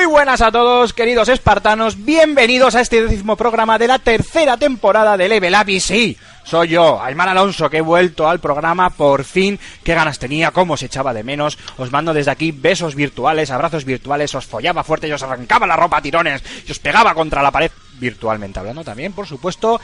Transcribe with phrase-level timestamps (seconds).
[0.00, 2.06] Muy buenas a todos, queridos espartanos.
[2.06, 5.68] Bienvenidos a este décimo programa de la tercera temporada de Level Up.
[5.68, 9.60] Y sí, soy yo, Aymar Alonso, que he vuelto al programa por fin.
[9.84, 11.58] Qué ganas tenía, cómo se echaba de menos.
[11.76, 14.34] Os mando desde aquí besos virtuales, abrazos virtuales.
[14.34, 16.42] Os follaba fuerte y os arrancaba la ropa a tirones.
[16.66, 19.82] Y os pegaba contra la pared, virtualmente hablando también, por supuesto.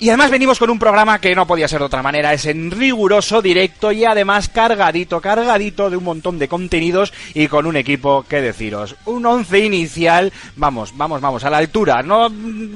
[0.00, 2.70] Y además venimos con un programa que no podía ser de otra manera, es en
[2.70, 8.24] riguroso directo y además cargadito, cargadito de un montón de contenidos y con un equipo,
[8.28, 12.28] que deciros, un once inicial, vamos, vamos, vamos, a la altura, no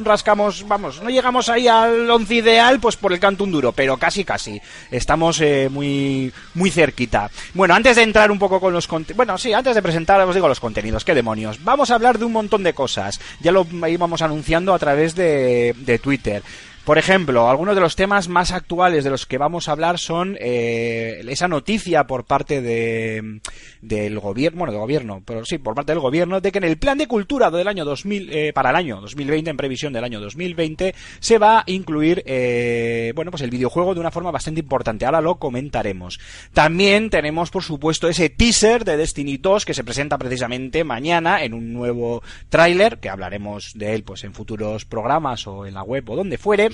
[0.03, 3.97] rascamos, vamos, no llegamos ahí al once ideal, pues por el canto un duro, pero
[3.99, 7.31] casi, casi, estamos eh, muy, muy cerquita.
[7.55, 10.35] Bueno, antes de entrar un poco con los contenidos, bueno, sí, antes de presentar, os
[10.35, 13.65] digo los contenidos, qué demonios, vamos a hablar de un montón de cosas, ya lo
[13.87, 16.43] íbamos anunciando a través de, de Twitter.
[16.85, 20.37] Por ejemplo, algunos de los temas más actuales de los que vamos a hablar son
[20.41, 23.41] eh, esa noticia por parte de,
[23.81, 26.79] del gobierno, bueno, del gobierno, pero sí, por parte del gobierno, de que en el
[26.79, 30.19] plan de cultura del año 2000, eh, para el año 2020, en previsión del año
[30.19, 35.07] 2020, se va a incluir, eh, bueno, pues el videojuego de una forma bastante importante.
[35.07, 36.19] Ahora lo comentaremos.
[36.53, 41.55] También tenemos, por supuesto, ese teaser de Destiny 2 que se presenta precisamente mañana en
[41.55, 46.11] un nuevo tráiler, que hablaremos de él, pues en futuros programas o en la web
[46.11, 46.73] o donde fuere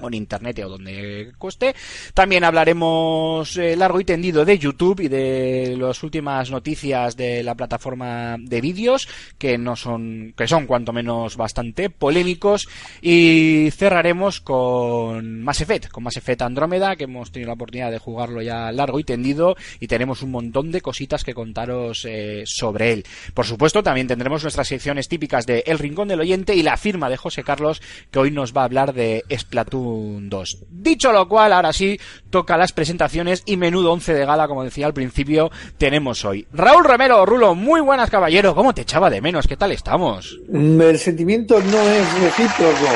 [0.00, 1.74] o en internet o donde cueste.
[2.14, 7.54] También hablaremos eh, largo y tendido de YouTube y de las últimas noticias de la
[7.54, 9.08] plataforma de vídeos
[9.38, 12.68] que no son que son cuanto menos bastante polémicos
[13.02, 17.98] y cerraremos con Mass Effect, con Mass Effect Andrómeda que hemos tenido la oportunidad de
[17.98, 22.92] jugarlo ya largo y tendido y tenemos un montón de cositas que contaros eh, sobre
[22.92, 23.04] él.
[23.34, 27.08] Por supuesto, también tendremos nuestras secciones típicas de El Rincón del Oyente y la firma
[27.10, 30.58] de José Carlos que hoy nos va a hablar de Splatoon 2.
[30.70, 31.98] Dicho lo cual, ahora sí,
[32.30, 36.46] toca las presentaciones y menudo 11 de gala, como decía al principio, tenemos hoy.
[36.52, 39.46] Raúl Romero, Rulo, muy buenas caballero, ¿cómo te echaba de menos?
[39.46, 40.38] ¿Qué tal estamos?
[40.48, 42.86] Mm, El sentimiento no es recíproco,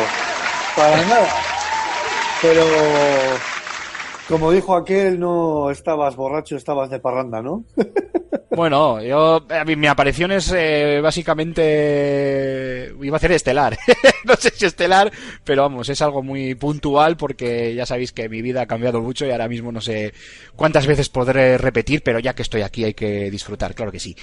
[0.77, 1.29] para nada.
[2.41, 2.65] Pero,
[4.32, 7.65] como dijo aquel, no estabas borracho, estabas de parranda, ¿no?
[8.54, 13.78] Bueno, yo, mi aparición es eh, básicamente, iba a hacer estelar,
[14.25, 15.10] no sé si estelar,
[15.43, 19.25] pero vamos, es algo muy puntual porque ya sabéis que mi vida ha cambiado mucho
[19.25, 20.12] y ahora mismo no sé
[20.54, 24.14] cuántas veces podré repetir, pero ya que estoy aquí hay que disfrutar, claro que sí.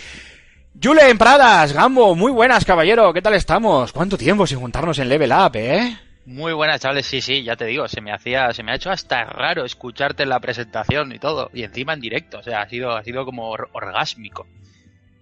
[0.82, 3.92] Julen Pradas, Gambo, muy buenas caballero, ¿qué tal estamos?
[3.92, 5.98] ¿Cuánto tiempo sin juntarnos en Level Up, eh?
[6.30, 7.08] Muy buenas, chavales.
[7.08, 10.22] Sí, sí, ya te digo, se me hacía, se me ha hecho hasta raro escucharte
[10.22, 13.26] en la presentación y todo, y encima en directo, o sea, ha sido, ha sido
[13.26, 14.46] como or- orgásmico.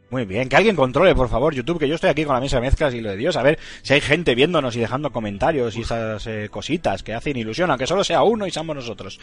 [0.09, 2.57] Muy bien, que alguien controle, por favor, YouTube, que yo estoy aquí con la mesa
[2.57, 5.77] de mezclas y lo de Dios, a ver si hay gente viéndonos y dejando comentarios
[5.77, 9.17] y esas eh, cositas que hacen ilusión, aunque solo sea uno y seamos nosotros.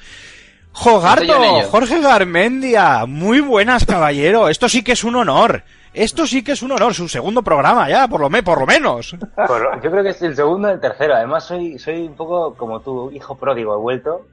[0.75, 1.63] Jogarto.
[1.71, 5.63] Jorge Garmendia, muy buenas, caballero, esto sí que es un honor.
[5.93, 8.67] Esto sí que es un honor, su segundo programa ya, por lo, me, por lo
[8.67, 9.17] menos.
[9.47, 11.15] Por- yo creo que es el segundo y el tercero.
[11.15, 14.27] Además, soy, soy un poco como tu hijo pródigo, he vuelto.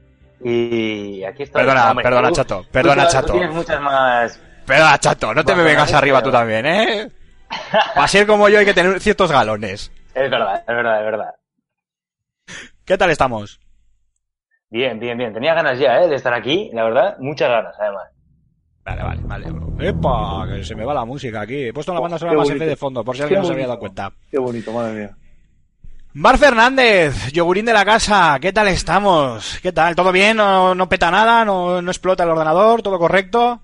[0.44, 1.62] Y aquí estoy.
[1.62, 3.34] Perdona, Hombre, perdona, tú- Chato, perdona, tú Chato.
[3.34, 4.40] tienes muchas más.
[4.66, 7.12] Pero, chato, no te me vengas pero- arriba tú también, ¿eh?
[7.98, 9.92] Va a ser como yo, hay que tener ciertos galones.
[10.16, 11.36] Es verdad, es verdad, es verdad.
[12.86, 13.60] ¿Qué tal estamos?
[14.72, 15.34] Bien, bien, bien.
[15.34, 16.08] Tenía ganas ya, ¿eh?
[16.08, 17.18] De estar aquí, la verdad.
[17.20, 18.04] Muchas ganas, además.
[18.86, 19.48] Vale, vale, vale.
[19.90, 20.48] ¡Epa!
[20.48, 21.66] Que se me va la música aquí.
[21.68, 22.50] He puesto la banda sonora más.
[22.50, 24.12] F de fondo, por si alguien no se había dado cuenta.
[24.32, 25.18] Qué bonito, madre mía.
[26.14, 29.60] Mar Fernández, yogurín de la casa, ¿qué tal estamos?
[29.62, 29.96] ¿Qué tal?
[29.96, 30.36] ¿Todo bien?
[30.38, 31.46] ¿No, no peta nada?
[31.46, 32.82] ¿No, ¿No explota el ordenador?
[32.82, 33.62] ¿Todo correcto?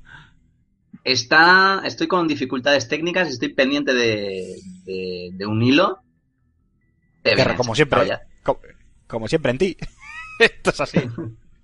[1.04, 4.56] Está, estoy con dificultades técnicas, estoy pendiente de,
[4.86, 6.00] de, de un hilo.
[7.24, 8.18] Venga, como siempre,
[9.07, 9.77] como siempre en ti.
[10.39, 10.99] Esto es así.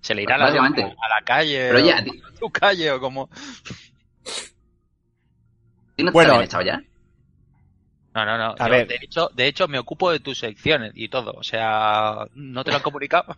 [0.01, 0.81] Se le irá la, Básicamente.
[0.83, 1.69] a la calle.
[1.71, 2.03] Pero o- ya, a
[2.39, 3.29] tu calle o como.
[5.97, 6.41] ¿Y no te Bueno.
[6.41, 6.81] echado ya?
[8.15, 8.55] No, no, no.
[8.59, 8.87] A Yo, ver.
[8.87, 11.31] De hecho, de hecho, me ocupo de tus secciones y todo.
[11.33, 13.35] O sea, ¿no te lo han comunicado?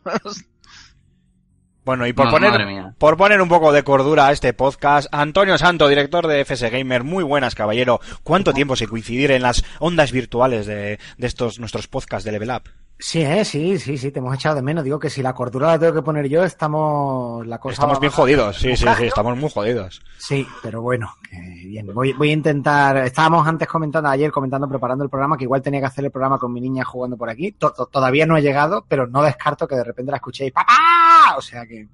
[1.86, 5.56] Bueno, y por, No, poner, por poner un poco de cordura a este podcast, Antonio
[5.60, 8.00] Santo, director de FS Gamer, muy buenas, caballero.
[8.24, 12.50] ¿Cuánto tiempo sin coincidir en las ondas virtuales de, de estos nuestros podcasts de Level
[12.50, 12.64] Up?
[12.98, 14.84] Sí, eh, sí, sí, sí, te hemos echado de menos.
[14.84, 18.12] Digo que si la cordura la tengo que poner yo, estamos la cosa Estamos bien
[18.12, 20.02] jodidos, sí, sí, sí, estamos muy jodidos.
[20.18, 21.38] Sí, pero bueno, que
[21.68, 21.88] bien.
[21.94, 22.96] Voy, voy a intentar.
[22.98, 26.38] Estábamos antes comentando, ayer comentando, preparando el programa, que igual tenía que hacer el programa
[26.40, 27.52] con mi niña jugando por aquí.
[27.52, 30.54] To- to- todavía no he llegado, pero no descarto que de repente la escuchéis.
[30.54, 31.36] ¡Papá!
[31.38, 31.88] O sea que.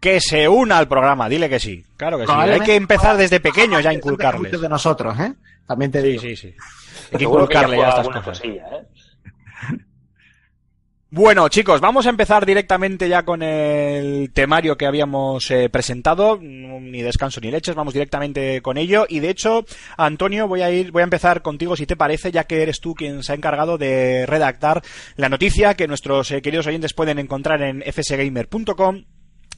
[0.00, 1.84] Que se una al programa, dile que sí.
[1.98, 2.32] Claro que sí.
[2.34, 4.60] Hay que empezar desde pequeños ya a Muchos inculcarles.
[4.60, 5.34] de nosotros, ¿eh?
[5.66, 6.22] También te Sí, digo.
[6.22, 6.54] sí, sí.
[7.12, 8.24] Hay que inculcarle ya estas cosas.
[8.24, 8.86] cosilla, ¿eh?
[11.16, 16.38] Bueno, chicos, vamos a empezar directamente ya con el temario que habíamos eh, presentado.
[16.38, 19.06] No, Ni descanso ni leches, vamos directamente con ello.
[19.08, 19.64] Y de hecho,
[19.96, 22.94] Antonio, voy a ir, voy a empezar contigo si te parece, ya que eres tú
[22.94, 24.82] quien se ha encargado de redactar
[25.16, 29.04] la noticia que nuestros eh, queridos oyentes pueden encontrar en fsgamer.com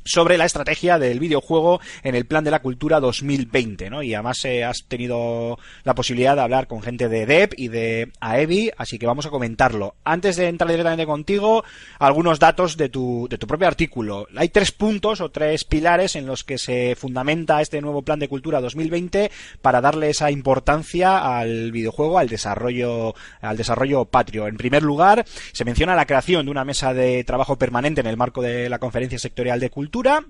[0.09, 4.03] sobre la estrategia del videojuego en el plan de la cultura 2020, ¿no?
[4.03, 8.13] Y además eh, has tenido la posibilidad de hablar con gente de DEP y de
[8.21, 9.95] AEBI, así que vamos a comentarlo.
[10.05, 11.65] Antes de entrar directamente contigo,
[11.99, 14.27] algunos datos de tu, de tu propio artículo.
[14.37, 18.29] Hay tres puntos o tres pilares en los que se fundamenta este nuevo plan de
[18.29, 24.47] cultura 2020 para darle esa importancia al videojuego, al desarrollo, al desarrollo patrio.
[24.47, 28.17] En primer lugar, se menciona la creación de una mesa de trabajo permanente en el
[28.17, 30.25] marco de la Conferencia Sectorial de Cultura, Cultura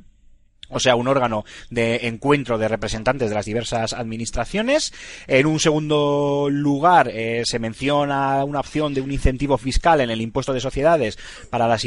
[0.70, 4.93] o sea, un órgano de encuentro de representantes de las diversas administraciones.
[5.26, 10.20] En un segundo lugar, eh, se menciona una opción de un incentivo fiscal en el
[10.20, 11.19] impuesto de sociedades
[11.50, 11.85] para las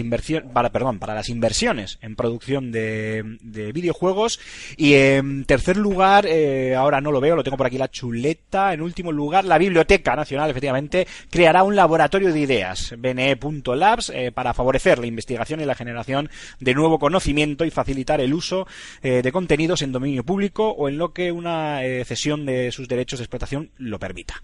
[0.53, 4.39] para, perdón, para las inversiones en producción de, de videojuegos.
[4.77, 8.73] Y en tercer lugar, eh, ahora no lo veo, lo tengo por aquí la chuleta.
[8.73, 14.53] En último lugar, la Biblioteca Nacional, efectivamente, creará un laboratorio de ideas, bne.labs, eh, para
[14.53, 16.29] favorecer la investigación y la generación
[16.59, 18.67] de nuevo conocimiento y facilitar el uso
[19.01, 22.87] eh, de contenidos en dominio público o en lo que una eh, cesión de sus
[22.87, 24.35] derechos de explotación lo permita.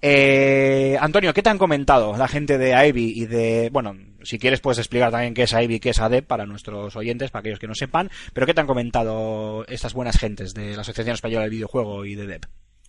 [0.00, 4.60] Eh, Antonio, ¿qué te han comentado la gente de AEBI y de, bueno, si quieres
[4.60, 7.58] puedes explicar también qué es AEBI y qué es ADEP para nuestros oyentes, para aquellos
[7.58, 11.42] que no sepan, pero ¿qué te han comentado estas buenas gentes de la Asociación Española
[11.42, 12.46] del Videojuego y de DEP?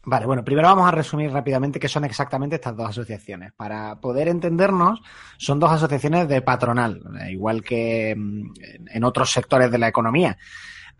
[0.07, 3.53] Vale, bueno, primero vamos a resumir rápidamente qué son exactamente estas dos asociaciones.
[3.53, 5.01] Para poder entendernos,
[5.37, 8.53] son dos asociaciones de patronal, igual que mm,
[8.91, 10.37] en otros sectores de la economía.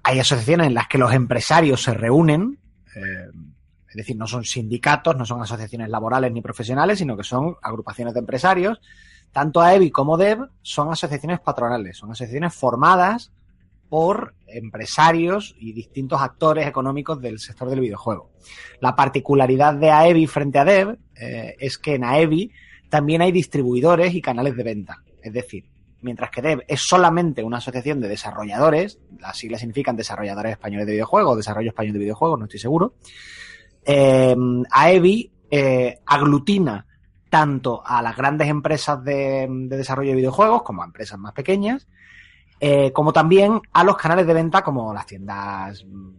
[0.07, 2.59] Hay asociaciones en las que los empresarios se reúnen,
[2.95, 3.25] eh,
[3.89, 8.13] es decir, no son sindicatos, no son asociaciones laborales ni profesionales, sino que son agrupaciones
[8.13, 8.79] de empresarios.
[9.31, 13.31] Tanto AEBI como DEB son asociaciones patronales, son asociaciones formadas
[13.89, 18.29] por empresarios y distintos actores económicos del sector del videojuego.
[18.81, 22.51] La particularidad de AEBI frente a DEV eh, es que en AEBI
[22.89, 25.03] también hay distribuidores y canales de venta.
[25.23, 25.65] Es decir,
[26.01, 30.93] mientras que DEV es solamente una asociación de desarrolladores, las siglas significan desarrolladores españoles de
[30.93, 32.95] videojuegos, desarrollo español de videojuegos, no estoy seguro,
[33.83, 34.35] eh,
[34.69, 36.85] AEBI eh, aglutina
[37.29, 41.87] tanto a las grandes empresas de, de desarrollo de videojuegos como a empresas más pequeñas,
[42.59, 46.09] eh, como también a los canales de venta como las tiendas mm,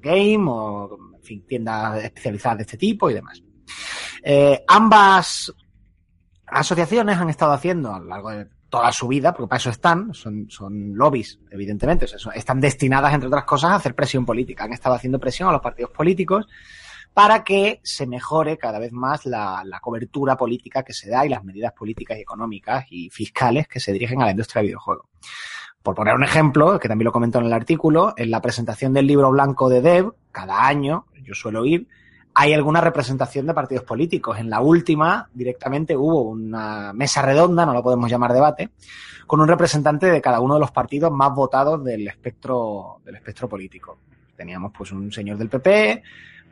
[0.00, 3.42] game o en fin, tiendas especializadas de este tipo y demás.
[4.22, 5.52] Eh, ambas
[6.46, 10.14] asociaciones han estado haciendo a lo largo de toda su vida, porque para eso están,
[10.14, 14.64] son, son lobbies, evidentemente, están destinadas, entre otras cosas, a hacer presión política.
[14.64, 16.46] Han estado haciendo presión a los partidos políticos
[17.12, 21.28] para que se mejore cada vez más la, la cobertura política que se da y
[21.28, 25.08] las medidas políticas y económicas y fiscales que se dirigen a la industria del videojuego.
[25.82, 29.06] Por poner un ejemplo, que también lo comento en el artículo, en la presentación del
[29.06, 31.88] libro blanco de Dev, cada año, yo suelo ir,
[32.34, 34.38] hay alguna representación de partidos políticos.
[34.38, 38.70] En la última, directamente hubo una mesa redonda, no lo podemos llamar debate,
[39.26, 43.48] con un representante de cada uno de los partidos más votados del espectro, del espectro
[43.48, 43.98] político.
[44.36, 46.02] Teníamos pues un señor del PP,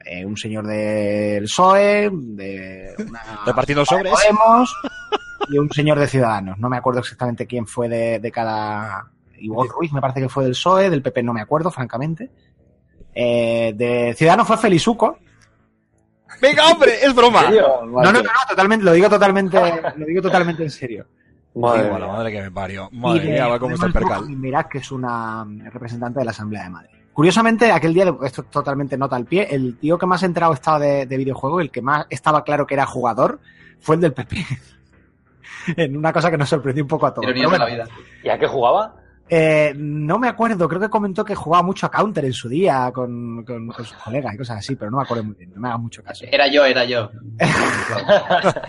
[0.05, 4.13] eh, un señor del PSOE, de una Repartiendo sobres.
[4.13, 4.75] Podemos
[5.49, 6.59] y un señor de Ciudadanos.
[6.59, 9.11] No me acuerdo exactamente quién fue de, de cada.
[9.39, 12.31] Igual Ruiz me parece que fue del PSOE, del PP no me acuerdo, francamente.
[13.15, 15.19] Eh, de Ciudadanos fue Felizuco.
[16.41, 17.51] Venga, hombre, es broma.
[17.51, 19.59] No, no, no, no, totalmente, lo digo totalmente,
[19.97, 21.07] lo digo totalmente en serio.
[21.55, 22.17] Madre Igual, la mía.
[22.17, 22.89] madre que me parió.
[22.93, 24.31] Y Madre de mía, va como está el percal.
[24.31, 26.91] y Mirad, que es una representante de la Asamblea de Madrid.
[27.13, 30.79] Curiosamente, aquel día, esto es totalmente nota al pie, el tío que más enterado estaba
[30.79, 33.41] de, de videojuego, el que más estaba claro que era jugador,
[33.81, 34.47] fue el del PP.
[35.77, 37.27] en una cosa que nos sorprendió un poco a todos.
[37.27, 37.89] Pero la vida.
[38.23, 38.95] ¿Y a qué jugaba?
[39.31, 42.91] Eh, no me acuerdo, creo que comentó que jugaba mucho a Counter en su día
[42.95, 45.61] con, con- con sus colegas y cosas así, pero no me acuerdo muy bien, no
[45.61, 46.25] me hagas mucho caso.
[46.31, 47.11] Era yo, era yo.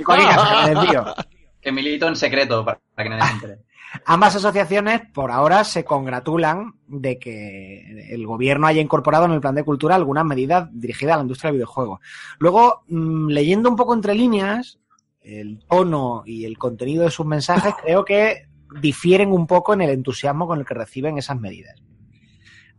[0.06, 1.16] Caso,
[1.62, 3.60] que milito en secreto para para que nadie se entere.
[4.06, 9.56] Ambas asociaciones por ahora se congratulan de que el gobierno haya incorporado en el plan
[9.56, 12.00] de cultura algunas medidas dirigidas a la industria del videojuego.
[12.38, 14.78] Luego, mm, leyendo un poco entre líneas,
[15.22, 18.48] el tono y el contenido de sus mensajes creo que
[18.82, 21.82] difieren un poco en el entusiasmo con el que reciben esas medidas.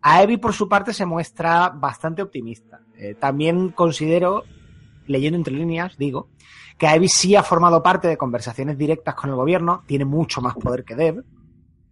[0.02, 2.80] AEBI, por su parte, se muestra bastante optimista.
[2.96, 4.44] Eh, también considero,
[5.06, 6.30] leyendo entre líneas, digo,
[6.78, 10.54] que AEBI sí ha formado parte de conversaciones directas con el gobierno, tiene mucho más
[10.54, 11.24] poder que Dev.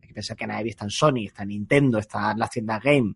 [0.00, 2.50] Hay que pensar que en AEBI está en Sony, está en Nintendo, está en las
[2.50, 3.14] tiendas Game.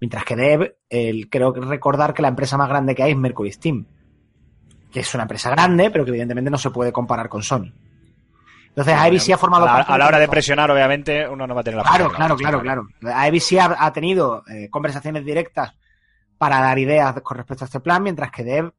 [0.00, 3.52] Mientras que Dev, el, creo recordar que la empresa más grande que hay es Mercury
[3.52, 3.86] Steam,
[4.90, 7.72] que es una empresa grande, pero que evidentemente no se puede comparar con Sony.
[8.74, 11.46] Entonces, AEBI sí ha A formado la, parte a la hora de presionar, obviamente, uno
[11.46, 12.88] no va a tener la Claro, claro, claro, claro.
[13.02, 15.74] AEBI sí ha, ha tenido eh, conversaciones directas
[16.38, 18.72] para dar ideas con respecto a este plan, mientras que Dev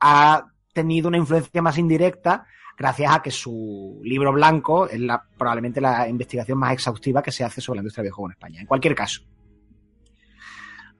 [0.00, 2.44] ha tenido una influencia más indirecta
[2.76, 7.44] gracias a que su libro blanco es la, probablemente la investigación más exhaustiva que se
[7.44, 8.60] hace sobre la industria del videojuego en España.
[8.60, 9.22] En cualquier caso.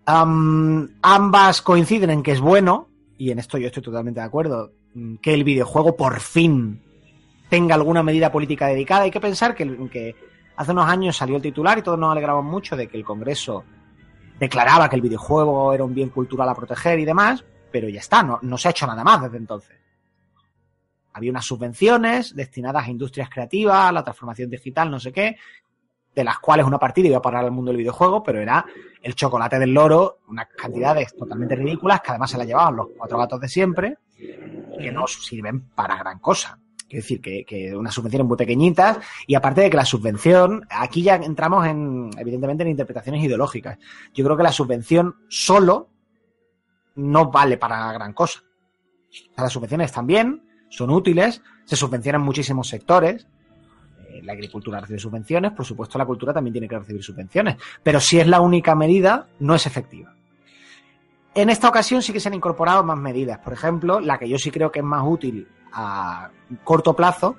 [0.07, 2.89] Am, ambas coinciden en que es bueno,
[3.19, 6.81] y en esto yo estoy totalmente de acuerdo, mm, que el videojuego por fin
[7.49, 9.03] tenga alguna medida política dedicada.
[9.03, 10.15] Hay que pensar que,
[10.57, 13.65] hace unos años salió el titular y todos nos alegramos mucho de que el Congreso
[14.39, 18.23] declaraba que el videojuego era un bien cultural a proteger y demás, pero ya está,
[18.23, 19.77] no, no se ha hecho nada más desde entonces.
[21.13, 25.37] Había unas subvenciones destinadas a industrias creativas, a la transformación digital, no sé qué,
[26.15, 28.65] de las cuales una partida iba a parar al mundo del videojuego, pero era
[29.03, 33.19] el chocolate del loro, unas cantidades totalmente ridículas que además se las llevaban los cuatro
[33.19, 36.59] gatos de siempre, que no sirven para gran cosa.
[36.89, 41.03] Quiero decir que, que unas subvenciones muy pequeñitas y aparte de que la subvención, aquí
[41.03, 43.79] ya entramos en, evidentemente, en interpretaciones ideológicas.
[44.15, 45.89] Yo creo que la subvención solo
[46.95, 48.41] no vale para gran cosa.
[49.37, 53.27] Las subvenciones también son útiles, se subvencionan muchísimos sectores.
[54.09, 57.99] Eh, La agricultura recibe subvenciones, por supuesto la cultura también tiene que recibir subvenciones, pero
[58.01, 60.15] si es la única medida, no es efectiva.
[61.35, 63.39] En esta ocasión sí que se han incorporado más medidas.
[63.41, 66.31] Por ejemplo, la que yo sí creo que es más útil a
[66.65, 67.37] corto plazo,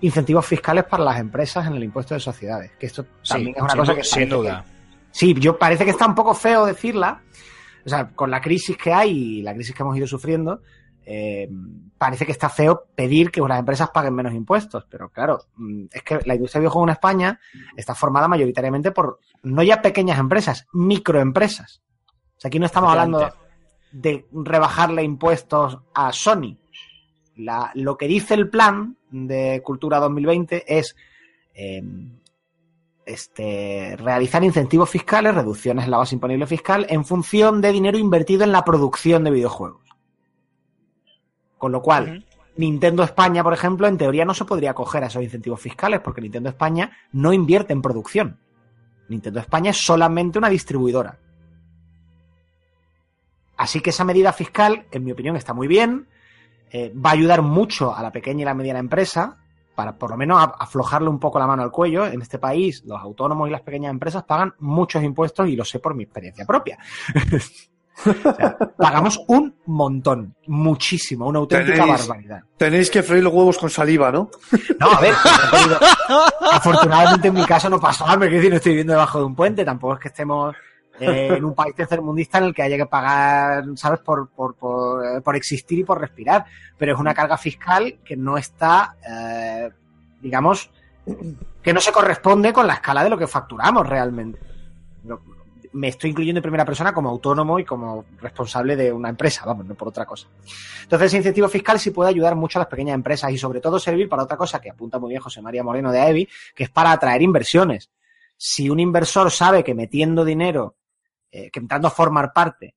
[0.00, 2.72] incentivos fiscales para las empresas en el impuesto de sociedades.
[2.78, 4.64] Que esto Sí, también es una sin cosa que sin duda.
[4.64, 7.22] que- sí, yo parece que está un poco feo decirla.
[7.84, 10.60] O sea, con la crisis que hay y la crisis que hemos ido sufriendo,
[11.04, 11.48] eh,
[11.96, 14.84] parece que está feo pedir que las empresas paguen menos impuestos.
[14.90, 17.40] Pero claro, mm, es que la industria del videojuego en España
[17.76, 21.80] está formada mayoritariamente por no ya pequeñas empresas, microempresas.
[22.36, 23.32] O sea, aquí no estamos hablando
[23.92, 26.58] de rebajarle impuestos a Sony.
[27.36, 30.96] La- lo que dice el plan de Cultura 2020 es
[31.54, 31.82] eh,
[33.04, 38.44] este, realizar incentivos fiscales, reducciones en la base imponible fiscal, en función de dinero invertido
[38.44, 39.82] en la producción de videojuegos.
[41.58, 42.26] Con lo cual,
[42.56, 46.20] Nintendo España, por ejemplo, en teoría no se podría acoger a esos incentivos fiscales, porque
[46.20, 48.38] Nintendo España no invierte en producción.
[49.08, 51.18] Nintendo España es solamente una distribuidora.
[53.56, 56.08] Así que esa medida fiscal, en mi opinión, está muy bien.
[56.70, 59.36] Eh, va a ayudar mucho a la pequeña y la mediana empresa
[59.74, 62.06] para por lo menos aflojarle un poco la mano al cuello.
[62.06, 65.78] En este país, los autónomos y las pequeñas empresas pagan muchos impuestos y lo sé
[65.80, 66.78] por mi experiencia propia.
[68.04, 72.40] O sea, pagamos un montón, muchísimo, una auténtica Tenéis- barbaridad.
[72.58, 74.28] Tenéis que freír los huevos con saliva, ¿no?
[74.78, 75.14] No, a ver,
[76.52, 79.34] afortunadamente en mi caso no pasó hambre, que decir, no estoy viviendo debajo de un
[79.34, 80.54] puente, tampoco es que estemos
[81.00, 85.04] eh, en un país tercermundista en el que haya que pagar, ¿sabes?, por, por, por,
[85.04, 86.44] eh, por existir y por respirar,
[86.78, 89.70] pero es una carga fiscal que no está, eh,
[90.20, 90.70] digamos,
[91.62, 94.40] que no se corresponde con la escala de lo que facturamos realmente.
[95.72, 99.66] Me estoy incluyendo en primera persona como autónomo y como responsable de una empresa, vamos,
[99.66, 100.26] no por otra cosa.
[100.82, 103.78] Entonces, ese incentivo fiscal sí puede ayudar mucho a las pequeñas empresas y sobre todo
[103.78, 106.70] servir para otra cosa que apunta muy bien José María Moreno de AEBI, que es
[106.70, 107.90] para atraer inversiones.
[108.38, 110.76] Si un inversor sabe que metiendo dinero,
[111.36, 112.74] eh, que a formar parte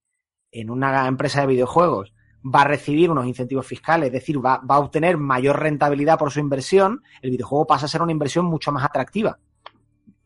[0.51, 2.13] en una empresa de videojuegos,
[2.43, 6.39] va a recibir unos incentivos fiscales, es decir, va, a obtener mayor rentabilidad por su
[6.39, 9.39] inversión, el videojuego pasa a ser una inversión mucho más atractiva.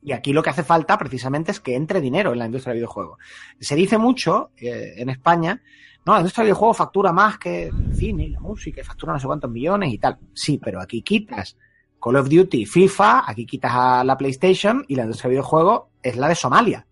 [0.01, 2.79] Y aquí lo que hace falta precisamente es que entre dinero en la industria del
[2.79, 3.17] videojuego.
[3.59, 5.61] Se dice mucho eh, en España,
[6.05, 9.27] no, la industria del videojuego factura más que el cine la música, factura no sé
[9.27, 10.17] cuántos millones y tal.
[10.33, 11.57] Sí, pero aquí quitas
[12.01, 16.17] Call of Duty, FIFA, aquí quitas a la PlayStation y la industria del videojuego es
[16.17, 16.85] la de Somalia.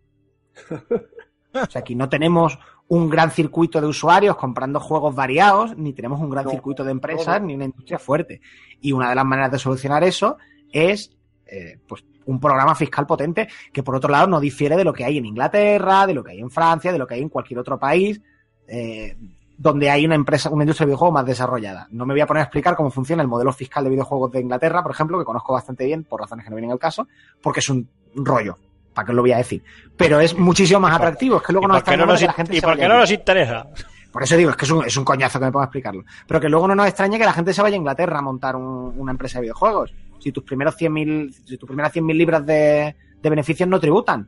[1.54, 6.20] O sea, aquí no tenemos un gran circuito de usuarios comprando juegos variados, ni tenemos
[6.20, 8.42] un gran No, circuito de empresas, no, ni una industria fuerte.
[8.82, 10.38] Y una de las maneras de solucionar eso
[10.72, 11.16] es
[11.46, 15.04] eh, pues un programa fiscal potente que por otro lado no difiere de lo que
[15.04, 17.60] hay en Inglaterra, de lo que hay en Francia, de lo que hay en cualquier
[17.60, 18.22] otro país
[18.68, 19.18] eh,
[19.58, 21.88] donde hay una empresa, una industria de videojuegos más desarrollada.
[21.92, 24.42] No me voy a poner a explicar cómo funciona el modelo fiscal de videojuegos de
[24.42, 27.08] Inglaterra, por ejemplo, que conozco bastante bien por razones que no vienen al caso,
[27.44, 28.58] porque es un rollo.
[28.94, 29.64] ¿Para qué lo voy a decir?
[29.98, 31.38] Pero es muchísimo más atractivo.
[31.38, 33.12] Es que luego ¿Y no qué no nos, la gente y por qué no nos
[33.12, 33.68] interesa?
[34.12, 36.04] Por eso digo, es que es un, es un coñazo que me ponga a explicarlo.
[36.28, 38.58] Pero que luego no nos extraña que la gente se vaya a Inglaterra a montar
[38.58, 39.94] un- una empresa de videojuegos.
[40.20, 44.28] Si tus primeros 100.000, si tus primeras 100.000 libras de, de beneficios no tributan.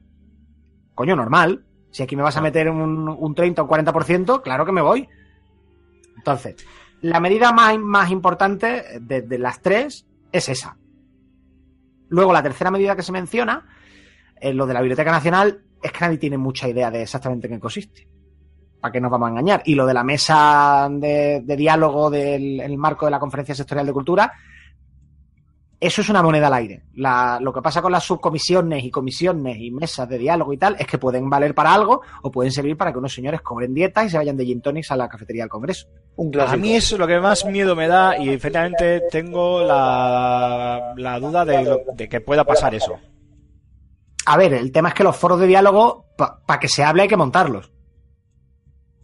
[0.95, 1.65] Coño, normal.
[1.91, 4.81] Si aquí me vas a meter un, un 30 o un 40%, claro que me
[4.81, 5.07] voy.
[6.17, 6.55] Entonces,
[7.01, 10.77] la medida más, más importante de, de las tres es esa.
[12.09, 13.65] Luego, la tercera medida que se menciona,
[14.39, 17.53] en lo de la Biblioteca Nacional, es que nadie tiene mucha idea de exactamente en
[17.53, 18.07] qué consiste.
[18.79, 19.61] ¿Para qué nos vamos a engañar?
[19.65, 23.55] Y lo de la mesa de, de diálogo del en el marco de la Conferencia
[23.55, 24.33] Sectorial de Cultura,
[25.79, 26.83] eso es una moneda al aire.
[26.95, 30.77] La- lo que pasa con las subcomisiones y comisiones y mesas de diálogo y tal
[30.79, 34.05] es que pueden valer para algo o pueden servir para que unos señores cobren dietas
[34.05, 35.87] y se vayan de gin tonics a la cafetería del Congreso.
[36.15, 41.19] Un A mí es lo que más miedo me da y efectivamente tengo la, la
[41.19, 42.97] duda de, lo- de que pueda pasar eso.
[44.25, 47.07] A ver, el tema es que los foros de diálogo, para que se hable hay
[47.07, 47.71] que montarlos.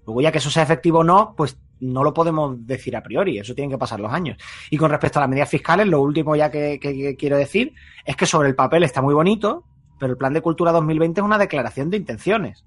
[0.05, 3.37] Luego ya que eso sea efectivo o no, pues no lo podemos decir a priori,
[3.39, 4.37] eso tienen que pasar los años.
[4.69, 7.73] Y con respecto a las medidas fiscales, lo último ya que, que- que quiero decir
[8.05, 9.63] es que sobre el papel está muy bonito,
[9.99, 12.65] pero el Plan de Cultura 2020 es una declaración de intenciones.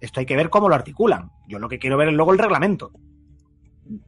[0.00, 1.30] Esto hay que ver cómo lo articulan.
[1.46, 2.90] Yo lo que quiero ver es luego el reglamento.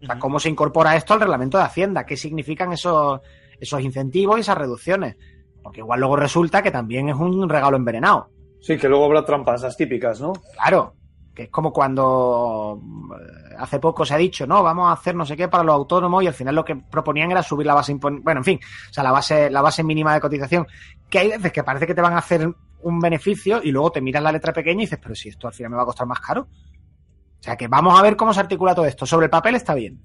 [0.02, 3.20] O sea, cómo se incorpora esto al reglamento de Hacienda, qué significan esos,
[3.60, 5.16] esos incentivos y esas reducciones.
[5.64, 8.28] Porque igual luego resulta que también es un regalo envenenado.
[8.60, 10.32] Sí, que luego habrá trampas, las típicas, ¿no?
[10.54, 10.94] Claro,
[11.34, 12.80] que es como cuando
[13.18, 15.74] eh, hace poco se ha dicho, no, vamos a hacer no sé qué para los
[15.74, 18.60] autónomos y al final lo que proponían era subir la base impon- bueno, en fin,
[18.90, 20.66] o sea, la base la base mínima de cotización,
[21.10, 22.48] que hay veces que parece que te van a hacer
[22.82, 25.54] un beneficio y luego te miras la letra pequeña y dices, pero si esto al
[25.54, 26.42] final me va a costar más caro.
[26.42, 29.04] O sea, que vamos a ver cómo se articula todo esto.
[29.04, 30.00] Sobre el papel está bien.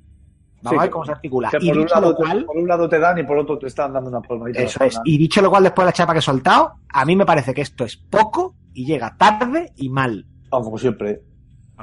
[0.61, 1.49] Vamos Sí, a ver cómo se articula.
[1.49, 3.37] Que Y por un, dicho lado, lo cual, por un lado te dan y por
[3.37, 4.61] otro te están dando una palmadita.
[4.61, 4.99] eso es.
[5.05, 7.53] Y dicho lo cual, después de la chapa que he soltado, a mí me parece
[7.53, 10.25] que esto es poco y llega tarde y mal.
[10.51, 11.21] Ah, como siempre.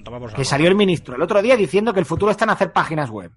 [0.05, 2.73] Por Que salió el ministro el otro día diciendo que el futuro está en hacer
[2.73, 3.33] páginas web.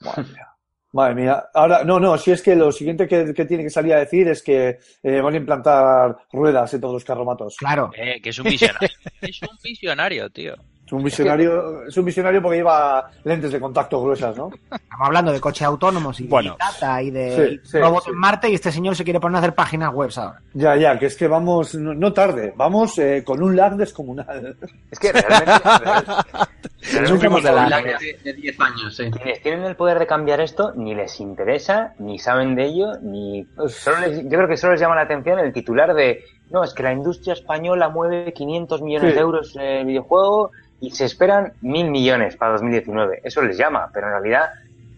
[0.00, 0.48] Madre mía.
[0.92, 1.44] Madre mía.
[1.54, 4.26] Ahora, no, no, si es que lo siguiente que, que tiene que salir a decir
[4.28, 7.56] es que eh, van a implantar ruedas en todos los carromatos.
[7.58, 7.90] Claro.
[7.94, 8.88] Eh, que es un visionario.
[9.20, 10.54] es un visionario, tío.
[10.88, 14.48] Es un visionario, es un visionario porque lleva lentes de contacto gruesas, ¿no?
[14.72, 16.56] Estamos hablando de coches autónomos y de Bueno.
[16.58, 18.10] Data y de Sí, robots sí.
[18.10, 20.40] en Marte y este señor se quiere poner a hacer páginas web ahora.
[20.54, 24.56] Ya, ya, que es que vamos, no, no tarde, vamos eh, con un lag descomunal.
[24.90, 25.52] Es que realmente,
[27.42, 29.10] de la- Un lag de, de 10 años, sí.
[29.10, 33.46] quienes tienen el poder de cambiar esto ni les interesa, ni saben de ello, ni
[33.68, 36.72] solo les- yo creo que solo les llama la atención el titular de no, es
[36.72, 39.14] que la industria española mueve 500 millones Sí.
[39.16, 43.20] de euros en el videojuego y se esperan mil millones para 2019.
[43.24, 44.50] Eso les llama, pero en realidad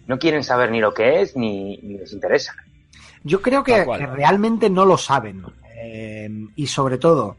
[0.06, 2.54] no quieren saber ni lo que es ni, ni les interesa.
[3.22, 5.42] Yo creo que, que realmente no lo saben.
[5.76, 7.36] Eh, y sobre todo,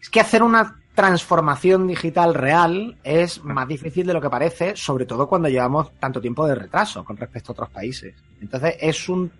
[0.00, 5.04] es que hacer una transformación digital real es más difícil de lo que parece, sobre
[5.04, 8.14] todo cuando llevamos tanto tiempo de retraso con respecto a otros países.
[8.40, 9.30] Entonces es un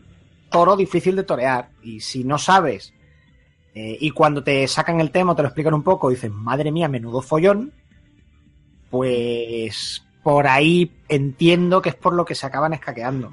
[0.50, 1.70] toro difícil de torear.
[1.82, 2.92] Y si no sabes,
[3.78, 6.88] eh, y cuando te sacan el tema, te lo explican un poco, dices, madre mía,
[6.88, 7.72] menudo follón,
[8.90, 13.32] pues por ahí entiendo que es por lo que se acaban escaqueando.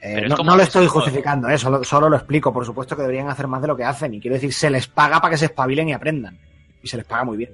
[0.00, 2.52] Eh, es no, lo estoy justificando, eh, solo, solo lo explico.
[2.52, 4.14] Por supuesto que deberían hacer más de lo que hacen.
[4.14, 6.38] Y quiero decir, se les paga para que se espabilen y aprendan.
[6.82, 7.50] Y se les paga muy bien.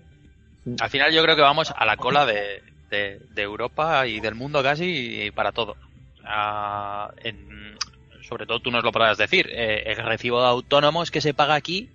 [0.81, 4.35] Al final yo creo que vamos a la cola de, de- de Europa y del
[4.35, 5.77] mundo casi para todo.
[7.23, 7.77] En-
[8.29, 9.47] sobre todo tú nos lo podrás decir.
[9.51, 11.89] eh, el recibo de autónomos que se paga aquí,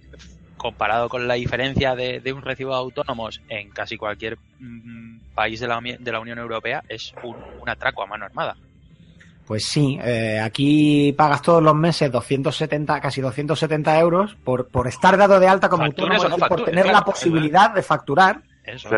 [0.57, 5.59] comparado con la diferencia de, de un recibo de autónomos en casi cualquier mm, país
[5.59, 8.55] de la, de la Unión Europea, es un, un atraco a mano armada.
[9.47, 15.17] Pues sí, eh, aquí pagas todos los meses 270, casi 270 euros por, por estar
[15.17, 18.89] dado de alta como autónomo, no por tener claro, la posibilidad de facturar Eso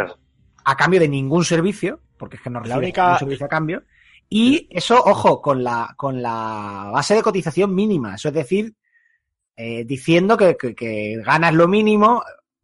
[0.66, 3.50] a cambio de ningún servicio, porque es que no La recibes única- ningún servicio a
[3.50, 3.84] cambio.
[4.34, 8.74] Y eso, ojo, con la, con la base de cotización mínima, eso es decir,
[9.58, 12.24] eh, diciendo que, que- que ganas lo mínimo,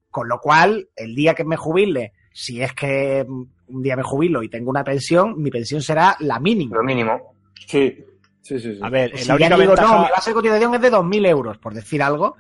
[0.10, 4.42] con lo cual, el día que me jubile, si es que un día me jubilo
[4.44, 6.78] y tengo una pensión, mi pensión será la mínima.
[6.78, 7.36] Lo mínimo.
[7.66, 7.98] Sí,
[8.42, 8.76] sí, sí.
[8.76, 8.80] sí.
[8.82, 9.94] A ver, Si la ya única digo, ventaja...
[9.98, 12.38] no, mi base de cotización es de 2.000 euros, por decir algo,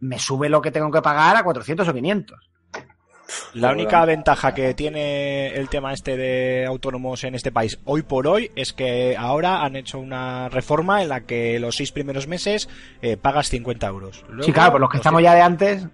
[0.00, 2.50] me sube lo que tengo que pagar a 400 o 500.
[3.54, 4.06] La única verdad.
[4.06, 8.72] ventaja que tiene el tema este de autónomos en este país hoy por hoy es
[8.72, 12.68] que ahora han hecho una reforma en la que los seis primeros meses
[13.00, 14.24] eh, pagas 50 euros.
[14.28, 15.86] Luego, Sí, claro, por los que estamos ya de antes.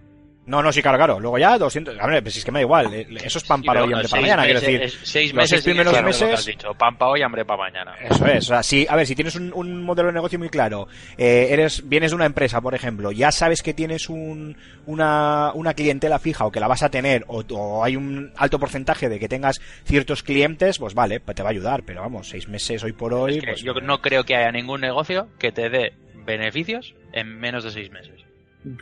[0.48, 1.20] No, no, sí, claro, claro.
[1.20, 1.96] Luego ya 200.
[2.00, 2.92] A ver, pues es que me da igual.
[2.92, 4.44] eh, Eso es pan Sí, para hoy y hambre para seis mañana.
[4.44, 6.32] Quiero decir, seis los meses seis sigue primeros lo que meses.
[6.40, 7.94] has dicho, pan para hoy, hambre para mañana.
[8.00, 10.48] Eso es, o sea, si, a ver, si tienes un, un modelo de negocio muy
[10.48, 14.56] claro, eh, eres, vienes de una empresa, por ejemplo, ya sabes que tienes un,
[14.86, 18.58] una, una clientela fija o que la vas a tener, o, o hay un alto
[18.58, 22.28] porcentaje de que tengas ciertos clientes, pues vale, pues te va a ayudar, pero vamos,
[22.28, 25.28] seis meses hoy por hoy, Es que pues, yo no creo que haya ningún negocio
[25.38, 25.92] que te dé
[26.24, 28.14] beneficios en menos de seis meses.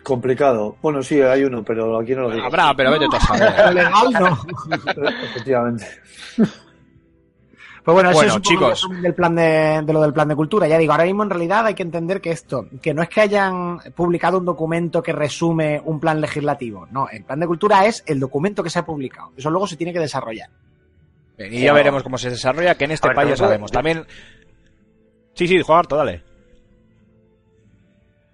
[0.02, 0.76] Complicado.
[0.82, 2.44] Bueno, sí, hay uno, pero aquí no lo digo.
[2.46, 3.74] habrá, pero vete tú a saber.
[3.74, 4.38] legal no.
[5.24, 5.86] Efectivamente.
[7.84, 8.68] Pues bueno, eso Bueno, es un poco el chicos.
[8.70, 10.66] resumen del plan de, de lo del plan de cultura.
[10.66, 13.20] Ya digo, ahora mismo en realidad hay que entender que esto, que no es que
[13.20, 16.88] hayan publicado un documento que resume un plan legislativo.
[16.90, 19.30] No, el plan de cultura es el documento que se ha publicado.
[19.36, 20.48] Eso luego se tiene que desarrollar.
[21.38, 23.70] Y ya veremos cómo se desarrolla, que en este ver, país ya sabemos.
[23.70, 24.04] También.
[25.34, 26.24] Sí, sí, juega harto, dale.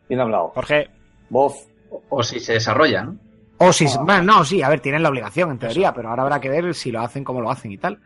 [0.09, 0.49] Bien hablado.
[0.55, 0.89] Jorge.
[1.33, 1.66] Voz.
[2.11, 3.16] O si se desarrolla, ¿no?
[3.57, 6.40] O si, bueno, no, sí, a ver, tienen la obligación en teoría, pero ahora habrá
[6.40, 8.01] que ver si lo hacen, cómo lo hacen y tal.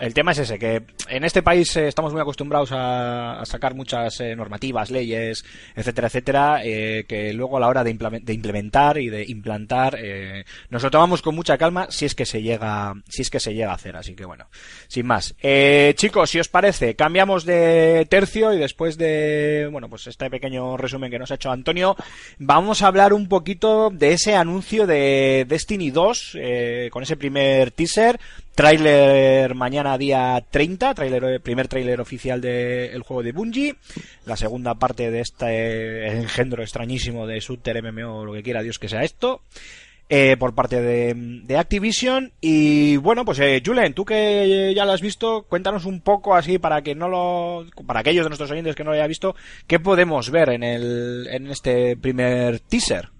[0.00, 4.20] El tema es ese, que en este país eh, estamos muy acostumbrados a, sacar muchas
[4.20, 8.98] eh, normativas, leyes, etcétera, etcétera, eh, que luego a la hora de, implemen- de implementar
[8.98, 12.94] y de implantar eh, nos lo tomamos con mucha calma si es que se llega,
[13.08, 13.96] si es que se llega a hacer.
[13.96, 14.46] Así que bueno,
[14.86, 15.34] sin más.
[15.94, 21.10] Chicos, si os parece, cambiamos de tercio y después de, bueno, pues este pequeño resumen
[21.10, 21.96] que nos ha hecho Antonio,
[22.38, 27.70] vamos a hablar un poquito de ese anuncio de Destiny 2, eh, con ese primer
[27.70, 28.18] teaser,
[28.58, 33.76] Tráiler mañana día 30, tráiler, primer tráiler oficial del juego de Bungie,
[34.26, 38.88] la segunda parte de este engendro extrañísimo de Shooter MMO lo que quiera Dios que
[38.88, 39.42] sea esto,
[40.08, 45.02] eh, por parte de, Activision y bueno pues eh, Julen, tú que ya lo has
[45.02, 48.82] visto, cuéntanos un poco así para que no lo, para aquellos de nuestros oyentes que
[48.82, 49.36] no lo hayan visto,
[49.68, 53.10] qué podemos ver en el, en este primer teaser.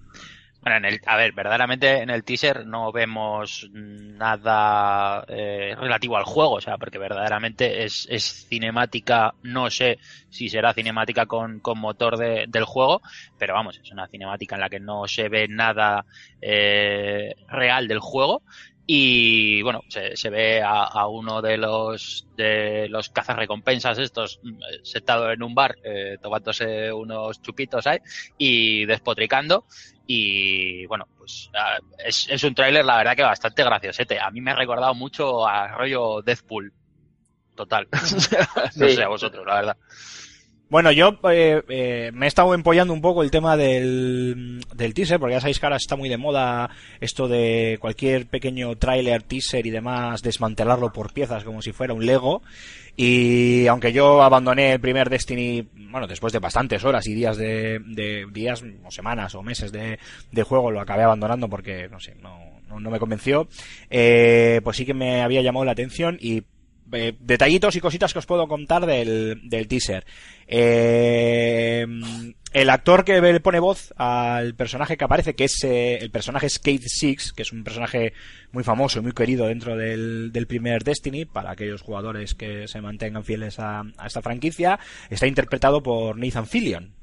[0.77, 6.53] En el, a ver, verdaderamente en el teaser no vemos nada eh, relativo al juego,
[6.55, 8.07] o sea, porque verdaderamente es,
[8.47, 13.01] cinemática, no sé si será cinemática con, con motor de- del juego,
[13.37, 16.05] pero vamos, es una cinemática en la que no se ve nada
[16.41, 18.43] eh, real del juego.
[18.91, 24.57] Y bueno, se, se ve a, a uno de los de los cazarrecompensas estos mm,
[24.83, 27.99] sentado en un bar eh, tomándose unos chupitos ahí
[28.37, 29.65] y despotricando
[30.11, 34.19] y bueno, pues ah, es, es un tráiler la verdad que bastante graciosete.
[34.19, 36.73] A mí me ha recordado mucho a rollo Deathpool.
[37.55, 37.87] Total.
[38.75, 38.95] no Sí.
[38.95, 39.77] sé a vosotros, la verdad.
[40.69, 45.19] Bueno, yo eh, eh, me he estado empollando un poco el tema del, del teaser,
[45.19, 46.69] porque ya sabéis que ahora está muy de moda
[47.01, 52.05] esto de cualquier pequeño tráiler, teaser y demás, desmantelarlo por piezas como si fuera un
[52.05, 52.43] Lego.
[52.95, 57.79] Y aunque yo abandoné el primer Destiny, bueno, después de bastantes horas y días de,
[57.87, 59.97] de días o semanas o meses de,
[60.31, 63.47] de juego, lo acabé abandonando porque, no sé, no, no, no me convenció,
[63.89, 66.43] eh, pues sí que me había llamado la atención y
[66.93, 70.05] eh, detallitos y cositas que os puedo contar del, del teaser.
[70.47, 71.85] Eh,
[72.51, 76.87] el actor que pone voz al personaje que aparece, que es eh, el personaje Skate
[76.87, 78.13] Six, que es un personaje
[78.51, 83.23] muy famoso y muy querido dentro del, primer Destiny, para aquellos jugadores que se mantengan
[83.23, 84.79] fieles a esta franquicia,
[85.11, 86.98] está interpretado por Nathan Fillion,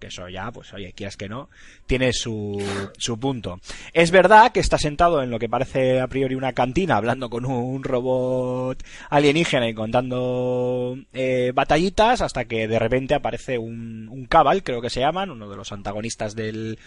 [0.00, 1.48] que eso ya, pues oye, quieras que no,
[1.86, 2.60] tiene su,
[2.98, 3.60] su punto.
[3.92, 7.44] Es verdad que está sentado en lo que parece a priori una cantina, hablando con
[7.44, 14.62] un robot alienígena y contando eh, batallitas, hasta que de repente aparece un, un Cabal,
[14.62, 16.78] creo que se llaman, uno de los antagonistas del,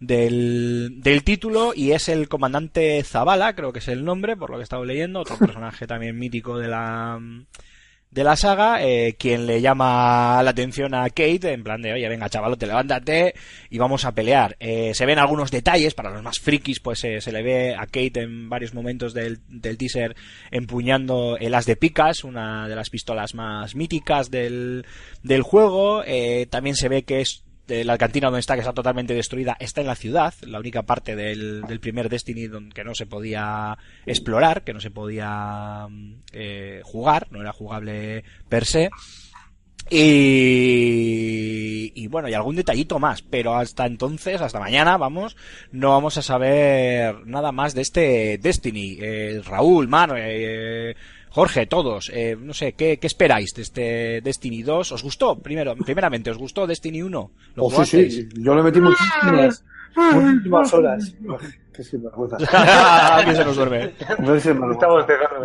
[0.00, 4.56] del, del título, y es el comandante Zabala, creo que es el nombre, por lo
[4.56, 7.20] que he estado leyendo, otro personaje también mítico de la
[8.12, 12.08] de la saga, eh, quien le llama la atención a Kate, en plan de, oye,
[12.10, 13.34] venga, chavalote, levántate
[13.70, 14.54] y vamos a pelear.
[14.60, 17.86] Eh, se ven algunos detalles, para los más frikis, pues eh, se le ve a
[17.86, 20.14] Kate en varios momentos del, del teaser
[20.50, 24.84] empuñando el as de picas, una de las pistolas más míticas del,
[25.22, 26.04] del juego.
[26.06, 29.56] Eh, también se ve que es de la cantina donde está, que está totalmente destruida,
[29.60, 33.06] está en la ciudad, la única parte del, del primer Destiny donde que no se
[33.06, 35.86] podía explorar, que no se podía
[36.32, 38.90] eh, jugar, no era jugable per se.
[39.90, 45.36] Y, y bueno, y algún detallito más, pero hasta entonces, hasta mañana, vamos,
[45.70, 48.98] no vamos a saber nada más de este Destiny.
[49.00, 50.94] Eh, Raúl, Mar, eh,
[51.32, 54.92] Jorge, todos, eh, no sé, ¿qué, ¿qué esperáis de este Destiny 2?
[54.92, 55.38] ¿Os gustó?
[55.38, 57.30] Primero, primeramente, ¿os gustó Destiny 1?
[57.54, 59.64] ¿Lo Oh, sí, sí, yo le metí muchísimas,
[60.14, 61.14] muchísimas horas.
[61.72, 62.36] Qué sinvergüenza.
[63.34, 63.94] Se nos duerme.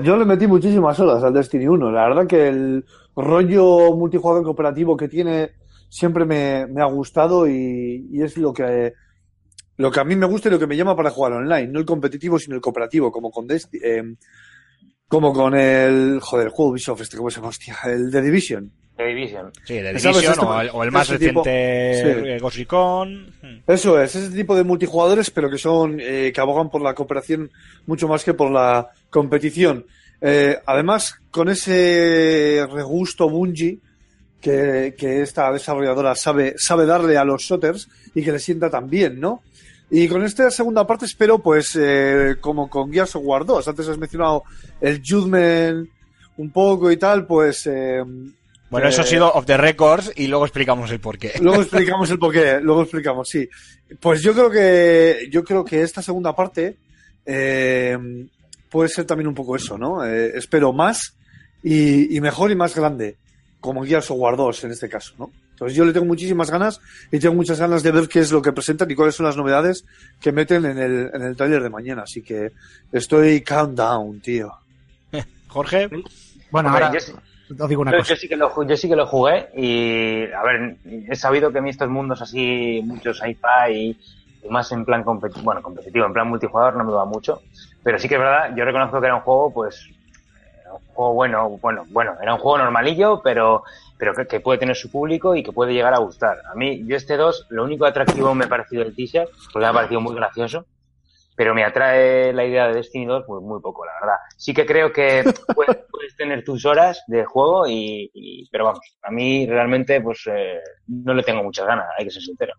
[0.04, 1.90] Yo le metí muchísimas horas al Destiny 1.
[1.92, 5.52] La verdad que el rollo multijugador cooperativo que tiene
[5.88, 8.92] siempre me, me ha gustado y, y es lo que,
[9.78, 11.68] lo que a mí me gusta y lo que me llama para jugar online.
[11.68, 14.04] No el competitivo, sino el cooperativo, como con Desti- eh,
[15.08, 17.50] como con el, joder, el juego Ubisoft este, ¿cómo se llama?
[17.50, 18.72] Hostia, el The Division.
[18.98, 19.52] The Division.
[19.66, 20.04] Sí, ¿Sabes?
[20.04, 22.30] Division Este- o, el, o el más tipo- reciente Sí.
[22.30, 23.28] eh, Ghost Recon.
[23.42, 23.58] Hmm.
[23.68, 27.52] Eso es, ese tipo de multijugadores, pero que son, eh, que abogan por la cooperación
[27.86, 29.86] mucho más que por la competición.
[30.20, 33.80] Eh, además, con ese regusto Bungie
[34.42, 38.90] que, que esta desarrolladora sabe, sabe darle a los shooters y que le sienta tan
[38.90, 39.42] bien, ¿no?
[39.90, 43.88] Y con esta segunda parte espero, pues, eh, como con Gears of War 2, antes
[43.88, 44.44] has mencionado
[44.82, 45.90] el Judgment
[46.38, 48.04] un poco y tal, pues, eh,
[48.70, 51.34] Bueno, eso ha eh, sido off the records y luego explicamos el porqué.
[51.42, 53.48] Luego explicamos el porqué, luego explicamos, sí.
[54.00, 56.76] Pues yo creo que, yo creo que esta segunda parte
[57.26, 57.98] eh,
[58.70, 60.06] puede ser también un poco eso, ¿no?
[60.06, 61.16] Eh, espero más
[61.64, 63.16] y, y mejor y más grande,
[63.62, 65.32] como Gears of War 2 en este caso, ¿no?
[65.58, 66.80] Entonces yo le tengo muchísimas ganas
[67.12, 69.36] y tengo muchas ganas de ver qué es lo que presentan y cuáles son las
[69.38, 69.86] novedades
[70.22, 72.04] que meten en el, en el trailer de mañana.
[72.04, 72.52] Así que
[72.92, 74.54] estoy countdown, tío.
[75.48, 75.90] Jorge,
[76.52, 77.12] Bueno, Hombre, ahora yo sí-
[77.60, 78.14] os digo una Yo, cosa.
[78.14, 80.78] yo sí que lo, yo sí que lo jugué y, a ver,
[81.10, 84.00] he sabido que a mí estos mundos así, muchos sci-fi y,
[84.44, 87.42] y más en plan competitivo, bueno, competitivo, en plan multijugador no me va mucho,
[87.82, 89.82] pero sí que es verdad, yo reconozco que era un juego, pues,
[90.62, 93.64] era un juego bueno, bueno, bueno, era un juego normalillo, pero,
[93.98, 96.38] pero que, que puede tener su público y que puede llegar a gustar.
[96.52, 99.70] A mí, yo este 2, lo único atractivo me ha parecido el teaser, porque me
[99.70, 100.66] ha parecido muy gracioso,
[101.36, 104.18] pero me atrae la idea de Destiny 2 pues muy poco, la verdad.
[104.38, 105.24] Sí que creo que
[105.56, 110.22] puedes, puedes tener tus horas de juego y, y- pero vamos, a mí realmente pues
[110.34, 112.54] eh, no le tengo muchas ganas, hay que ser sincero.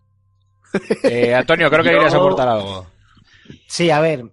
[1.03, 2.85] eh, Antonio, creo que Yo- querías aportar algo.
[3.67, 4.23] Sí, a ver.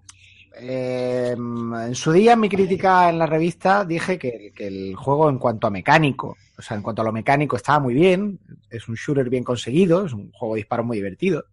[0.61, 5.29] eh, en su día, en mi crítica en la revista, dije que, que el juego,
[5.29, 8.39] en cuanto a mecánico, o sea, en cuanto a lo mecánico, estaba muy bien.
[8.71, 11.45] Es un shooter bien conseguido, es un juego de disparo muy divertido.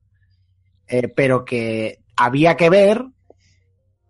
[0.88, 3.06] eh, pero que había que ver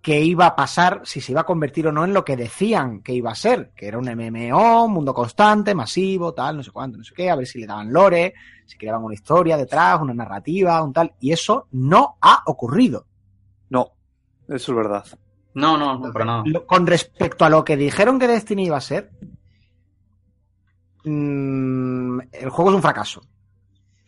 [0.01, 3.01] qué iba a pasar, si se iba a convertir o no en lo que decían
[3.01, 6.97] que iba a ser, que era un MMO, mundo constante, masivo, tal, no sé cuánto,
[6.97, 8.33] no sé qué, a ver si le daban lore,
[8.65, 13.05] si creaban una historia detrás, una narrativa, un tal, y eso no ha ocurrido.
[13.69, 13.93] No,
[14.49, 15.05] eso es verdad.
[15.53, 16.43] No, no, no, para nada.
[16.47, 19.09] Lo- con respecto a lo que dijeron que Destiny iba a ser,
[21.03, 23.21] mm, el juego es un fracaso.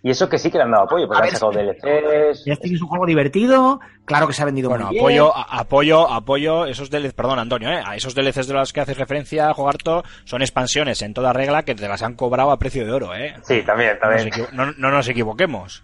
[0.04, 2.46] Y eso que sí que le han dado apoyo, porque han sacado DLCs.
[2.46, 5.02] Destiny es un juego divertido, claro que se ha vendido Bueno, muy bien.
[5.04, 7.82] apoyo, a- apoyo, apoyo, esos DLCs, perdón Antonio, ¿eh?
[7.84, 11.74] a esos DLCs de los que haces referencia, Jogarto, son expansiones en toda regla que
[11.74, 13.34] te las han cobrado a precio de oro, ¿eh?
[13.48, 14.48] Sí, también, No nos, también.
[14.52, 15.84] no- no nos equivoquemos.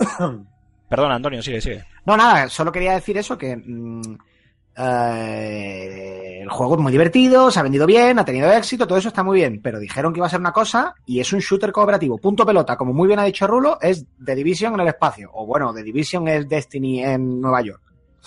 [0.88, 1.84] Perdón, Antonio, sigue, sigue.
[2.04, 4.18] No, nada, solo quería decir eso, que mm,
[4.76, 9.08] eh, el juego es muy divertido, se ha vendido bien, ha tenido éxito, todo eso
[9.08, 11.72] está muy bien, pero dijeron que iba a ser una cosa y es un shooter
[11.72, 12.18] cooperativo.
[12.18, 15.30] Punto pelota, como muy bien ha dicho Rulo, es The Division en el espacio.
[15.34, 17.82] O bueno, The Division es Destiny en Nueva York.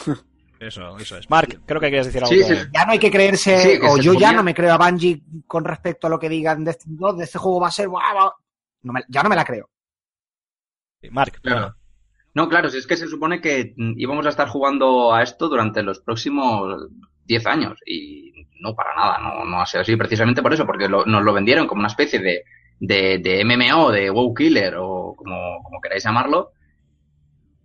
[0.58, 1.30] Eso, eso es.
[1.30, 2.34] Mark, creo que querías decir algo.
[2.34, 2.54] Sí.
[2.74, 5.22] Ya no hay que creerse, Sí, que o yo ya no me creo a Bungie
[5.46, 7.90] con respecto a lo que digan Destiny 2, de este juego va a ser...
[7.90, 9.70] No me- ya no me la creo.
[11.12, 11.76] Mark, Claro.
[12.36, 15.48] No, claro, si es que se supone que mm, íbamos a estar jugando a esto
[15.50, 16.88] durante los próximos
[17.26, 20.88] 10 años y no para nada, no, no ha sido así precisamente por eso, porque
[20.90, 22.44] lo- nos lo vendieron como una especie de,
[22.80, 26.52] de, de MMO, de WoW Killer o como, como queráis llamarlo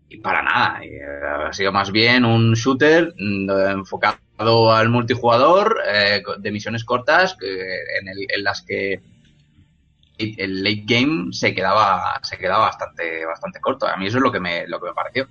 [0.08, 1.02] y para nada, y, eh,
[1.48, 8.08] ha sido más bien un shooter mm, enfocado al multijugador eh, de misiones cortas en,
[8.08, 9.00] el- en las que
[10.38, 13.86] el late game se quedaba se quedaba bastante bastante corto.
[13.86, 15.28] A mí eso es lo que me lo que me pareció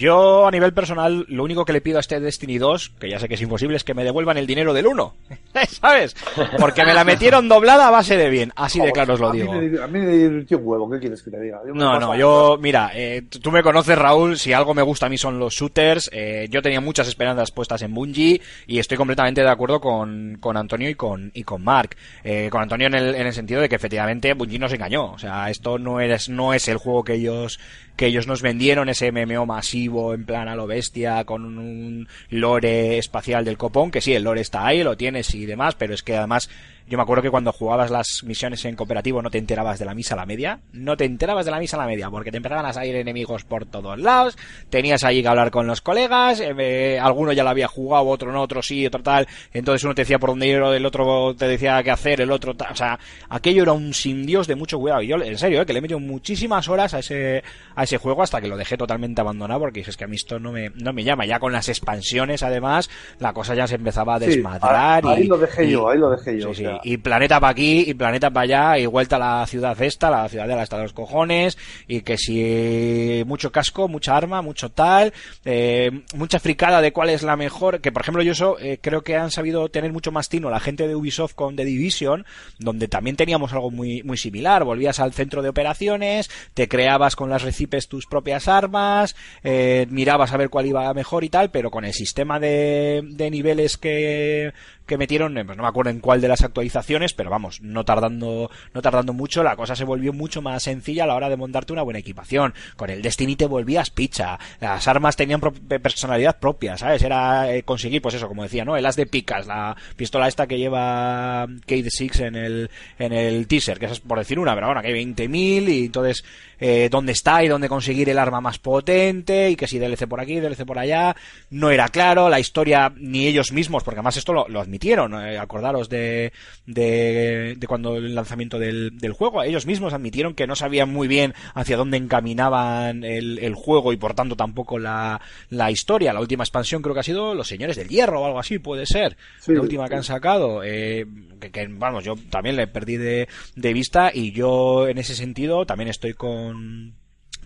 [0.00, 3.18] Yo, a nivel personal, lo único que le pido a este Destiny 2, que ya
[3.18, 5.14] sé que es imposible, es que me devuelvan el dinero del 1.
[5.68, 6.16] ¿Sabes?
[6.58, 8.50] Porque me la metieron doblada a base de bien.
[8.56, 9.52] Así de claro os lo a mí digo.
[9.52, 11.60] me- a mí me divirtió un huevo, ¿qué quieres que te diga?
[11.74, 15.18] No, no, yo, mira, eh, tú me conoces, Raúl, si algo me gusta a mí
[15.18, 19.50] son los shooters, eh, yo tenía muchas esperanzas puestas en Bungie y estoy completamente de
[19.50, 21.94] acuerdo con, con Antonio y con, y con Mark.
[22.24, 25.18] Eh, con Antonio en el, en el sentido de que efectivamente Bungie nos engañó, o
[25.18, 27.60] sea, esto no es, no es el juego que ellos,
[28.00, 32.96] que ellos nos vendieron, ese MMO masivo, en plan a lo bestia, con un lore
[32.96, 36.02] espacial del copón, que sí, el lore está ahí, lo tienes y demás, pero es
[36.02, 36.48] que además
[36.90, 39.94] Yo me acuerdo que cuando jugabas las misiones en cooperativo no te enterabas de la
[39.94, 40.58] misa a la media.
[40.72, 43.44] No te enterabas de la misa a la media porque te empezaban a salir enemigos
[43.44, 44.36] por todos lados.
[44.70, 46.40] Tenías allí que hablar con los colegas.
[46.44, 49.28] eh, alguno ya lo había jugado, otro no, otro sí, otro tal.
[49.52, 52.54] Entonces uno te decía por dónde ir, el otro te decía qué hacer, el otro
[52.56, 52.72] tal.
[52.72, 52.98] O sea,
[53.28, 55.00] aquello era un sin Dios de mucho cuidado.
[55.02, 57.44] Y yo, en serio, eh, que le he metido muchísimas horas a ese,
[57.76, 60.40] a ese juego hasta que lo dejé totalmente abandonado porque dices que a mí esto
[60.40, 61.24] no me, no me llama.
[61.24, 65.06] Ya con las expansiones, además, la cosa ya se empezaba a Sí, desmadrar.
[65.06, 66.46] ahí y, lo dejé y- yo, ahí lo dejé yo.
[66.46, 66.62] Sí, o sí.
[66.64, 66.79] sea.
[66.84, 70.28] Y planeta para aquí, y planeta para allá, y vuelta a la ciudad esta, la
[70.28, 75.12] ciudad de la hasta los cojones, y que si mucho casco, mucha arma, mucho tal,
[75.44, 79.02] eh, mucha fricada de cuál es la mejor, que por ejemplo yo eso eh, creo
[79.02, 82.24] que han sabido tener mucho más tino la gente de Ubisoft con The Division,
[82.58, 87.30] donde también teníamos algo muy, muy similar, volvías al centro de operaciones, te creabas con
[87.30, 91.70] las recipes tus propias armas, eh, mirabas a ver cuál iba mejor y tal, pero
[91.70, 94.52] con el sistema de, de niveles que,
[94.90, 96.69] que metieron, eh, pues no me acuerdo en cuál de las actualizaciones,
[97.14, 101.06] pero vamos, no tardando, no tardando mucho, la cosa se volvió mucho más sencilla a
[101.06, 102.54] la hora de montarte una buena equipación.
[102.76, 107.02] Con el Destiny te volvías picha, las armas tenían pro- personalidad propia, ¿sabes?
[107.02, 108.76] Era eh, conseguir, pues eso, como decía, ¿no?
[108.76, 113.46] El as de picas, la pistola esta que lleva Kate Six en el, en el
[113.46, 116.24] teaser, que es por decir una, pero bueno, que hay 20.000 y entonces,
[116.58, 120.20] eh, dónde está y dónde conseguir el arma más potente y que si DLC por
[120.20, 121.16] aquí, DLC por allá,
[121.50, 125.88] no era claro, la historia ni ellos mismos, porque además esto lo, admitieron, eh, acordaros
[125.88, 126.32] de,
[126.66, 131.08] de, de cuando el lanzamiento del, del juego, ellos mismos admitieron que no sabían muy
[131.08, 136.20] bien hacia dónde encaminaban el, el juego y por tanto tampoco la, la historia, la
[136.20, 139.16] última expansión creo que ha sido Los Señores del Hierro o algo así, puede ser,
[139.40, 141.06] Sí, la última que han sacado, eh,
[141.40, 145.66] que, que, vamos, yo también le perdí de, de vista y yo en ese sentido
[145.66, 146.94] también estoy con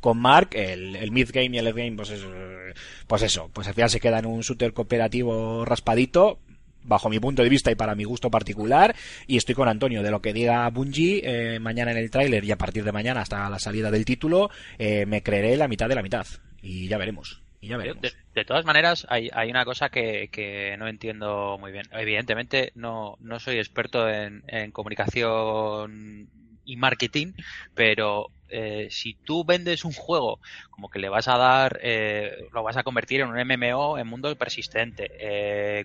[0.04, 2.74] con Mark, el, el mid game y el late game, pues, es, eh,
[3.06, 6.40] pues eso, pues al final se queda en un shooter cooperativo raspadito,
[6.84, 8.94] bajo mi punto de vista y para mi gusto particular,
[9.26, 12.52] y estoy con Antonio, de lo que diga Bungie eh, mañana en el tráiler y
[12.52, 15.94] a partir de mañana hasta la salida del título, eh, me creeré la mitad de
[15.94, 16.26] la mitad,
[16.62, 17.42] y ya veremos.
[17.60, 18.02] Y ya veremos.
[18.34, 21.86] De, todas maneras, hay, hay una cosa que, que no entiendo muy bien.
[21.92, 26.28] Evidentemente, no, no soy experto en, en comunicación
[26.64, 27.32] y marketing,
[27.74, 30.38] pero eh, si tú vendes un juego
[30.70, 34.06] como que le vas a dar, eh, lo vas a convertir en un MMO en
[34.06, 35.84] mundo persistente, eh,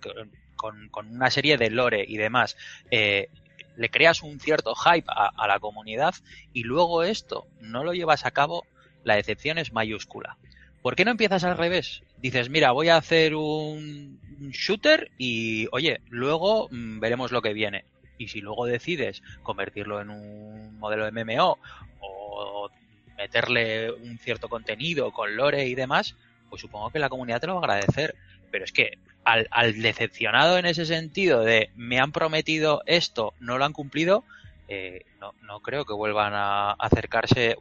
[0.59, 2.57] con, con una serie de lore y demás,
[2.91, 3.29] eh,
[3.77, 6.13] le creas un cierto hype a, la comunidad
[6.51, 8.65] y luego esto no lo llevas a cabo,
[9.05, 10.37] la decepción es mayúscula.
[10.81, 12.03] ¿Por qué no empiezas al revés?
[12.17, 17.53] Dices, mira, voy a hacer un, un shooter y, oye, luego mm, veremos lo que
[17.53, 17.85] viene.
[18.17, 21.57] Y si luego decides convertirlo en un modelo de MMO
[22.01, 22.69] o
[23.17, 26.17] meterle un cierto contenido con lore y demás,
[26.49, 28.15] pues supongo que la comunidad te lo va a agradecer.
[28.51, 33.57] Pero es que al, al decepcionado en ese sentido de me han prometido esto, no
[33.57, 34.23] lo han cumplido,
[34.67, 37.57] eh, no, no creo que vuelvan a acercarse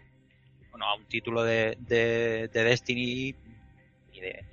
[0.71, 3.35] bueno, a un título de, de, de Destiny
[4.13, 4.45] ni, de,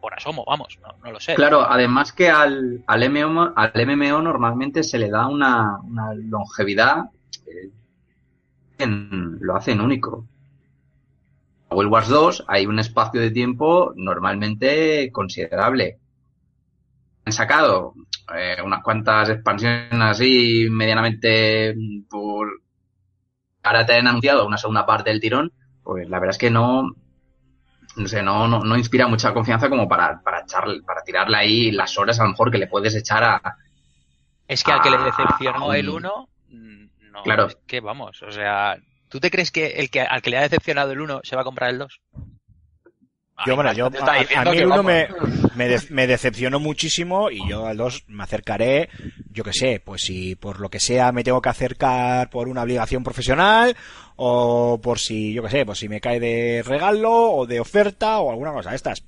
[0.00, 1.34] por asomo, vamos, no, no, lo sé.
[1.34, 7.04] Claro, además que al, al, MMO, al MMO normalmente se le da una, una longevidad,
[7.46, 7.70] eh,
[8.84, 10.26] lo hacen único.
[11.70, 15.98] World Wars 2 hay un espacio de tiempo normalmente considerable.
[17.24, 17.94] Han sacado
[18.36, 21.74] eh, unas cuantas expansiones así medianamente
[22.08, 22.62] por
[23.62, 26.90] ahora te han anunciado una segunda parte del tirón, pues la verdad es que no,
[27.96, 31.70] no sé, no, no, no inspira mucha confianza como para, para echar, para tirarle ahí
[31.70, 33.56] las horas a lo mejor que le puedes echar a.
[34.48, 37.46] Es que al que le decepcionó el 1, no, Claro.
[37.46, 38.76] es que vamos, o sea,
[39.08, 41.42] ¿tú te crees que el que al que le ha decepcionado el 1 se va
[41.42, 42.00] a comprar el 2?
[43.46, 44.84] Yo, bueno, yo, a, a mí el 1 vamos.
[44.92, 45.08] me,
[45.56, 48.88] me, de- me decepcionó muchísimo y yo al 2 me acercaré,
[49.30, 52.62] yo que sé, pues si por lo que sea me tengo que acercar por una
[52.62, 53.76] obligación profesional
[54.16, 58.20] o por si, yo que sé, pues si me cae de regalo o de oferta
[58.20, 59.02] o alguna cosa de estas.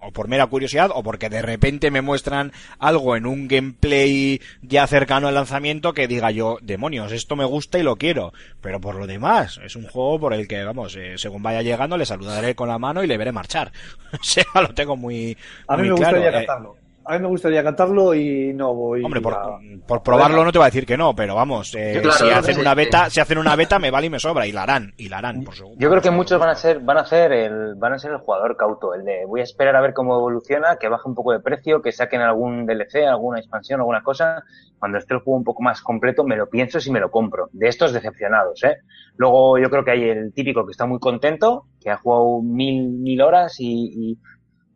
[0.00, 4.86] O por mera curiosidad o porque de repente me muestran algo en un gameplay ya
[4.86, 8.32] cercano al lanzamiento que diga yo, demonios, esto me gusta y lo quiero.
[8.60, 11.96] Pero por lo demás, es un juego por el que, vamos, eh, según vaya llegando
[11.96, 13.72] le saludaré con la mano y le veré marchar.
[14.12, 16.16] o sea, lo tengo muy, A mí muy me claro.
[16.18, 16.76] gustaría Eh.
[17.08, 19.02] A mí me gustaría cantarlo y no voy.
[19.02, 22.00] Hombre, por, a- por probarlo no te voy a decir que no, pero vamos, eh,
[22.02, 24.52] claro, si hacen una beta, si hacen una beta me vale y me sobra y
[24.52, 25.74] la harán, y la harán, por seguro.
[25.78, 28.18] Yo creo que muchos van a ser, van a ser el, van a ser el
[28.18, 31.32] jugador cauto, el de voy a esperar a ver cómo evoluciona, que baje un poco
[31.32, 34.42] de precio, que saquen algún DLC, alguna expansión, alguna cosa.
[34.78, 37.48] Cuando esté el juego un poco más completo, me lo pienso si me lo compro.
[37.52, 38.76] De estos decepcionados, ¿eh?
[39.16, 42.86] Luego yo creo que hay el típico que está muy contento, que ha jugado mil,
[42.90, 44.18] mil horas y, y,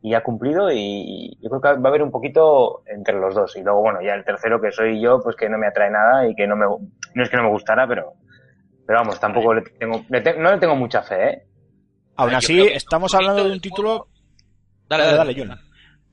[0.02, 3.54] y ha cumplido y yo creo que va a haber un poquito entre los dos.
[3.56, 6.26] Y luego, bueno, ya el tercero que soy yo, pues que no me atrae nada
[6.28, 8.14] y que no me, no es que no me gustara, pero,
[8.84, 11.42] pero vamos, tampoco le tengo, le te- no le tengo mucha fe, ¿eh?
[12.16, 14.08] Aún así, estamos hablando de un título...
[14.88, 15.58] Dale, Dale, dale, dale, John.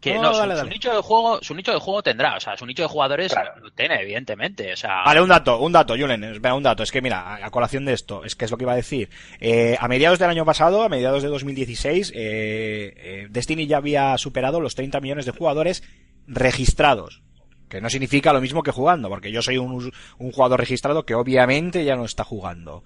[0.01, 0.69] Que No, no, su, dale, su dale.
[0.69, 3.69] nicho de juego, su nicho de juego tendrá, o sea, su nicho de jugadores lo
[3.71, 6.83] tiene, evidentemente, o sea, Vale, un dato, un dato, Julen, espera, un dato.
[6.83, 9.09] Es que mira, a, colación de esto, es que es lo que iba a decir.
[9.41, 14.17] Eh, a mediados del año pasado, a mediados de 2016, eh, eh, Destiny ya había
[14.17, 15.83] superado los 30 millones de jugadores
[16.27, 17.21] registrados.
[17.67, 21.13] Que no significa lo mismo que jugando, porque yo soy un, un jugador registrado que
[21.13, 22.83] obviamente ya no está jugando.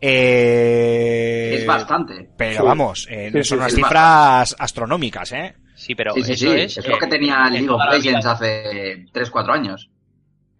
[0.00, 2.28] Eh, Es bastante.
[2.36, 2.66] Pero Sí.
[2.66, 5.54] vamos, eh, Sí, son sí, unas cifras astronómicas, ¿eh?
[5.84, 6.60] Sí, pero sí, sí, eso sí.
[6.60, 9.90] es, Es, lo que eh, tenía en League of Legends hace 3-4 años.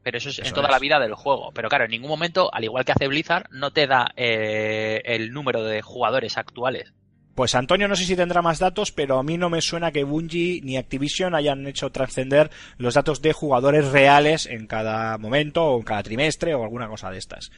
[0.03, 0.73] Pero eso es en toda es.
[0.73, 1.51] la vida del juego.
[1.55, 5.33] Pero claro, en ningún momento, al igual que hace Blizzard, no te da eh, el
[5.33, 6.93] número de jugadores actuales.
[7.35, 10.05] Pues Antonio no sé si tendrá más datos, pero a mí no me suena que
[10.05, 15.79] Bungie ni Activision hayan hecho trascender los datos de jugadores reales en cada momento o
[15.79, 17.51] en cada trimestre o alguna cosa de estas.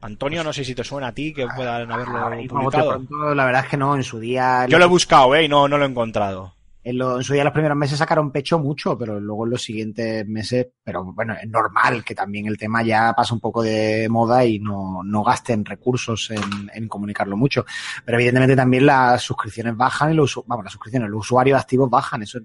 [0.00, 2.90] Antonio, no sé si te suena a ti que puedan haberlo publicado.
[2.90, 4.66] pronto, la verdad es que no, en su día.
[4.68, 5.44] Yo lo he buscado, ¿eh?
[5.44, 6.54] Y no, no lo he encontrado.
[6.88, 9.62] En, lo- en su día los primeros meses sacaron pecho mucho, pero luego en los
[9.62, 14.08] siguientes meses, pero bueno, es normal que también el tema ya pasa un poco de
[14.08, 17.66] moda y no, no gasten recursos en, en comunicarlo mucho.
[18.04, 22.22] Pero evidentemente también las suscripciones bajan y los, vamos, las suscripciones, los usuarios activos bajan,
[22.22, 22.44] eso es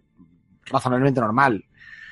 [0.66, 1.64] razonablemente normal.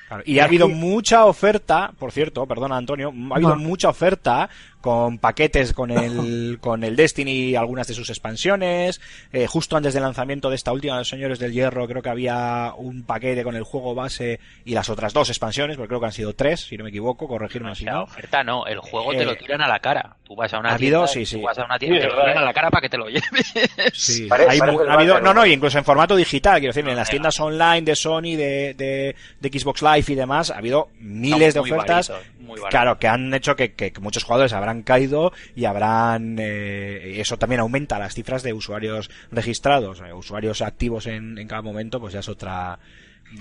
[0.08, 3.62] Claro, Y ha habido mucha oferta, por cierto, perdona Antonio, ha habido No.
[3.62, 4.50] mucha oferta
[4.82, 9.00] con paquetes con el, con el Destiny, algunas de sus expansiones.
[9.32, 12.74] Eh, justo antes del lanzamiento de esta última, Los Señores del Hierro, creo que había
[12.76, 16.12] un paquete con el juego base y las otras dos expansiones, porque creo que han
[16.12, 18.04] sido tres, si no me equivoco, corregirme si La no.
[18.04, 20.16] oferta no, el juego te Eh, lo tiran a la cara.
[20.24, 21.44] Tú vas a una ha habido- tienda, sí, tú sí.
[21.44, 22.98] vas a una tienda y Sí, te lo tiran a la cara para que te
[22.98, 23.54] lo lleves.
[23.94, 26.96] Sí, Pare- hay parece ha habido, no, no, incluso en formato digital, quiero decir, en
[26.96, 31.54] las tiendas online de Sony, de, de, de Xbox Live y demás, ha habido miles
[31.54, 32.10] de Muy ofertas.
[32.10, 32.70] baratos, muy baratos.
[32.70, 36.38] Claro, que han hecho que, que- que muchos jugadores habrán caído y habrán.
[36.40, 41.62] eh, eso también aumenta las cifras de usuarios registrados, eh, usuarios activos en, en cada
[41.62, 42.80] momento, pues ya es otra.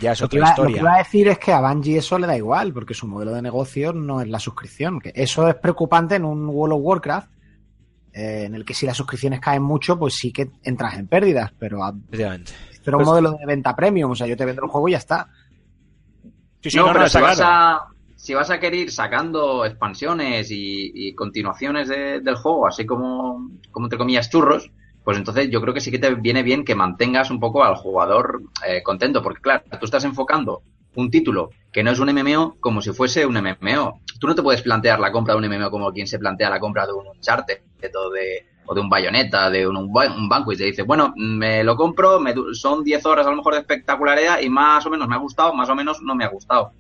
[0.01, 0.81] Ya es Lo que, otra iba, lo que historia.
[0.83, 3.43] iba a decir es que a Bungie eso le da igual, porque su modelo de
[3.43, 5.01] negocio no es la suscripción.
[5.01, 7.29] Que eso es preocupante en un World of Warcraft,
[8.13, 11.53] eh, en el que si las suscripciones caen mucho, pues sí que entras en pérdidas,
[11.59, 12.45] pero a- era un
[12.85, 15.29] Pues- modelo de venta premium, o sea, yo te vendo el juego y ya está.
[16.63, 17.53] Sí, sí, no, no, no, pero está si, vas claro.
[17.53, 22.85] a, si vas a querer ir sacando expansiones y, y continuaciones de- del juego, así
[22.87, 24.71] como, como entre comillas churros,
[25.05, 27.77] pues entonces yo creo que sí que te viene bien que mantengas un poco al
[27.77, 30.63] jugador eh, contento, porque claro, tú estás enfocando
[30.97, 34.01] un título que no es un MMO como si fuese un MMO.
[34.19, 36.61] Tú no te puedes plantear la compra de un MMO como quien se plantea la
[36.61, 37.61] compra de un Uncharted
[37.95, 40.59] o de, o de un Bayonetta, de un, un, ba- un Banquet.
[40.59, 44.41] Te dice, bueno, me lo compro, me son 10 horas a lo mejor de espectacularidad
[44.41, 46.73] y más o menos me ha gustado, más o menos no me ha gustado.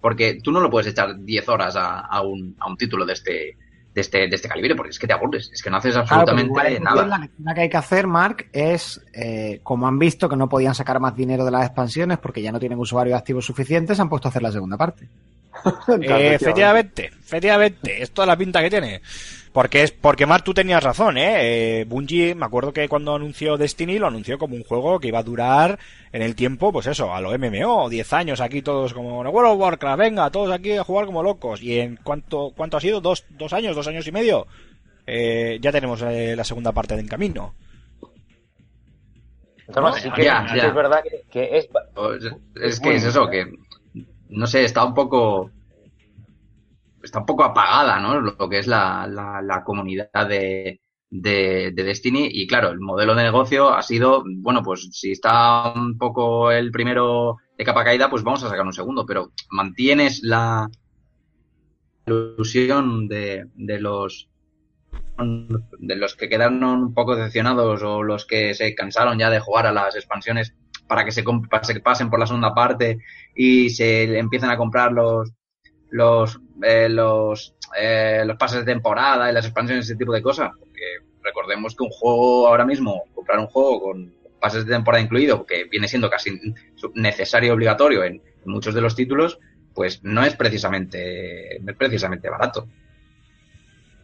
[0.00, 3.12] Porque tú no lo puedes echar 10 horas a, a un, a un título de
[3.14, 3.56] este,
[3.94, 6.02] de este, de este calibre, porque es que te aburres, es que no haces Claro,
[6.02, 7.06] absolutamente igual nada.
[7.06, 10.74] La lectura que hay que hacer, Mark, es eh, como han visto que no podían
[10.74, 14.28] sacar más dinero de las expansiones porque ya no tienen usuarios activos suficientes, han puesto
[14.28, 15.08] a hacer la segunda parte.
[16.02, 19.00] Eh, efectivamente, efectivamente, es toda la pinta que tiene.
[19.52, 21.80] Porque es, porque Mar, tú tenías razón, ¿eh?
[21.80, 25.18] eh Bungie, me acuerdo que cuando anunció Destiny lo anunció como un juego que iba
[25.18, 25.78] a durar
[26.12, 29.58] en el tiempo, pues eso, a lo MMO, 10 años aquí todos como World of
[29.58, 31.62] Warcraft, venga, todos aquí a jugar como locos.
[31.62, 33.00] ¿Y en cuánto, cuánto ha sido?
[33.00, 34.46] ¿Dos, dos años, dos años y medio?
[35.06, 37.54] Eh, ya tenemos eh, la segunda parte en camino.
[39.66, 40.66] Entonces, sí que, Ya, ya.
[40.68, 41.68] es verdad que, que es...
[42.54, 43.46] Es Es que es eso, que
[44.30, 45.50] no sé, está un poco
[47.02, 48.20] está un poco apagada, ¿no?
[48.20, 53.14] Lo que es la, la, la comunidad de, de, de Destiny y claro, el modelo
[53.14, 58.10] de negocio ha sido, bueno, pues si está un poco el primero de capa caída,
[58.10, 60.68] pues vamos a sacar un segundo, pero mantienes la
[62.06, 64.28] ilusión de, de los
[65.80, 69.66] de los que quedaron un poco decepcionados o los que se cansaron ya de jugar
[69.66, 70.54] a las expansiones
[70.88, 72.98] para que se, para que se pasen por la segunda parte
[73.34, 75.30] y se empiecen a comprar los
[75.90, 80.50] los eh, los eh, los pases de temporada y las expansiones ese tipo de cosas
[80.58, 80.82] porque
[81.22, 85.64] recordemos que un juego ahora mismo comprar un juego con pases de temporada incluido que
[85.64, 86.38] viene siendo casi
[86.94, 89.38] necesario y obligatorio en muchos de los títulos
[89.74, 92.66] pues no es precisamente no es precisamente barato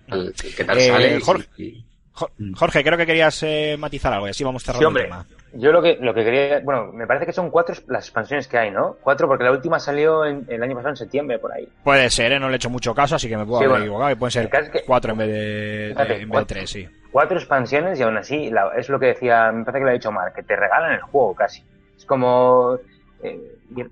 [0.08, 1.20] El- ¿Qué tal Eh, sale?
[1.20, 1.48] Jorge.
[1.58, 5.02] Y- Jo- Jorge, creo que querías eh, matizar algo y así vamos cerrando Sí, hombre.
[5.04, 5.26] el tema.
[5.54, 6.60] Yo lo que, lo que quería...
[6.60, 8.96] Bueno, me parece que son cuatro las expansiones que hay, ¿no?
[9.02, 11.68] Cuatro, porque la última salió en, el año pasado en septiembre, por ahí.
[11.82, 12.40] Puede ser, ¿eh?
[12.40, 13.84] no le he hecho mucho caso, así que me puedo Sí, haber bueno.
[13.84, 16.28] equivocado y pueden ser es que- cuatro en vez de, de- Fíjate, en vez de
[16.28, 16.46] cuatro.
[16.46, 16.88] tres, sí.
[17.12, 19.94] Cuatro expansiones y aún así, la- es lo que decía, me parece que lo ha
[19.94, 21.62] dicho Mark, que te regalan el juego casi.
[21.96, 22.78] Es como...
[23.22, 23.40] eh,
[23.70, 23.86] yo-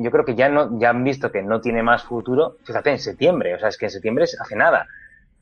[0.00, 2.56] yo creo que ya no ya han visto que no tiene más futuro.
[2.64, 4.86] Fíjate, en septiembre, o sea, es que en septiembre es hace nada.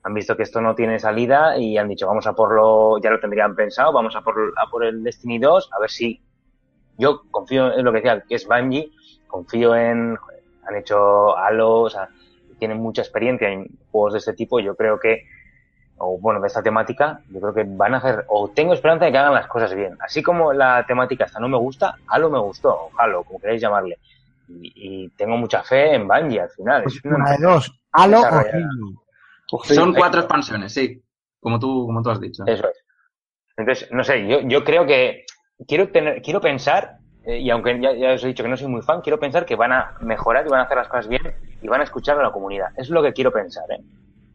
[0.07, 3.11] Han visto que esto no tiene salida y han dicho, vamos a por lo, ya
[3.11, 6.23] lo tendrían pensado, vamos a por, a por el Destiny 2, a ver si
[6.97, 8.93] yo confío en lo que decía, que es Bungie,
[9.27, 10.17] confío en,
[10.65, 12.09] han hecho Halo, o sea,
[12.61, 15.25] tienen mucha experiencia en juegos de este tipo, yo creo que,
[15.99, 19.11] o bueno, de esta temática, yo creo que van a hacer, o tengo esperanza de
[19.11, 19.97] que hagan las cosas bien.
[19.99, 23.61] Así como la temática esta no me gusta, Halo me gustó, o Halo, como queráis
[23.61, 23.99] llamarle.
[24.49, 26.85] Y, y tengo mucha fe en Bungie al final.
[26.87, 27.81] Es una Una de dos.
[27.91, 28.69] Halo o desarrollada.
[29.63, 31.03] Son cuatro expansiones, sí.
[31.41, 32.43] Como tú, como tú has dicho.
[32.47, 32.85] Eso es.
[33.57, 35.25] Entonces, no sé, yo, yo creo que
[35.67, 38.69] quiero tener, quiero pensar, eh, y aunque ya, ya os he dicho que no soy
[38.69, 41.23] muy fan, quiero pensar que van a mejorar y van a hacer las cosas bien
[41.63, 42.69] y van a escuchar a la comunidad.
[42.77, 43.83] Es lo que quiero pensar, ¿eh?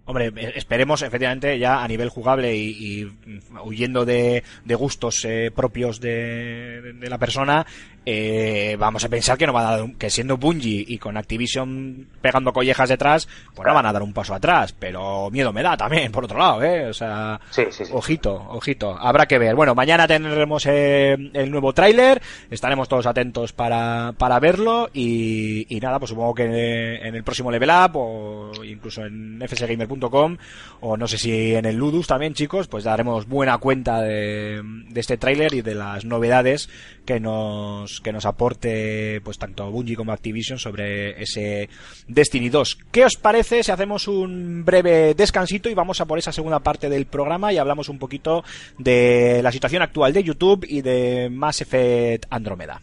[0.05, 5.23] Hombre, eh, esperemos efectivamente ya a nivel jugable y, y, mm, huyendo de, de gustos
[5.25, 7.65] eh, propios de, de la persona,
[8.05, 11.17] eh, vamos a pensar que no van a dar un- que siendo Bungie y con
[11.17, 15.61] Activision pegando collejas detrás, pues no van a dar un paso atrás, pero miedo me
[15.63, 17.91] da también, por otro lado, eh, o sea, Sí, sí, sí.
[17.93, 19.55] ojito, ojito, habrá que ver.
[19.55, 25.79] Bueno, mañana tendremos eh, el nuevo tráiler, estaremos todos atentos para, para verlo y, y
[25.79, 30.37] nada, pues supongo que en el próximo Level Up o incluso en fsgamer.com
[30.79, 34.99] o no sé si en el Ludus también, chicos, pues daremos buena cuenta de, de
[34.99, 36.69] este tráiler y de las novedades
[37.05, 41.69] que nos que nos aporte pues tanto Bungie como Activision sobre ese
[42.07, 42.77] Destiny 2.
[42.91, 46.89] ¿Qué os parece si hacemos un breve descansito y vamos a por esa segunda parte
[46.89, 48.43] del programa y hablamos un poquito
[48.77, 52.81] de la situación actual de YouTube y de Mass Effect Andrómeda?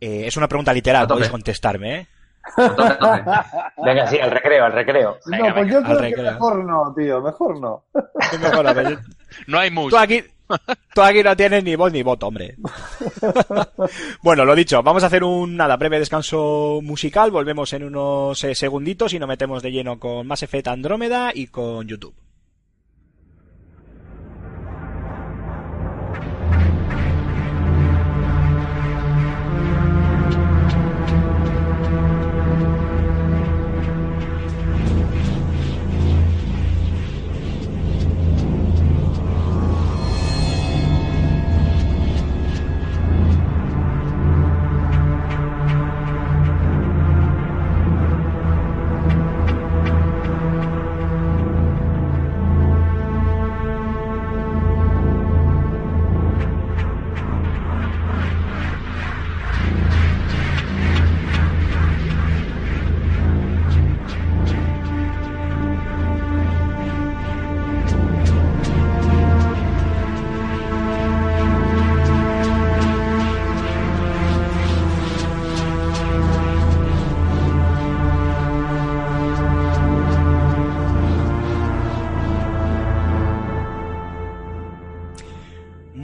[0.00, 2.06] Eh, es una pregunta literal, podéis contestarme, ¿eh?
[3.84, 5.18] Venga, sí, al recreo, al recreo.
[5.26, 6.32] No, pues yo al creo que recreo.
[6.32, 7.84] mejor no, tío, mejor no.
[8.40, 8.98] Mejor,
[9.46, 9.70] No hay.
[9.72, 10.22] Tú aquí,
[10.94, 12.56] tú aquí no tienes ni voz ni voto, hombre.
[14.22, 17.30] bueno, lo dicho, vamos a hacer un nada breve descanso musical.
[17.30, 21.46] Volvemos en unos eh, segunditos y nos metemos de lleno con Mass Effect Andrómeda y
[21.46, 22.14] con YouTube.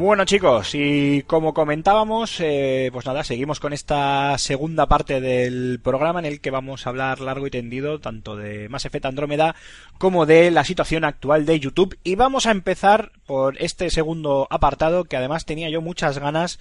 [0.08, 6.18] Bueno chicos, y como comentábamos, eh, pues nada, seguimos con esta segunda parte del programa
[6.18, 9.54] en el que vamos a hablar largo y tendido tanto de Mass Effect Andrómeda
[9.98, 11.98] como de la situación actual de YouTube.
[12.04, 16.58] Y vamos a empezar por este segundo apartado que además tenía yo muchas ganas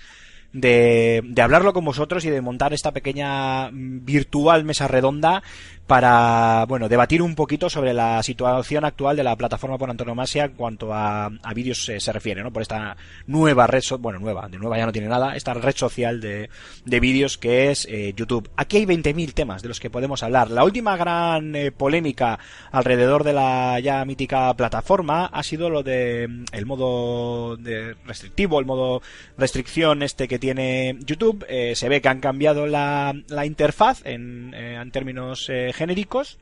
[0.54, 5.44] de, hablarlo con vosotros y de montar esta pequeña mm, virtual mesa redonda
[5.88, 10.52] para, bueno, debatir un poquito sobre la situación actual de la plataforma por antonomasia en
[10.52, 12.52] cuanto a, a vídeos eh, se refiere, ¿no?
[12.52, 15.76] Por esta nueva red, so- bueno, nueva, de nueva ya no tiene nada, esta red
[15.76, 16.50] social de,
[16.86, 18.50] de vídeos que es eh, YouTube.
[18.58, 20.52] Aquí hay 20.000 temas de los que podemos hablar.
[20.52, 22.38] La última gran eh, polémica
[22.72, 28.66] alrededor de la ya mítica plataforma ha sido lo de el modo de restrictivo, el
[28.66, 29.02] modo
[29.38, 31.46] restricción este que tiene YouTube.
[31.48, 36.40] Eh, se ve que han cambiado la, la interfaz en, en términos genéricos.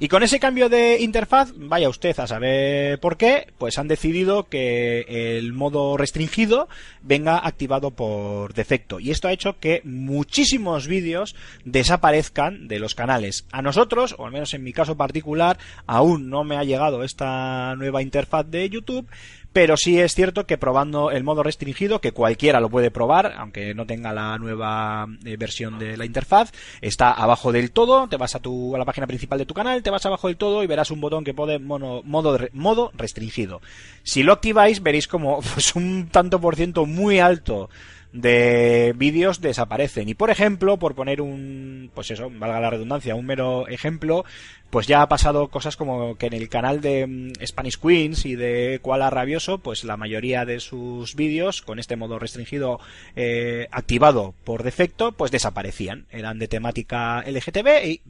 [0.00, 4.48] Y con ese cambio de interfaz, vaya usted a saber por qué, pues han decidido
[4.48, 6.68] que el modo restringido
[7.02, 8.98] venga activado por defecto.
[8.98, 13.46] Y esto ha hecho que muchísimos vídeos desaparezcan de los canales.
[13.52, 17.76] A nosotros, o al menos en mi caso particular, aún no me ha llegado esta
[17.76, 19.06] nueva interfaz de YouTube.
[19.52, 23.74] Pero sí es cierto que probando el modo restringido, que cualquiera lo puede probar, aunque
[23.74, 28.36] no tenga la nueva eh, versión de la interfaz, está abajo del todo, te vas
[28.36, 30.68] a, tu, a la página principal de tu canal, te vas abajo del todo y
[30.68, 33.60] verás un botón que pone mono- modo, modo restringido.
[34.04, 37.70] Si lo activáis veréis como pues, un tanto por ciento muy alto
[38.12, 40.08] de vídeos desaparecen.
[40.08, 44.24] Y por ejemplo, por poner un, pues eso, valga la redundancia, un mero ejemplo,
[44.70, 48.36] pues ya ha pasado cosas como que en el canal de mm, Spanish Queens y
[48.36, 52.80] de Koala Rabioso, pues la mayoría de sus vídeos, con este modo restringido
[53.16, 56.06] eh, activado por defecto, pues desaparecían.
[56.10, 58.00] Eran de temática LGTB y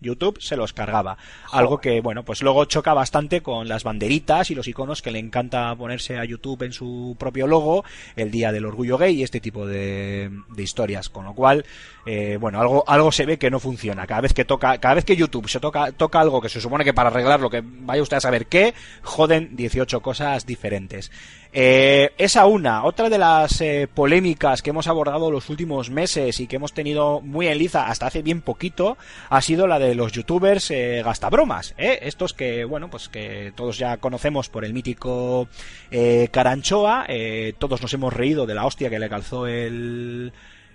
[0.00, 1.18] YouTube se los cargaba.
[1.52, 5.18] Algo que, bueno, pues luego choca bastante con las banderitas y los iconos que le
[5.18, 7.84] encanta ponerse a YouTube en su propio logo
[8.16, 11.08] el día del orgullo gay y este tipo de, de historias.
[11.08, 11.64] Con lo cual,
[12.06, 14.06] eh, bueno, algo, algo se ve que no funciona.
[14.06, 16.84] Cada vez que toca, cada vez que YouTube se toca, toca algo que se supone
[16.84, 21.10] que para arreglarlo, que vaya usted a saber qué, joden 18 cosas diferentes.
[21.52, 22.84] Eh, esa una.
[22.84, 27.20] Otra de las eh, polémicas que hemos abordado los últimos meses y que hemos tenido
[27.20, 28.98] muy en liza hasta hace bien poquito
[29.30, 31.74] ha sido la de los youtubers eh, gastabromas.
[31.78, 32.00] ¿eh?
[32.02, 35.48] Estos que, bueno, pues que todos ya conocemos por el mítico
[35.90, 37.06] eh, Caranchoa.
[37.08, 40.32] eh, todos nos hemos reído de la hostia que le calzó el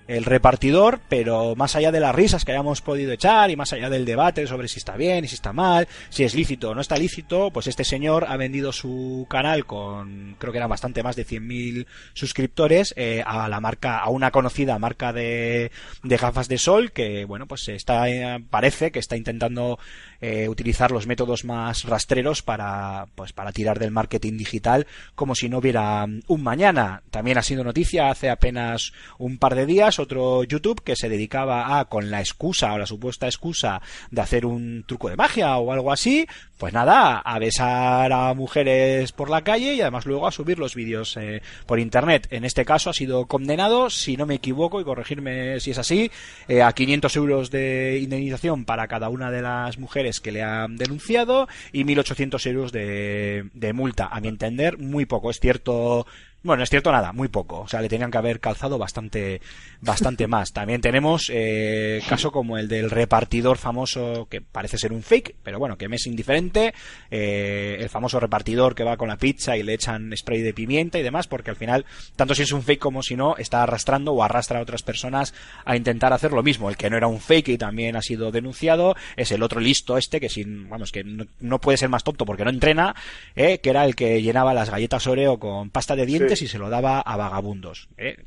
[0.08, 3.90] el repartidor, pero más allá de las risas que hayamos podido echar y más allá
[3.90, 6.82] del debate sobre si está bien y si está mal, si es lícito o no
[6.82, 11.16] está lícito, pues este señor ha vendido su canal con, creo que eran bastante más
[11.16, 15.72] de 100.000 suscriptores, eh, a la marca, a una conocida marca de,
[16.04, 19.80] de gafas de sol que, bueno, pues está, eh, parece que está intentando
[20.26, 25.50] eh, utilizar los métodos más rastreros para, pues para tirar del marketing digital como si
[25.50, 27.04] no hubiera mm, un mañana.
[27.12, 31.78] También ha sido noticia hace apenas un par de días otro YouTube que se dedicaba
[31.78, 35.74] a, con la excusa o la supuesta excusa de hacer un truco de magia o
[35.74, 36.26] algo así,
[36.58, 40.74] pues nada, a besar a mujeres por la calle y además luego a subir los
[40.74, 42.30] vídeos eh, por internet.
[42.32, 46.10] En este caso ha sido condenado, si no me equivoco, y corregirme si es así,
[46.48, 50.78] eh, a 500 euros de indemnización para cada una de las mujeres que le han
[50.78, 54.08] denunciado y 1.800 euros de, de multa.
[54.08, 55.30] A mi entender, muy poco.
[55.30, 56.06] Es cierto
[56.44, 57.62] bueno, es cierto nada, muy poco.
[57.62, 59.42] O sea, le tenían que haber calzado bastante,
[59.82, 60.52] bastante más.
[60.52, 65.60] También tenemos eh, caso como el del repartidor famoso que parece ser un fake, pero
[65.60, 66.74] bueno, que me es indiferente.
[67.10, 71.00] Eh, el famoso repartidor que va con la pizza y le echan spray de pimienta
[71.00, 71.86] y demás, porque al final,
[72.16, 75.34] tanto si es un fake como si no, está arrastrando o arrastra a otras personas
[75.66, 76.70] a intentar hacer lo mismo.
[76.70, 79.98] El que no era un fake y también ha sido denunciado es el otro listo
[79.98, 82.96] este que sin, vamos, que no, no puede ser más tonto porque no entrena,
[83.36, 86.58] eh, que era el que llenaba las galletas Oreo con pasta de dientes y se
[86.58, 87.90] lo daba a vagabundos.
[87.98, 88.18] ¿eh?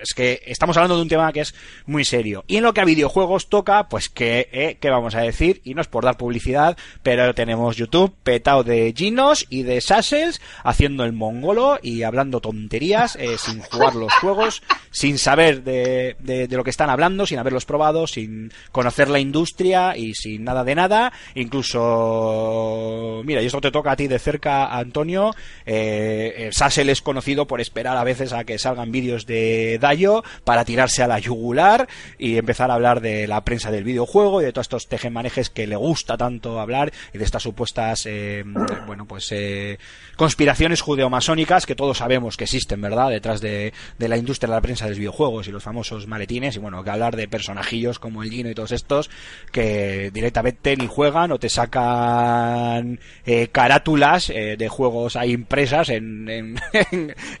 [0.00, 1.54] Es que estamos hablando de un tema que es
[1.86, 2.44] muy serio.
[2.46, 4.78] Y en lo que a videojuegos toca, pues que, ¿eh?
[4.80, 5.60] ¿qué vamos a decir?
[5.64, 10.40] Y no es por dar publicidad, pero tenemos YouTube petado de Ginos y de Sassels
[10.62, 16.48] haciendo el mongolo y hablando tonterías eh, sin jugar los juegos, sin saber de, de,
[16.48, 20.74] lo que están hablando, sin haberlos probado, sin conocer la industria y sin nada de
[20.74, 21.12] nada.
[21.34, 25.34] Incluso, mira, y esto te toca a ti de cerca, Antonio.
[25.64, 30.22] Eh, eh, Sassel es conocido por esperar a veces a que salgan vídeos de Dayo
[30.44, 31.88] para tirarse a la yugular
[32.18, 35.66] y empezar a hablar de la prensa del videojuego y de todos estos tejemanejes que
[35.66, 38.44] le gusta tanto hablar y de estas supuestas, eh,
[38.86, 39.78] bueno, pues eh,
[40.16, 43.10] conspiraciones judeomasónicas que todos sabemos que existen, ¿verdad?
[43.10, 46.58] Detrás de, la industria de la prensa de los videojuegos y los famosos maletines y
[46.58, 49.10] bueno, que hablar de personajillos como el Gino y todos estos
[49.52, 56.28] que directamente ni juegan o te sacan eh, carátulas eh, de juegos ahí impresas en,
[56.28, 56.56] en,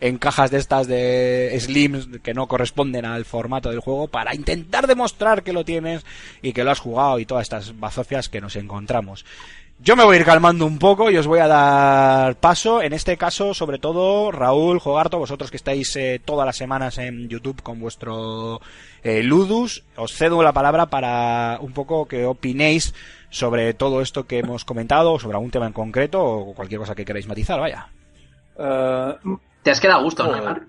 [0.06, 4.86] en cajas de estas de slims que no corresponden al formato del juego para intentar
[4.86, 6.04] demostrar que lo tienes
[6.42, 9.24] y que lo has jugado y todas estas bazofias que nos encontramos.
[9.78, 12.80] Yo me voy a ir calmando un poco y os voy a dar paso.
[12.80, 17.28] En este caso, sobre todo, Raúl, Jogarto, vosotros que estáis eh, todas las semanas en
[17.28, 18.62] YouTube con vuestro
[19.02, 22.94] eh, Ludus, os cedo la palabra para un poco que opinéis
[23.28, 27.04] sobre todo esto que hemos comentado, sobre algún tema en concreto o cualquier cosa que
[27.04, 27.88] queráis matizar, vaya.
[28.58, 29.14] Eh,
[29.66, 30.62] Te has quedado a gusto, ¿no, Aymar?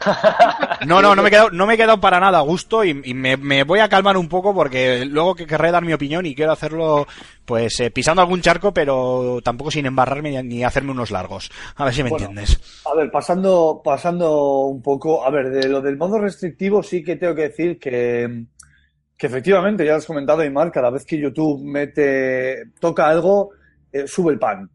[0.84, 3.00] No, no, no me he quedado, no me he quedado para nada a gusto y,
[3.04, 6.26] y me, me voy a calmar un poco porque luego que querré dar mi opinión
[6.26, 7.06] y quiero hacerlo
[7.44, 11.48] pues eh, pisando algún charco pero tampoco sin embarrarme ni, ni hacerme unos largos.
[11.76, 12.82] A ver si me Bueno, entiendes.
[12.86, 17.14] A ver, pasando, pasando un poco, a ver, de lo del modo restrictivo sí que
[17.14, 18.46] tengo que decir que,
[19.16, 23.50] que efectivamente, ya lo has comentado, Aymar, cada vez que YouTube mete, toca algo,
[23.92, 24.68] eh, sube el pan.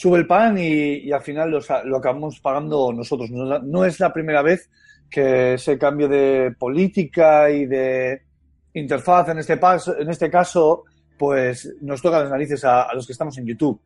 [0.00, 3.30] Sube el pan y, y al final lo, lo acabamos pagando nosotros.
[3.32, 4.70] No, es la- no es la primera vez
[5.10, 8.22] que ese cambio de política y de
[8.74, 10.84] interfaz en este, paso, en este caso,
[11.18, 13.80] pues nos toca las narices a, a los que estamos en YouTube.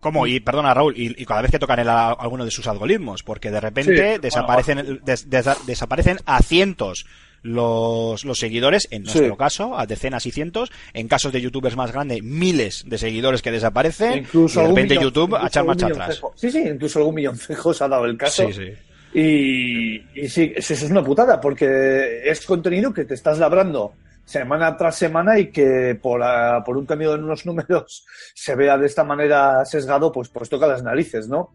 [0.00, 0.26] ¿Cómo?
[0.26, 3.22] Y perdona Raúl, y, y cada vez que tocan el, a- alguno de sus algoritmos,
[3.22, 7.04] porque de repente Sí, desaparecen, des- des- desaparecen a cientos
[7.48, 9.18] los, los seguidores, en Sí.
[9.18, 13.42] nuestro caso, a decenas y cientos, en casos de youtubers más grandes, miles de seguidores
[13.42, 16.20] que desaparecen, y de algún repente YouTube a incluso echar marcha atrás.
[16.36, 18.46] Sí, sí, incluso algún milloncejo se ha dado el caso.
[18.48, 18.72] Sí, sí.
[19.14, 23.94] Y, y sí, eso es una putada, porque es contenido que te estás labrando
[24.26, 28.76] semana tras semana y que por, ah, por un cambio en unos números se vea
[28.76, 31.54] de esta manera sesgado, pues, pues toca las narices, ¿no?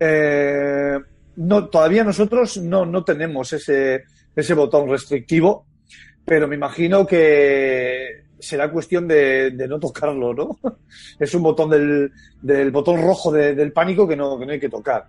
[0.00, 0.98] Eh,
[1.36, 4.02] no todavía nosotros no, no tenemos ese,
[4.34, 5.66] ese botón restrictivo,
[6.24, 10.58] pero me imagino que será cuestión de, de no tocarlo, ¿no?
[11.18, 14.60] Es un botón del, del botón rojo de- del pánico que no, que no hay
[14.60, 15.06] que tocar.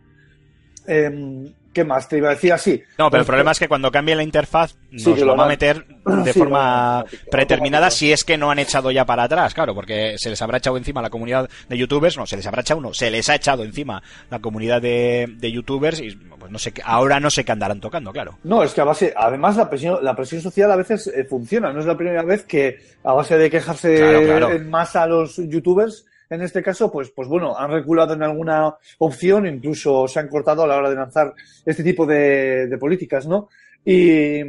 [0.89, 2.09] Em, ¿Qué más?
[2.09, 2.81] Te iba a decir así.
[2.97, 5.47] No, pero el problema es que cuando cambie la interfaz nos Sí, lo va a
[5.47, 5.85] meter
[6.25, 10.15] de Sí, forma predeterminada si es que no han echado ya para atrás, claro, porque
[10.17, 12.91] se les habrá echado encima la comunidad de youtubers, no, se les habrá echado, no,
[12.95, 16.81] se les ha echado encima la comunidad de, de youtubers y pues no sé qué,
[16.83, 18.39] ahora no sé qué andarán tocando, claro.
[18.43, 21.71] No, es que a base, además la presión, la presión social a veces eh, funciona.
[21.71, 24.51] No es la primera vez que a base de quejarse Claro, claro.
[24.53, 28.75] en masa a los youtubers, en este caso, pues, pues bueno, han reculado en alguna
[28.99, 31.33] opción, incluso se han cortado a la hora de lanzar
[31.65, 33.49] este tipo de, políticas, ¿no?
[33.83, 34.41] Y,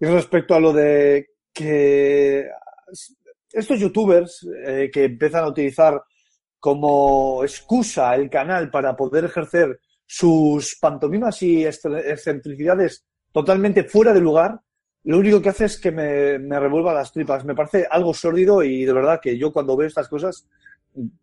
[0.00, 2.48] respecto a lo de que
[3.52, 6.02] estos youtubers eh, que empiezan a utilizar
[6.58, 14.60] como excusa el canal para poder ejercer sus pantomimas y excentricidades totalmente fuera de lugar,
[15.04, 17.44] lo único que hace es que me, me revuelva las tripas.
[17.44, 20.46] Me parece algo sórdido y de verdad que yo cuando veo estas cosas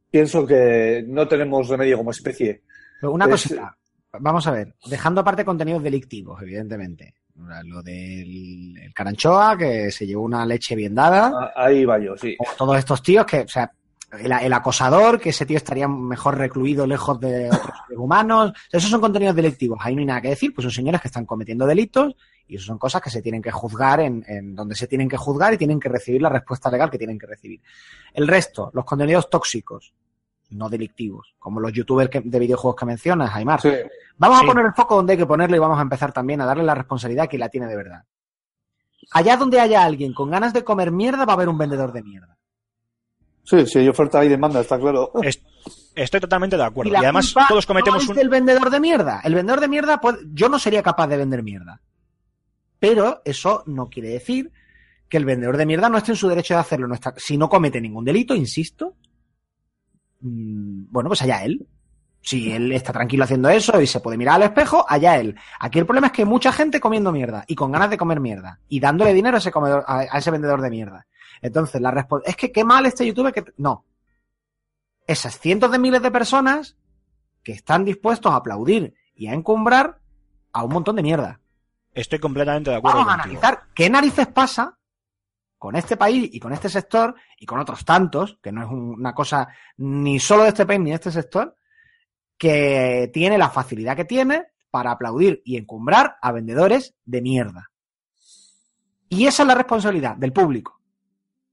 [0.09, 2.63] pienso que no tenemos remedio como especie.
[2.99, 3.75] Pero una Es- cosita,
[4.19, 7.13] vamos a ver, dejando aparte contenidos delictivos, evidentemente.
[7.63, 11.31] Lo del el Caranchoa, que se llevó una leche bien dada.
[11.33, 12.35] Ah, Ahí va yo, sí.
[12.37, 13.71] O todos estos tíos que, o sea,
[14.17, 18.53] el, el acosador, que ese tío estaría mejor recluido lejos de otros seres humanos.
[18.71, 19.77] Esos son contenidos delictivos.
[19.81, 22.15] Ahí no hay nada que decir, pues son señores que están cometiendo delitos
[22.47, 25.17] y eso son cosas que se tienen que juzgar en, en donde se tienen que
[25.17, 27.61] juzgar y tienen que recibir la respuesta legal que tienen que recibir.
[28.13, 29.93] El resto, los contenidos tóxicos,
[30.51, 33.61] no delictivos, como los youtubers que- de videojuegos que mencionas, Aymar.
[33.61, 33.71] Sí.
[34.17, 34.45] Vamos Sí.
[34.45, 36.63] a poner el foco donde hay que ponerlo y vamos a empezar también a darle
[36.63, 38.03] la responsabilidad que la tiene de verdad.
[39.11, 42.01] Allá donde haya alguien con ganas de comer mierda, va a haber un vendedor de
[42.01, 42.35] mierda.
[43.49, 45.11] Sí, sí, hay oferta y demanda, está claro.
[45.23, 45.41] Es-
[45.95, 46.91] Estoy totalmente de acuerdo.
[46.93, 48.15] Y además culpa todos cometemos no es un...
[48.15, 49.21] del vendedor de mierda.
[49.23, 51.81] El vendedor de mierda, puede- yo no sería capaz de vender mierda.
[52.79, 54.51] Pero eso no quiere decir
[55.09, 56.87] que el vendedor de mierda no esté en su derecho de hacerlo.
[56.87, 58.95] No está- si no comete ningún delito, insisto,
[60.21, 61.67] mm, bueno, pues allá él.
[62.21, 65.35] Si él está tranquilo haciendo eso y se puede mirar al espejo, allá él.
[65.59, 68.19] Aquí el problema es que hay mucha gente comiendo mierda y con ganas de comer
[68.19, 71.07] mierda y dándole dinero a ese, comedor- a, a ese vendedor de mierda.
[71.41, 73.45] Entonces, la respuesta es que qué mal este youtuber que...
[73.57, 73.85] No.
[75.07, 76.75] Esas cientos de miles de personas
[77.43, 79.99] que están dispuestos a aplaudir y a encumbrar
[80.51, 81.39] a un montón de mierda.
[81.93, 83.39] Estoy completamente de acuerdo Vamos a contigo.
[83.41, 84.77] analizar qué narices pasa
[85.57, 88.95] con este país y con este sector y con otros tantos, que no es un-
[88.99, 89.47] una cosa
[89.77, 91.55] ni solo de este país ni de este sector,
[92.39, 97.69] que tiene la facilidad que tiene para aplaudir y encumbrar a vendedores de mierda.
[99.09, 100.79] Y esa es la responsabilidad del público.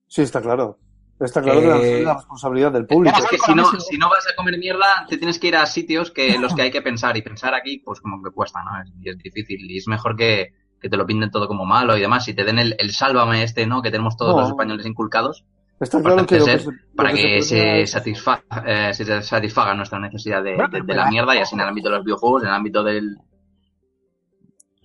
[0.07, 0.78] Sí, está claro.
[1.18, 3.16] Está claro que Eh, es la responsabilidad del público.
[3.18, 5.64] Es que si no, si no vas a comer mierda, te tienes que ir a
[5.66, 7.16] sitios que en los que hay que pensar.
[7.16, 8.82] Y pensar aquí, pues como que cuesta, ¿no?
[8.82, 9.70] Es, y es difícil.
[9.70, 12.26] Y es mejor que, que te lo pinten todo como malo y demás.
[12.26, 13.80] Si te den el, el sálvame este, ¿no?
[13.80, 14.41] Que tenemos todos No.
[14.43, 15.45] los españoles inculcados.
[15.79, 17.83] Está claro que Parece lo que ser se- lo para que que se pretende se,
[17.83, 20.57] es- satisfa- eh, se satisfaga nuestra necesidad de,
[20.95, 23.16] la mierda, ya sea en el ámbito de los videojuegos, en el ámbito del...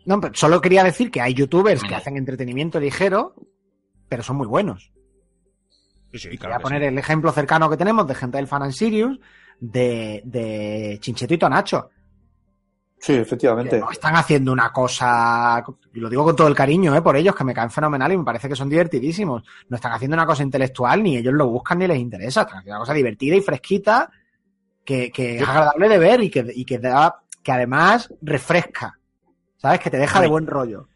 [0.06, 3.36] No, pero solo quería decir que hay youtubers que hacen entretenimiento ligero,
[4.10, 4.92] pero son muy buenos.
[6.12, 6.88] Sí, sí, Voy a poner sí.
[6.88, 9.20] el ejemplo cercano que tenemos de gente del Fan and Sirius,
[9.60, 11.89] de, de Chinchetito Nacho.
[13.02, 13.80] Sí, efectivamente.
[13.80, 17.02] no están haciendo una cosa, y lo digo con todo el cariño, ¿eh?
[17.02, 19.41] por ellos, que me caen fenomenal y me parece que son divertidísimos.
[19.70, 22.41] No están haciendo una cosa intelectual, ni ellos lo buscan ni les interesa.
[22.41, 24.08] Están haciendo una cosa divertida y fresquita,
[24.86, 28.99] que, que es agradable de ver y que, y que da, que además refresca.
[29.58, 29.80] ¿Sabes?
[29.80, 30.88] Que te deja de buen rollo.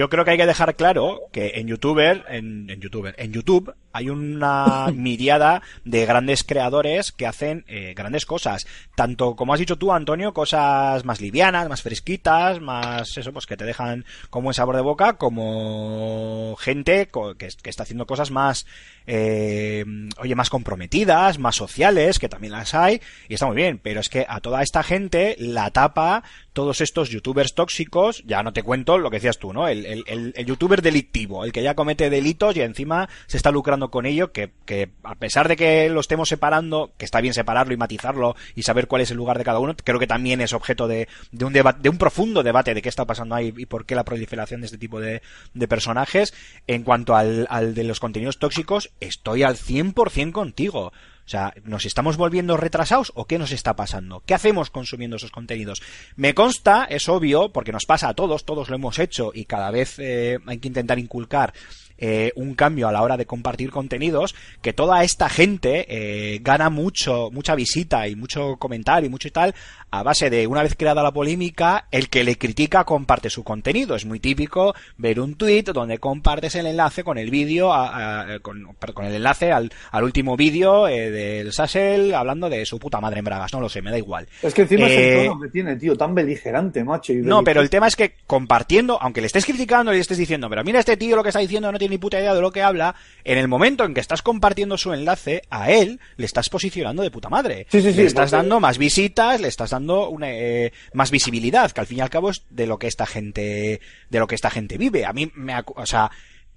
[0.00, 3.74] Yo creo que hay que dejar claro que en YouTuber, en, en YouTuber, en YouTube
[3.92, 8.66] hay una miriada de grandes creadores que hacen eh, grandes cosas.
[8.94, 13.58] Tanto, como has dicho tú, Antonio, cosas más livianas, más fresquitas, más eso, pues que
[13.58, 18.64] te dejan con buen sabor de boca, como gente que, que está haciendo cosas más,
[19.06, 19.84] eh,
[20.16, 24.08] oye, más comprometidas, más sociales, que también las hay, y está muy bien, pero es
[24.08, 26.22] que a toda esta gente la tapa
[26.60, 29.66] todos estos youtubers tóxicos, ya no te cuento lo que decías tú, ¿no?
[29.66, 33.90] El, el, el, youtuber delictivo, el que ya comete delitos y encima se está lucrando
[33.90, 37.72] con ello, que, que a pesar de que lo estemos separando, que está bien separarlo
[37.72, 40.52] y matizarlo y saber cuál es el lugar de cada uno, creo que también es
[40.52, 43.64] objeto de, de un debate, de un profundo debate de qué está pasando ahí y
[43.64, 45.22] por qué la proliferación de este tipo de,
[45.54, 46.34] de personajes.
[46.66, 50.92] En cuanto al, al de los contenidos tóxicos, estoy al 100% contigo.
[51.30, 54.20] O sea, ¿nos estamos volviendo retrasados o qué nos está pasando?
[54.26, 55.80] ¿Qué hacemos consumiendo esos contenidos?
[56.16, 59.70] Me consta, es obvio, porque nos pasa a todos, todos lo hemos hecho y cada
[59.70, 61.54] vez eh, hay que intentar inculcar
[61.98, 66.70] eh, un cambio a la hora de compartir contenidos, que toda esta gente eh, gana
[66.70, 69.54] mucho, mucha visita y mucho comentario y mucho y tal,
[69.90, 73.94] a base de una vez creada la polémica, el que le critica comparte su contenido.
[73.96, 78.38] Es muy típico ver un tweet donde compartes el enlace con el vídeo, a- a-
[78.40, 78.64] con,
[78.94, 83.18] con el enlace al, al último vídeo eh, del Sassel hablando de su puta madre
[83.18, 83.52] en bragas.
[83.52, 84.28] No lo sé, me da igual.
[84.42, 87.12] Es que encima es Eh, el tono que tiene, tío, tan beligerante, macho.
[87.12, 90.18] y no, pero el tema es que compartiendo, aunque le estés criticando y le estés
[90.18, 92.40] diciendo, pero mira este tío lo que está diciendo no tiene ni puta idea de
[92.40, 96.26] lo que habla, en el momento en que estás compartiendo su enlace, a él le
[96.26, 97.66] estás posicionando de puta madre.
[97.70, 101.70] Sí, sí, sí, le estás dando más visitas, le estás dando una, eh, más visibilidad,
[101.70, 104.34] que al fin y al cabo es de lo que esta gente, de lo que
[104.34, 105.06] esta gente vive.
[105.06, 106.10] A mí me, o sea,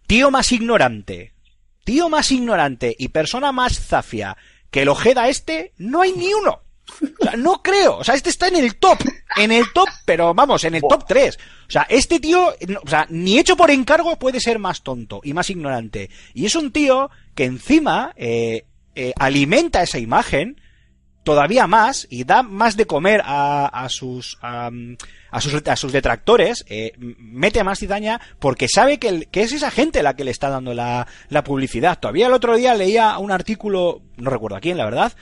[0.08, 1.34] tío más ignorante,
[1.84, 4.38] tío más ignorante y persona más zafia
[4.72, 6.62] que el ojeda este, no hay ni uno.
[7.20, 7.98] O sea, no creo.
[7.98, 9.00] O sea, este está en el top.
[9.38, 11.40] En el top, pero vamos, en el top 3.
[11.68, 12.50] O sea, este tío,
[12.84, 16.10] o sea, ni hecho por encargo puede ser más tonto y más ignorante.
[16.34, 18.66] Y es un tío que encima eh,
[18.96, 20.62] eh, alimenta esa imagen
[21.24, 24.70] todavía más y da más de comer a, a sus a,
[25.32, 29.54] a sus a sus detractores eh, mete más cizaña porque sabe que, el- que es
[29.54, 33.18] esa gente la que le está dando la, la publicidad todavía el otro día leía
[33.20, 35.14] un artículo no recuerdo a quién la verdad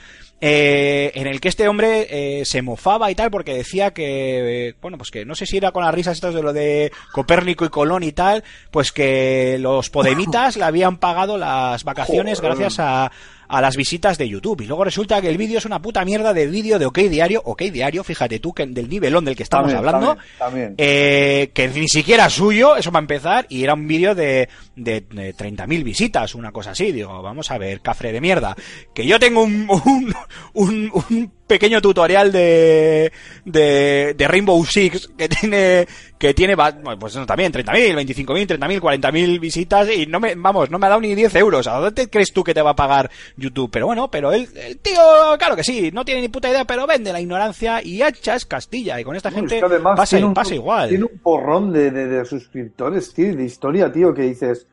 [0.44, 2.08] eh, en el que este hombre
[2.40, 5.56] eh, se mofaba y tal porque decía que eh, bueno pues que no sé si
[5.58, 8.42] era con las risas estas de lo de Copérnico y Colón y tal
[8.72, 12.56] pues que los podemitas le habían pagado las vacaciones Joder.
[12.56, 13.12] gracias a
[13.52, 14.62] a las visitas de YouTube.
[14.62, 17.42] Y luego resulta que el vídeo es una puta mierda de vídeo de OK Diario.
[17.44, 20.16] OK Diario, fíjate tú, que del nivelón del que estamos También, hablando.
[20.38, 20.74] también, también.
[20.78, 24.48] eh, que ni siquiera es suyo, eso va a empezar, y era un vídeo de,
[24.74, 26.92] de, de 30.000 visitas, una cosa así.
[26.92, 28.56] Digo, vamos a ver, cafre de mierda.
[28.94, 30.14] Que yo tengo un, un,
[30.54, 33.12] un, un pequeño tutorial de,
[33.44, 35.86] de, de Rainbow Six que tiene,
[36.18, 36.56] que tiene,
[36.98, 40.90] pues no, también 30.000, 25.000, 30.000, 40.000 visitas y no me, vamos, no me ha
[40.90, 41.66] dado ni 10 euros.
[41.66, 43.70] ¿A dónde crees tú que te va a pagar YouTube?
[43.70, 45.00] Pero bueno, pero el, el tío,
[45.38, 48.46] claro que sí, no tiene ni puta idea, pero vende la ignorancia y hacha es
[48.46, 48.98] Castilla.
[49.00, 50.88] Y con esta No, gente es que además pasa, un- pasa igual.
[50.88, 54.66] Tiene un porrón de, de- de suscriptores, tío, de historia, tío, que dices,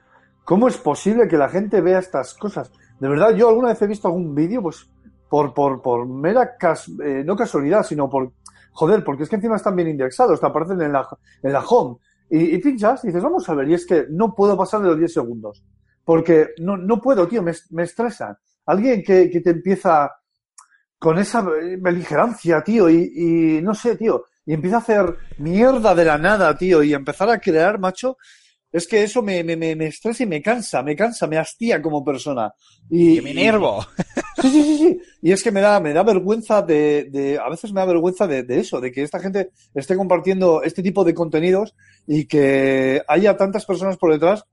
[0.45, 2.71] ¿cómo es posible que la gente vea estas cosas?
[2.99, 4.85] De verdad, yo alguna vez he visto algún vídeo, pues,
[5.29, 6.57] por, por, por mera,
[7.03, 8.33] eh, no casualidad, sino por,
[8.71, 11.07] joder, porque es que encima están bien indexados, te aparecen en la,
[11.43, 11.97] en la home.
[12.31, 14.97] Y, pinchas y dices, vamos a ver, y es que no puedo pasar de los
[14.97, 15.63] 10 segundos.
[16.03, 18.39] Porque no, no puedo, tío, me, me estresa.
[18.65, 20.11] Alguien que, que te empieza
[20.97, 26.05] con esa beligerancia, tío, y, y no sé, tío, y empieza a hacer mierda de
[26.05, 28.17] la nada, tío, y empezar a crear, macho,
[28.71, 31.81] es que eso me, me, me, me estresa y me cansa, me cansa, me hastía
[31.81, 32.53] como persona.
[32.89, 33.85] Y, Que me enervo.
[34.41, 35.01] Sí, sí, sí, sí.
[35.21, 38.25] Y es que me da, me da vergüenza de, de, a veces me da vergüenza
[38.27, 41.75] de, de eso, de que esta gente esté compartiendo este tipo de contenidos
[42.07, 44.45] y que haya tantas personas por detrás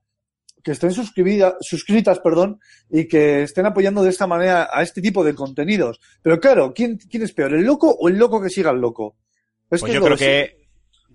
[0.63, 2.59] que estén suscribidas, suscritas, perdón,
[2.89, 6.01] y que estén apoyando de esta manera a este tipo de contenidos.
[6.21, 9.15] Pero claro, ¿quién, quién es peor, el loco o el loco que siga al loco?
[9.69, 10.66] Es Pues que yo creo que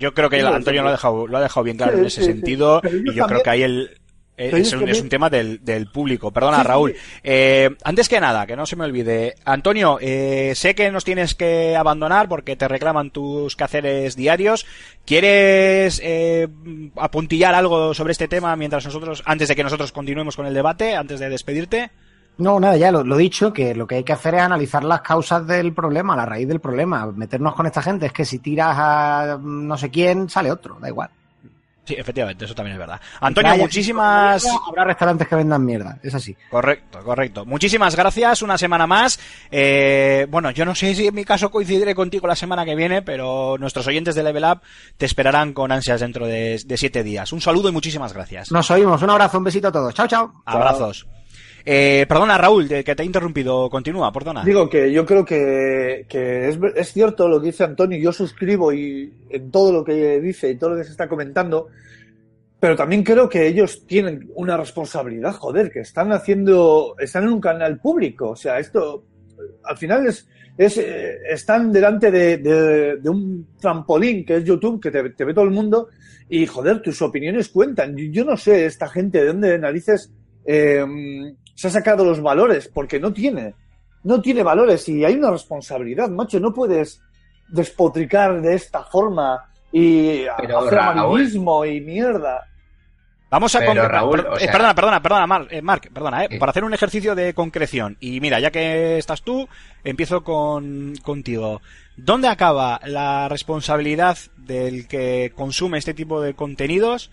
[0.02, 2.82] yo creo que Antonio lo ha dejado lo ha dejado bien claro en ese sentido
[2.84, 3.90] y yo creo que ahí el
[4.34, 6.30] eh, Pero es, un, es también- un tema del, del público.
[6.32, 6.94] Perdona, Sí, sí, Raúl.
[7.22, 9.34] Eh, antes que nada, que no se me olvide.
[9.44, 14.64] Antonio, eh, sé que nos tienes que abandonar porque te reclaman tus quehaceres diarios.
[15.04, 16.48] ¿Quieres eh,
[16.96, 20.96] apuntillar algo sobre este tema mientras nosotros, antes de que nosotros continuemos con el debate,
[20.96, 21.90] antes de despedirte?
[22.38, 25.02] No, nada, ya lo, lo dicho, que lo que hay que hacer es analizar las
[25.02, 28.06] causas del problema, la raíz del problema, meternos con esta gente.
[28.06, 31.10] Es que si tiras a no sé quién, sale otro, da igual.
[31.84, 33.00] Sí, efectivamente, eso también es verdad.
[33.20, 34.42] Antonio, muchísimas...
[34.42, 36.36] si Habrá restaurantes que vendan mierda, es así.
[36.48, 37.44] Correcto, correcto.
[37.44, 39.18] Muchísimas gracias, una semana más.
[39.50, 43.02] Eh, bueno, yo no sé si en mi caso coincidiré contigo la semana que viene,
[43.02, 44.60] pero nuestros oyentes de Level Up
[44.96, 47.32] te esperarán con ansias dentro de, de siete días.
[47.32, 48.52] Un saludo y muchísimas gracias.
[48.52, 49.92] Nos oímos, un abrazo, un besito a todos.
[49.92, 50.42] Chao, chao.
[50.46, 51.08] Abrazos.
[51.64, 53.70] Eh, perdona, Raúl, que te he interrumpido.
[53.70, 54.44] Continúa, perdona.
[54.44, 59.50] Digo que yo creo que, es, cierto lo que dice Antonio, yo suscribo y en
[59.50, 61.68] todo lo que dice y todo lo que se está comentando,
[62.58, 67.40] pero también creo que ellos tienen una responsabilidad, joder, que están haciendo, están en un
[67.40, 69.04] canal público, o sea, esto
[69.64, 75.34] al final es, eh, están delante de, un trampolín que es YouTube, que te, ve
[75.34, 75.88] todo el mundo,
[76.28, 77.96] y joder, tus opiniones cuentan.
[77.96, 80.10] Yo, yo no sé esta gente de dónde de narices
[80.44, 80.84] eh,
[81.62, 83.54] se ha sacado los valores, porque no tiene
[84.04, 86.40] no tiene valores y hay una responsabilidad, macho.
[86.40, 87.00] No puedes
[87.48, 92.48] despotricar de esta forma y Pero, hacer amarillismo y mierda.
[93.30, 95.90] Vamos a Pero, con- Raúl, per- o eh, sea- perdona, perdona, perdona, Mar- eh, Marc,
[95.92, 96.38] perdona, eh, Sí.
[96.38, 97.96] para hacer un ejercicio de concreción.
[98.00, 99.48] Y mira, ya que estás tú,
[99.84, 101.62] empiezo con contigo.
[101.96, 107.10] ¿Dónde acaba la responsabilidad del que consume este tipo de contenidos?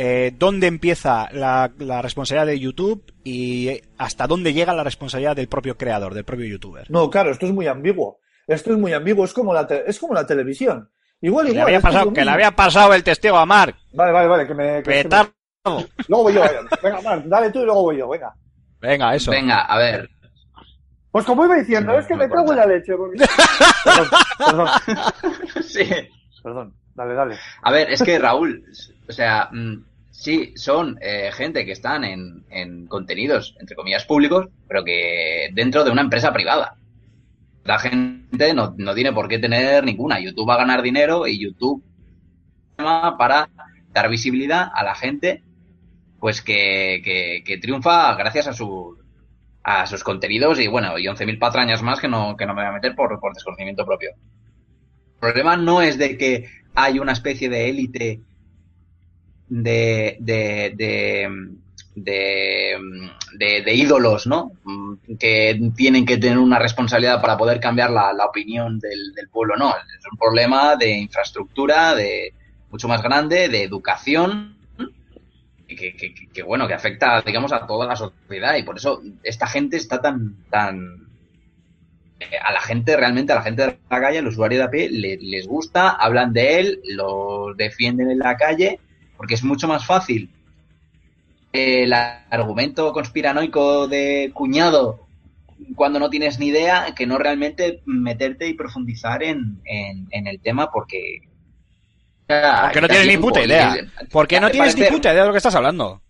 [0.00, 5.48] Eh, ¿Dónde empieza la, la responsabilidad de YouTube y hasta dónde llega la responsabilidad del
[5.48, 6.88] propio creador, del propio youtuber?
[6.88, 8.20] No, claro, esto es muy ambiguo.
[8.46, 10.88] Esto es muy ambiguo, es como la, te- es como la televisión.
[11.20, 11.66] Igual, Que igual.
[11.66, 13.76] le había pasado, que le había pasado el testigo a Marc.
[13.92, 14.82] Vale, vale, vale, que me...
[14.84, 15.28] que me-.
[16.06, 18.32] Luego voy yo, venga, venga, Marc, dale tú y luego voy yo, venga.
[18.80, 19.32] Venga, eso.
[19.32, 20.08] Venga, a ver.
[21.10, 22.66] Pues como iba diciendo, No, es que no me cago en importa.
[22.68, 22.92] la leche.
[22.96, 23.18] porque-
[23.84, 24.68] Perdón, perdón,
[25.64, 25.84] Sí.
[26.42, 27.36] perdón, dale, dale.
[27.62, 28.64] A ver, es que Raúl,
[29.08, 34.48] o sea, mm, sí, son eh, gente que están en, en contenidos, entre comillas, públicos,
[34.66, 36.76] pero que dentro de una empresa privada.
[37.64, 40.20] La gente no, no tiene por qué tener ninguna.
[40.20, 41.82] YouTube va a ganar dinero y YouTube
[42.76, 43.48] para
[43.92, 45.42] dar visibilidad a la gente
[46.20, 48.96] pues que, que, que triunfa gracias a su
[49.62, 52.70] a sus contenidos y bueno, y 11.000 patrañas más que no, que no me voy
[52.70, 54.12] a meter por, por desconocimiento propio.
[54.12, 58.22] El problema no es de que hay una especie de élite
[59.48, 60.72] de, de,
[61.94, 64.52] de, de, ídolos, ¿no?
[65.18, 69.56] Que tienen que tener una responsabilidad para poder cambiar la, la opinión del, del pueblo,
[69.56, 69.70] no.
[69.70, 72.32] Es un problema de infraestructura, de
[72.70, 74.56] mucho más grande, de educación,
[75.66, 79.02] que, que- que- que, bueno, que afecta, digamos, a toda la sociedad y por eso
[79.22, 81.08] esta gente está tan, tan,
[82.20, 84.88] eh, a la gente realmente, a la gente de la calle, al usuario de AP,
[84.90, 88.80] le- les gusta, hablan de él, lo defienden en la calle,
[89.18, 90.30] porque es mucho más fácil
[91.52, 95.06] el argumento conspiranoico de cuñado
[95.74, 100.40] cuando no tienes ni idea que no realmente meterte y profundizar en, en, en el
[100.40, 101.22] tema porque...
[102.28, 103.74] Porque no tienes ni puta idea.
[104.10, 106.02] Porque no tienes ni puta idea de lo que estás hablando.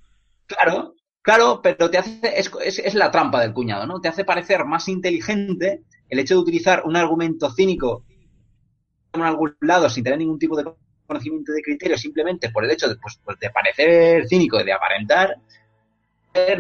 [0.47, 4.01] Claro, claro, pero te hace, es, es, es la trampa del cuñado, ¿no?
[4.01, 8.05] Te hace parecer más inteligente el hecho de utilizar un argumento cínico
[9.13, 10.65] en algún lado sin tener ningún tipo de
[11.09, 15.35] conocimiento de criterio, simplemente por el hecho de, pues, pues, de parecer cínico, de aparentar,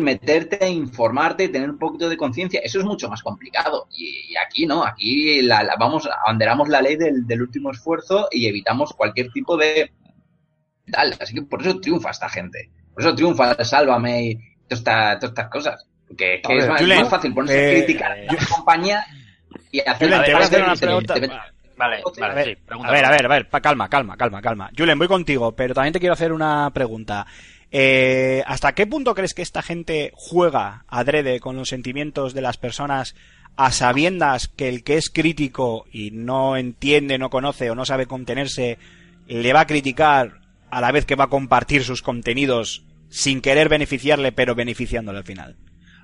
[0.00, 3.86] meterte, informarte, tener un poquito de conciencia, eso es mucho más complicado.
[3.92, 8.28] Y, y aquí no, aquí la, la- vamos, abanderamos la ley del, del último esfuerzo
[8.32, 9.92] y evitamos cualquier tipo de
[10.90, 11.14] tal.
[11.20, 12.70] Así que por eso triunfa esta gente.
[12.92, 14.34] Por eso triunfa el Sálvame y
[14.66, 15.86] todas esta- todas estas cosas.
[16.42, 19.04] Porque es, más, Julen, más fácil ponerse eh, a criticar a la compañía
[19.70, 21.14] y hacer Julen, te voy a hacer una pregunta.
[21.78, 22.88] Vale, A vale, ver, sí, pregunta.
[22.88, 24.70] a ver, a ver, a ver, pa- calma, calma, calma, calma.
[24.76, 27.26] Julen, voy contigo, pero también te quiero hacer una pregunta.
[27.70, 32.56] Eh, ¿Hasta qué punto crees que esta gente juega adrede con los sentimientos de las
[32.56, 33.14] personas
[33.56, 38.06] a sabiendas que el que es crítico y no entiende, no conoce o no sabe
[38.06, 38.78] contenerse,
[39.26, 43.68] le va a criticar a la vez que va a compartir sus contenidos sin querer
[43.68, 45.56] beneficiarle, pero beneficiándole al final?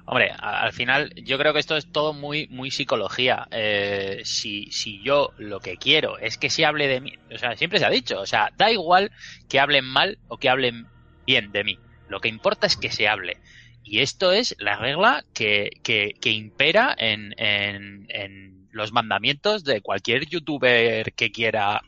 [0.07, 3.49] Hombre, al final yo creo que esto es todo muy muy psicología.
[3.51, 7.57] Eh, si, si yo lo que quiero es que se hable de mí, o sea,
[7.57, 9.11] siempre se ha dicho, o sea, da igual
[9.49, 10.87] que hablen mal o que hablen
[11.27, 11.79] bien de mí.
[12.09, 13.39] Lo que importa es que se hable.
[13.83, 19.81] Y esto es la regla que, que, que impera en, en, en los mandamientos de
[19.81, 21.83] cualquier youtuber que quiera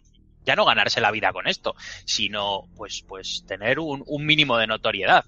[0.47, 1.75] ya no ganarse la vida con esto,
[2.05, 5.25] sino pues, pues tener un, un mínimo de notoriedad.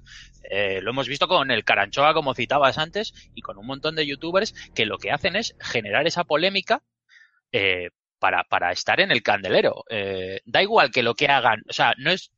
[0.51, 4.07] Eh, lo hemos visto con el Caranchoa, como citabas antes, y con un montón de
[4.07, 6.83] youtubers que lo que hacen es generar esa polémica
[7.53, 9.85] eh, para, para estar en el candelero.
[9.91, 12.31] Eh, da igual que lo que hagan, o sea, no es,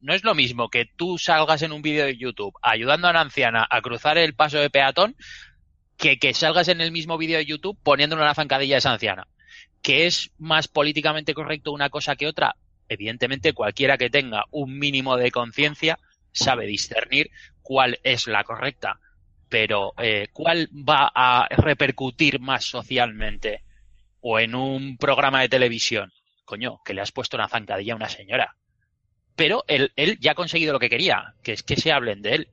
[0.00, 3.20] no es lo mismo que tú salgas en un vídeo de YouTube ayudando a una
[3.20, 5.16] anciana a cruzar el paso de peatón
[5.96, 9.26] que que salgas en el mismo vídeo de YouTube poniéndole una zancadilla a esa anciana.
[9.86, 12.56] ¿Que es más políticamente correcto una cosa que otra?
[12.88, 16.00] Evidentemente, cualquiera que tenga un mínimo de conciencia
[16.32, 17.30] sabe discernir
[17.62, 18.98] cuál es la correcta.
[19.48, 23.62] Pero, eh, ¿cuál va a repercutir más socialmente?
[24.22, 26.12] O en un programa de televisión.
[26.44, 28.56] Coño, que le has puesto una zancadilla a una señora.
[29.36, 32.34] Pero él, él ya ha conseguido lo que quería, que es que se hablen de
[32.34, 32.48] él.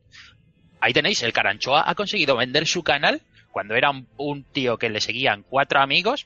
[0.82, 3.24] Ahí tenéis, el Caranchoa ha conseguido vender su canal
[3.54, 6.26] cuando era un, tío que le seguían cuatro amigos,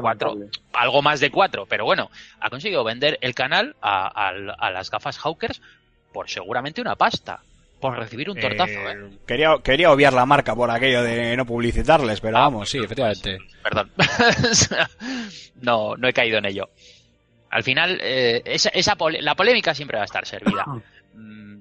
[0.00, 0.36] cuatro,
[0.72, 2.10] algo más de cuatro, pero bueno,
[2.40, 4.28] ha conseguido vender el canal a, a-
[4.58, 5.60] a las gafas Hawkers
[6.12, 7.40] por seguramente una pasta,
[7.80, 9.18] por recibir un tortazo, Eh, ¿eh?
[9.26, 13.38] Quería, quería obviar la marca por aquello de no publicitarles, pero vamos, sí, efectivamente.
[13.62, 13.90] Perdón.
[15.60, 16.68] no, no he caído en ello.
[17.50, 20.64] Al final, eh, esa, esa pole- la polémica siempre va a estar servida.
[21.14, 21.60] Mm,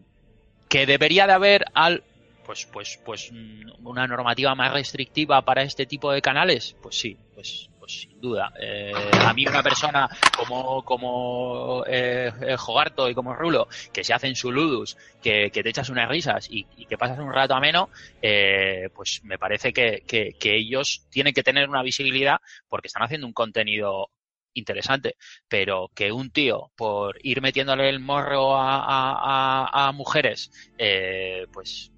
[0.68, 2.04] que debería de haber al
[2.46, 7.18] pues pues pues mm, una normativa más restrictiva para este tipo de canales pues sí
[7.36, 8.52] pues, pues sin duda.
[8.60, 8.92] Eh,
[9.26, 14.36] a mí una persona como, como eh, eh, Jogarto y como Rulo, que se hacen
[14.36, 17.90] su ludus, que, te echas unas risas y, que pasas un rato ameno,
[18.22, 23.26] eh, pues me parece que, que, ellos tienen que tener una visibilidad porque están haciendo
[23.28, 24.10] un contenido
[24.54, 25.16] interesante,
[25.48, 31.46] pero que un tío por ir metiéndole el morro a, a- a- a mujeres, eh,
[31.54, 31.92] pues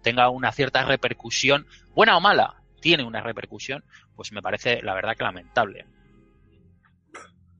[0.00, 3.82] tenga una cierta repercusión, buena o mala, tiene una repercusión,
[4.16, 5.86] pues me parece la verdad que lamentable.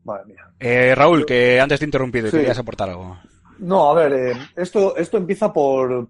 [0.05, 0.43] Madre mía.
[0.61, 2.37] Eh, Raúl, que antes te he interrumpido y Sí.
[2.39, 3.19] querías aportar algo.
[3.59, 6.09] No, a ver, eh, esto, esto empieza por.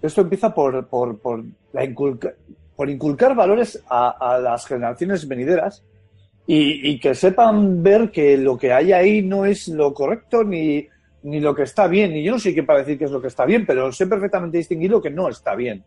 [0.00, 1.42] Esto empieza por, por, por,
[1.72, 2.34] la inculca-
[2.76, 5.82] por inculcar valores a, a las generaciones venideras
[6.46, 10.86] y, y que sepan ver que lo que hay ahí no es lo correcto ni,
[11.22, 12.14] ni lo que está bien.
[12.16, 14.06] Y yo no sé qué para decir qué es lo que está bien, pero sé
[14.06, 15.82] perfectamente distinguir lo que no está bien.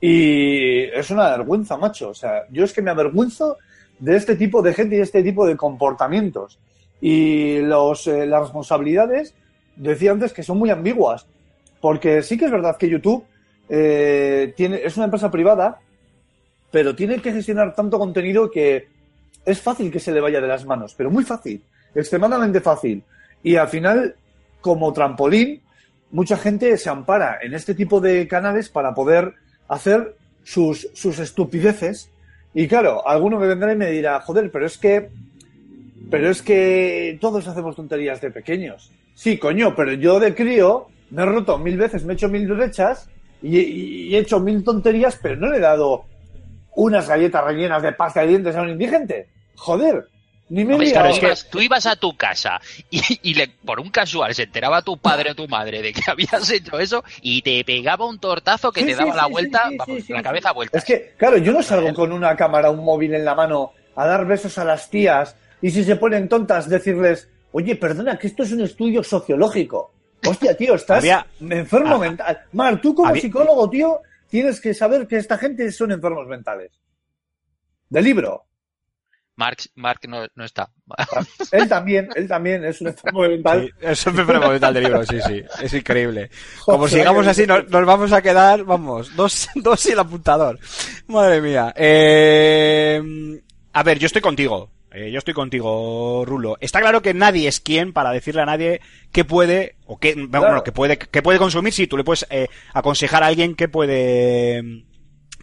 [0.00, 2.10] Y es una vergüenza, macho.
[2.10, 3.56] O sea, yo es que me avergüenzo
[3.98, 6.58] de este tipo de gente y de este tipo de comportamientos.
[7.00, 9.34] Y los, eh, las responsabilidades,
[9.76, 11.26] decía antes que son muy ambiguas.
[11.80, 13.24] Porque sí que es verdad que YouTube
[13.68, 15.78] eh, tiene, es una empresa privada,
[16.70, 18.88] pero tiene que gestionar tanto contenido que
[19.44, 21.62] es fácil que se le vaya de las manos, pero muy fácil,
[21.94, 23.02] extremadamente fácil.
[23.42, 24.16] Y al final,
[24.60, 25.62] como trampolín,
[26.10, 29.34] mucha gente se ampara en este tipo de canales para poder
[29.68, 32.10] hacer sus, sus estupideces.
[32.54, 35.10] Y claro, alguno me vendrá y me dirá, joder, pero es que,
[36.10, 38.90] pero es que todos hacemos tonterías de pequeños.
[39.14, 42.46] Sí, coño, pero yo de crío me he roto mil veces, me he hecho mil
[42.48, 43.08] brechas
[43.42, 46.04] y, y- he hecho mil tonterías, pero no le he dado
[46.74, 49.28] unas galletas rellenas de pasta de dientes a un indigente.
[49.56, 50.06] Joder,
[50.48, 53.80] ni me Hombre, claro, tú, ibas, tú ibas a tu casa y, y le- por
[53.80, 57.42] un casual se enteraba tu padre o tu madre de que habías hecho eso y
[57.42, 60.02] te pegaba un tortazo que Sí, te daba sí, la sí, vuelta, sí, vamos, sí,
[60.02, 60.78] sí, la cabeza vuelta.
[60.78, 64.06] Es que, claro, yo no salgo con una cámara, un móvil en la mano a
[64.06, 68.42] dar besos a las tías y si se ponen tontas decirles, oye, perdona, que esto
[68.44, 69.92] es un estudio sociológico.
[70.26, 71.98] Hostia, tío, estás Había- enfermo Ah.
[71.98, 72.40] mental.
[72.52, 76.72] Mar, tú como Había- psicólogo, tío, tienes que saber que esta gente son enfermos mentales.
[77.88, 78.45] De libro.
[79.36, 80.70] Mark, Mark no, no está.
[81.52, 83.66] Él también, él también es un enfermo mental.
[83.66, 85.42] Sí, es un enfermo mental de libro, sí, sí.
[85.62, 86.30] Es increíble.
[86.64, 90.58] Como Joder, sigamos así, nos, nos vamos a quedar, vamos, dos, dos y el apuntador.
[91.06, 91.72] Madre mía.
[91.76, 93.02] Eh,
[93.72, 94.70] a ver, yo estoy contigo.
[94.90, 96.56] Eh, yo estoy contigo, Rulo.
[96.58, 98.80] Está claro que nadie es quien para decirle a nadie
[99.12, 101.74] qué puede, o qué, bueno, que puede, que puede consumir.
[101.74, 104.85] Sí, tú le puedes eh, aconsejar a alguien que puede,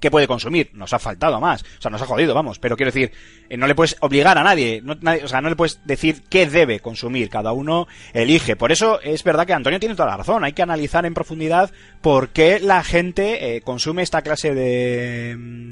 [0.04, 0.70] que puede consumir.
[0.74, 1.64] Nos ha faltado más.
[1.64, 2.60] O sea, nos ha jodido, vamos.
[2.60, 3.12] Pero quiero decir,
[3.50, 6.24] eh, no le puedes obligar a nadie, no, nadie- O sea, no le puedes decir
[6.30, 7.30] qué debe consumir.
[7.30, 8.56] Cada uno elige.
[8.58, 10.44] Por eso es verdad que Antonio tiene toda la razón.
[10.44, 15.36] Hay que analizar en profundidad por qué la gente eh, consume esta clase de...
[15.38, 15.72] mm,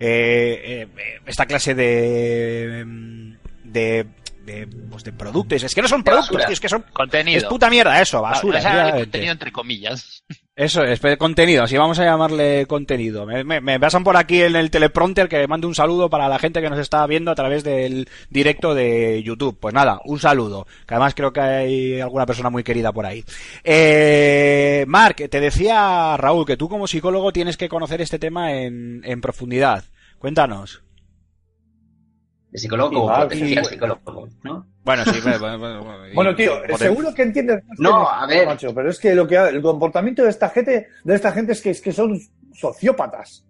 [0.00, 2.82] eh, eh, esta clase de...
[2.84, 3.32] mm,
[3.64, 4.06] de
[4.42, 6.46] de, pues de productos, es que no son productos, basura.
[6.46, 7.38] tío, es que son Contenido.
[7.38, 8.58] es puta mierda eso, basura.
[8.58, 9.04] O sea, efectivamente.
[9.04, 10.24] contenido entre comillas.
[10.54, 13.24] Eso es, contenido, si vamos a llamarle contenido.
[13.24, 16.38] Me, me, me pasan por aquí en el teleprompter que mande un saludo para la
[16.38, 19.56] gente que nos está viendo a través del directo de YouTube.
[19.58, 23.24] Pues nada, un saludo, que además creo que hay alguna persona muy querida por ahí.
[23.64, 29.00] Eh, Marc, te decía Raúl que tú como psicólogo tienes que conocer este tema en,
[29.04, 29.84] en profundidad.
[30.18, 30.82] Cuéntanos.
[32.50, 34.66] De psicólogo Y y- psicólogo, ¿no?
[34.84, 37.62] Bueno, sí, bueno, bueno, bueno, y- Bueno, tío, seguro que entiendes.
[37.66, 38.46] más No, que a ver.
[38.46, 41.60] Macho, pero es que lo que el comportamiento de esta gente, de esta gente es
[41.62, 42.18] que, es que son
[42.54, 43.44] sociópatas.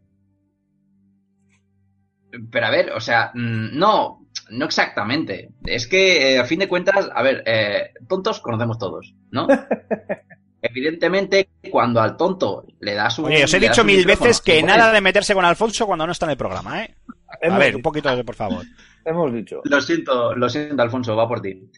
[2.50, 5.50] Pero a ver, o sea, mm, no, no exactamente.
[5.64, 9.46] Es que, eh, a fin de cuentas, a ver, eh, tontos conocemos todos, ¿no?
[10.62, 13.26] Evidentemente, cuando al tonto le das un.
[13.26, 16.26] Oye, os he dicho mil veces que nada de meterse con Alfonso cuando no está
[16.26, 16.94] en el programa, ¿eh?
[17.40, 18.64] A ver, dicho, un poquito de por favor.
[19.04, 19.60] Hemos dicho.
[19.64, 21.68] Lo siento, lo siento, Alfonso, va por ti.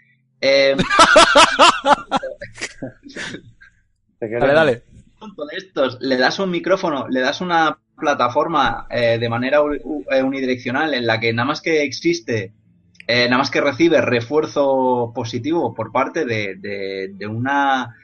[0.40, 0.76] Eh.
[4.20, 4.72] Dale, dale.
[4.72, 9.58] de estos, le das un micrófono, le das una plataforma eh, de manera
[10.10, 12.52] eh, unidireccional en la que nada más que existe,
[13.06, 17.94] eh, nada más que recibe refuerzo positivo por parte de, de- de una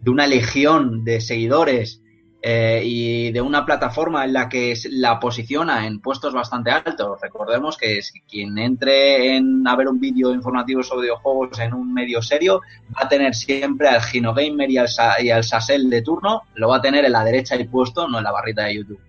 [0.00, 2.02] de una legión de seguidores
[2.40, 7.20] eh, y de una plataforma en la que la posiciona en puestos bastante altos.
[7.20, 11.92] Recordemos que si quien entre en a ver un vídeo informativo sobre videojuegos en un
[11.92, 12.60] medio serio
[12.96, 16.42] va a tener siempre al Gino Gamer y al, Sa- y al Sasel de turno,
[16.54, 19.00] lo va a tener en la derecha y puesto, no en la barrita de YouTube.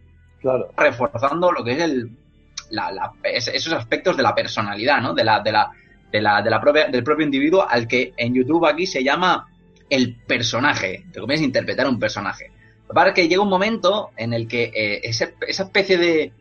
[0.42, 0.70] Claro.
[0.76, 2.10] Reforzando lo que es el,
[2.72, 5.14] la- la- es- esos aspectos de la personalidad, ¿no?
[5.14, 5.70] De la, de la,
[6.12, 9.48] de la, de la propia, del propio individuo al que en YouTube aquí se llama
[9.88, 11.06] el personaje.
[11.14, 12.52] Te comienzas a interpretar un personaje.
[12.94, 16.34] Para que llega un momento en el que eh, ese- esa especie de,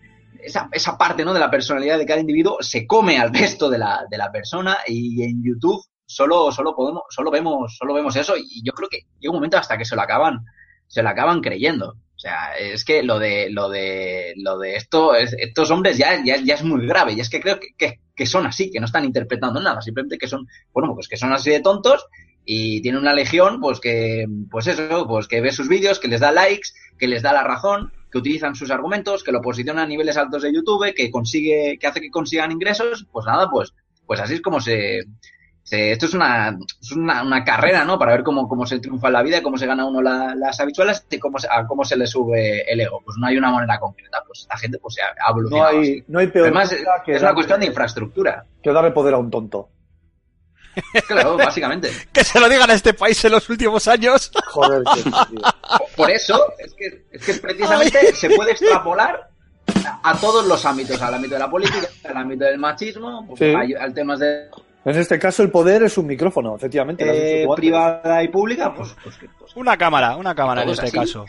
[0.42, 1.34] esa, esa parte ¿no?
[1.34, 4.78] de la personalidad de cada individuo se come al resto de la, de la persona
[4.86, 9.00] y en YouTube solo, solo podemos, solo vemos, solo vemos eso y yo creo que
[9.20, 10.44] llega un momento hasta que se lo acaban,
[10.86, 11.90] se lo acaban creyendo.
[11.90, 16.20] O sea, es que lo de, lo de, lo de esto, es- estos hombres ya,
[16.24, 17.12] ya, ya es muy grave.
[17.12, 20.18] Y es que creo que, que, que son así, que no están interpretando nada, simplemente
[20.18, 22.06] que son, bueno, pues que son así de tontos
[22.50, 26.20] y tienen una legión, pues que, pues eso, pues que ve sus vídeos, que les
[26.20, 29.86] da likes, que les da la razón, que utilizan sus argumentos, que lo posiciona a
[29.86, 33.74] niveles altos de YouTube, que consigue, que hace que consigan ingresos, pues nada, pues,
[34.06, 35.00] pues así es como se,
[35.62, 37.98] se- esto es una, es una, una carrera, ¿no?
[37.98, 40.58] Para ver cómo, cómo se triunfa en la vida, cómo se gana uno la- las
[40.58, 43.02] habituales y cómo se, a cómo se le sube el ego.
[43.04, 44.22] Pues no hay una manera concreta.
[44.26, 45.68] Pues la gente pues se ha ha No evolucionado.
[45.80, 46.04] hay, así.
[46.08, 48.46] no hay peor Además, que es una cuestión de infraestructura.
[48.62, 49.68] que darle poder a un tonto.
[51.06, 51.90] Claro, básicamente.
[52.12, 54.30] Que se lo digan a este país en los últimos años.
[54.46, 55.12] Joder, tío.
[55.96, 59.28] Por eso es que, es que precisamente se puede extrapolar
[59.84, 63.38] a, a todos los ámbitos, al ámbito de la política, al ámbito del machismo, pues,
[63.38, 63.74] Sí.
[63.74, 64.48] al temas de
[64.84, 67.42] En este caso, el poder es un micrófono, efectivamente.
[67.42, 70.96] eh, privada y pública, pues, pues, pues Una cámara, una cámara en este así.
[70.96, 71.26] caso.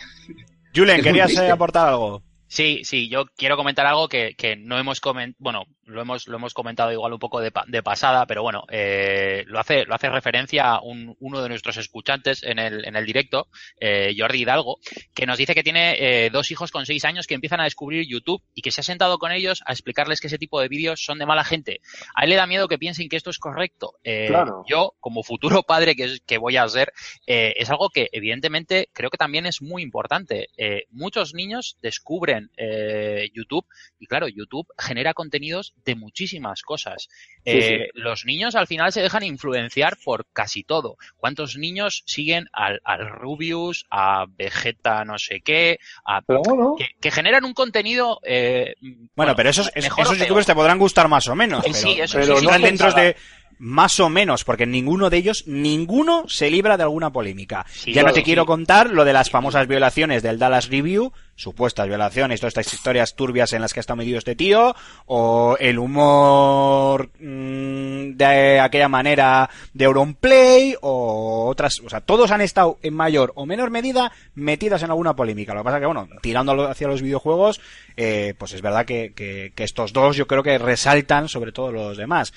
[0.75, 2.21] Julen, ¿querías eh, aportar algo?
[2.47, 6.37] Sí, sí, yo quiero comentar algo que, que no hemos comentado, bueno, lo hemos, lo
[6.37, 10.09] hemos comentado igual un poco de, de pasada, pero bueno, eh, lo hace, lo hace
[10.09, 13.47] referencia a un- uno de nuestros escuchantes en el, en el directo,
[13.79, 14.77] eh, Jordi Hidalgo,
[15.13, 15.95] que nos dice que tiene
[16.25, 18.83] eh, dos hijos con seis años que empiezan a descubrir YouTube y que se ha
[18.83, 21.81] sentado con ellos a explicarles que ese tipo de vídeos son de mala gente.
[22.15, 23.93] A él le da miedo que piensen que esto es correcto.
[24.03, 24.63] Eh, Claro.
[24.67, 26.93] Yo, como futuro padre que, que voy a ser,
[27.27, 30.47] eh, es algo que evidentemente creo que también es muy importante.
[30.57, 33.65] Eh, muchos niños descubren eh, YouTube
[33.99, 37.09] y claro, YouTube genera contenidos de muchísimas cosas.
[37.45, 40.97] Eh, Los niños al final se dejan influenciar por casi todo.
[41.17, 46.87] ¿Cuántos niños siguen al, al Rubius, a Vegeta no sé qué, a Pero bueno, que,
[46.99, 48.75] que generan un contenido eh,
[49.15, 51.63] Bueno, pero esos, esos youtubers te podrán gustar más o menos.
[51.65, 53.15] Sí, pero, sí, eso pero sí, no sí, dentro de
[53.59, 57.65] más o menos, porque ninguno de ellos, ninguno se libra de alguna polémica.
[57.69, 58.23] Sí, ya no te sí.
[58.25, 63.15] quiero contar lo de las famosas violaciones del Dallas Review, supuestas violaciones, todas estas historias
[63.15, 64.75] turbias en las que ha estado metido este tío,
[65.05, 72.41] o el humor mm, de aquella manera de Auronplay, o otras, o sea, todos han
[72.41, 75.53] estado en mayor o menor medida metidas en alguna polémica.
[75.53, 77.61] Lo que pasa que, bueno, tirándolo hacia los videojuegos,
[77.97, 81.71] eh, pues es verdad que, que- que estos dos yo creo que resaltan sobre todo
[81.71, 82.33] los demás.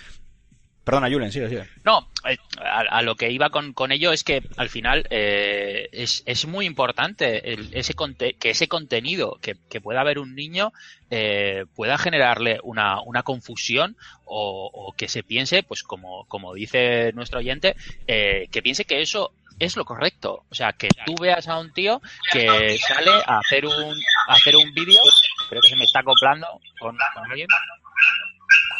[0.84, 1.64] Perdona, Julen, sigue, sigue.
[1.84, 6.24] No, eh, a, lo que iba con, con ello es que al final eh, es,
[6.26, 10.72] es muy importante el- ese conte- que ese contenido que, que pueda ver un niño
[11.10, 17.12] eh, pueda generarle una, una confusión o, o que se piense, pues como, como dice
[17.12, 17.76] nuestro oyente,
[18.08, 20.44] eh, que piense que eso es lo correcto.
[20.50, 22.02] O sea, que tú veas a un tío
[22.32, 23.94] que sale a hacer un,
[24.26, 25.00] hacer un vídeo,
[25.48, 26.48] creo que se me está acoplando
[26.80, 27.46] con, con alguien.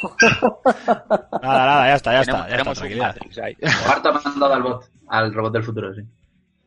[1.43, 2.49] Nada, nada, ya está, ya está.
[2.49, 3.57] tenemos Ya está, tenemos un ahí.
[4.24, 6.03] Mandado al bot, al robot del futuro, sí.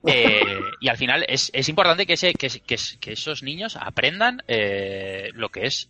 [0.08, 4.44] Eh, y al final es, es importante que, ese, que, que, que esos niños aprendan
[4.48, 5.90] eh, lo que es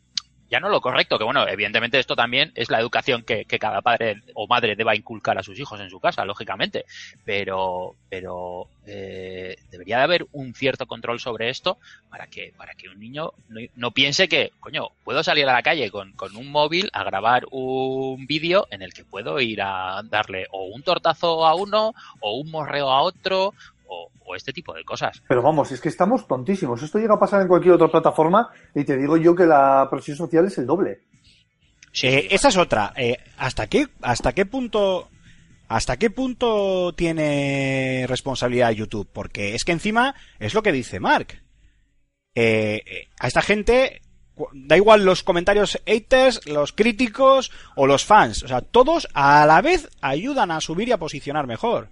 [0.50, 3.82] ya no lo correcto, que bueno, evidentemente esto también es la educación que, que cada
[3.82, 6.86] padre o madre deba inculcar a sus hijos en su casa, lógicamente,
[7.24, 11.78] pero, pero eh, debería de haber un cierto control sobre esto
[12.10, 15.64] para que, para que un niño no, no piense que, coño, puedo salir a la
[15.64, 20.02] calle con, con un móvil a grabar un vídeo en el que puedo ir a
[20.04, 23.54] darle o un tortazo a uno o un morreo a otro
[23.88, 25.22] o, o este tipo de cosas.
[25.28, 26.82] pero vamos, es que estamos tontísimos.
[26.82, 30.18] Esto llega a pasar en cualquier otra plataforma y te digo yo que la presión
[30.18, 31.02] social es el doble.
[31.92, 32.94] Sí, Eh, esa es otra.
[32.98, 35.10] Eh, ¿Hasta qué, hasta qué punto,
[35.68, 39.08] hasta qué punto tiene responsabilidad YouTube?
[39.12, 41.42] Porque es que encima es lo que dice Mark.
[42.36, 44.02] Eh, eh, a esta gente
[44.52, 48.44] da igual los comentarios haters, los críticos o los fans.
[48.44, 51.88] O sea, todos a la vez ayudan a subir y a posicionar mejor.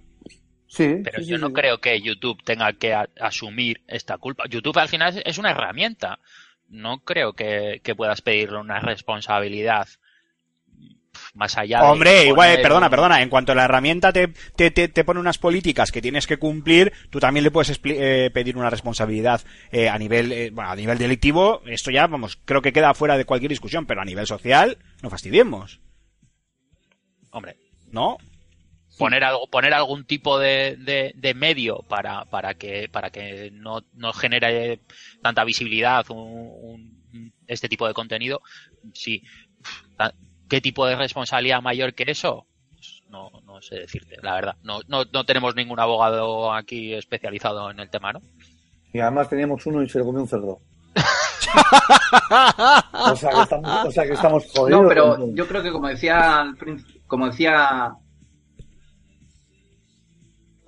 [0.74, 1.00] Sí.
[1.04, 1.52] Pero sí, yo sí, no sí.
[1.54, 4.44] creo que YouTube tenga que a- asumir esta culpa.
[4.48, 6.18] YouTube al final es- es una herramienta.
[6.68, 9.86] No creo que, que puedas pedirle una responsabilidad
[11.34, 11.86] más allá de...
[11.86, 15.38] Hombre, igual, poner perdona, perdona, en cuanto la herramienta te, te, te, te pone unas
[15.38, 19.40] políticas que tienes que cumplir, tú también le puedes eh, pedir una responsabilidad
[19.70, 23.16] eh, a nivel eh, bueno, a nivel delictivo, esto ya, vamos, creo que queda fuera
[23.16, 25.80] de cualquier discusión, pero a nivel social, no fastidiemos,
[27.30, 27.56] Hombre,
[27.90, 28.18] ¿no?
[28.98, 33.80] Poner algo, poner algún tipo de, de, de medio para, para que, para que no,
[33.94, 34.80] no genere
[35.22, 36.50] tanta visibilidad un-
[37.12, 38.40] un- este tipo de contenido,
[38.92, 39.22] sí.
[39.96, 40.14] Ta-
[40.48, 42.46] ¿Qué tipo de responsabilidad mayor que eso?
[42.70, 44.56] Pues no, no sé decirte, la verdad.
[44.62, 48.20] No, no, no tenemos ningún abogado aquí especializado en el tema, ¿no?
[48.92, 50.60] Y además teníamos uno y se le comió un cerdo.
[52.92, 54.82] O sea que estamos, o sea que estamos jodidos.
[54.82, 57.92] No, pero yo creo que como decía al principio, como decía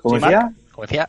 [0.08, 0.50] ¿Cómo Sí, decía?
[0.72, 1.08] Como decía,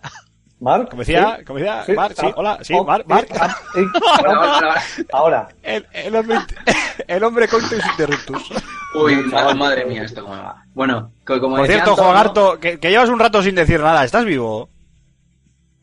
[0.60, 0.90] ¿Marc?
[0.90, 1.46] Como decía, ¿Sí?
[1.46, 1.92] como decía, Sí.
[1.94, 3.30] Marc, sí, Ah, hola, sí, oh, Marc, sí, Marc.
[3.40, 3.82] ah, sí.
[4.18, 4.82] Ahora, ahora, ahora.
[5.14, 5.48] Ahora.
[5.62, 6.38] El, el hombre,
[7.08, 8.52] el hombre Coitus Interruptus.
[8.96, 10.64] Uy, ma- madre mía, esto cómo va.
[10.74, 14.04] Bueno, co- como Por decía cierto, Jogarto, que, que llevas un rato sin decir nada,
[14.04, 14.70] ¿estás vivo?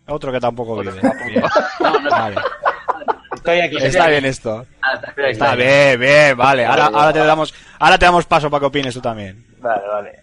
[0.09, 1.01] Otro que tampoco vive.
[1.81, 2.37] No, no, Vale.
[3.37, 3.77] Estoy aquí.
[3.81, 4.67] Está bien esto.
[4.95, 6.65] Está- Está bien, bien, vale.
[6.67, 9.45] Ahora, ahora te damos, ahora te damos paso para que opines tú también.
[9.61, 10.21] Vale, vale.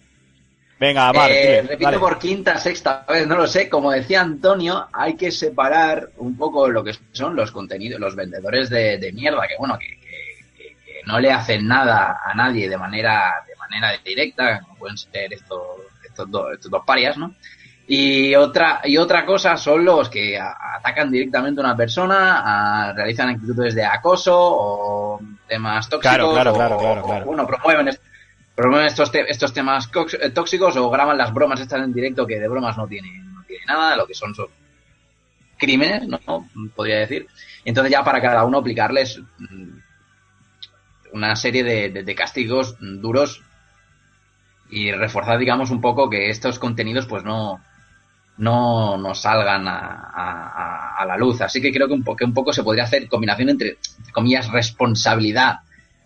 [0.82, 3.68] Venga, Marc, Eh, repito por quinta, sexta vez, no lo sé.
[3.68, 8.68] Como decía Antonio, hay que separar un poco lo que son los contenidos, los vendedores
[8.68, 12.76] de, de mierda, que bueno, que, que- que- no le hacen nada a nadie de
[12.76, 15.60] manera, de manera directa, como pueden ser estos,
[16.04, 17.32] estos, dos, estos dos parias, ¿no?
[17.86, 23.28] Y otra, y otra cosa son los que atacan directamente a una persona, a- realizan
[23.28, 26.16] actitudes de acoso o temas tóxicos.
[26.16, 27.24] Claro, claro, o- claro, claro, o, claro.
[27.26, 27.88] bueno, promueven,
[28.54, 32.38] promueven estos, te- estos temas eh, tóxicos o graban las bromas estas en directo que
[32.40, 34.46] de bromas no tienen, no tiene nada, lo que son son
[35.58, 36.48] crímenes, ¿no?
[36.74, 37.26] Podría decir.
[37.64, 39.78] Entonces ya para cada uno aplicarles mm,
[41.12, 43.42] una serie de, de- castigos duros
[44.70, 47.60] y reforzar, digamos, un poco que estos contenidos pues no
[48.38, 51.40] no, no salgan a, a- la luz.
[51.42, 54.50] Así que creo que un, po- un poco se podría hacer combinación entre, entre comillas,
[54.52, 55.60] responsabilidad.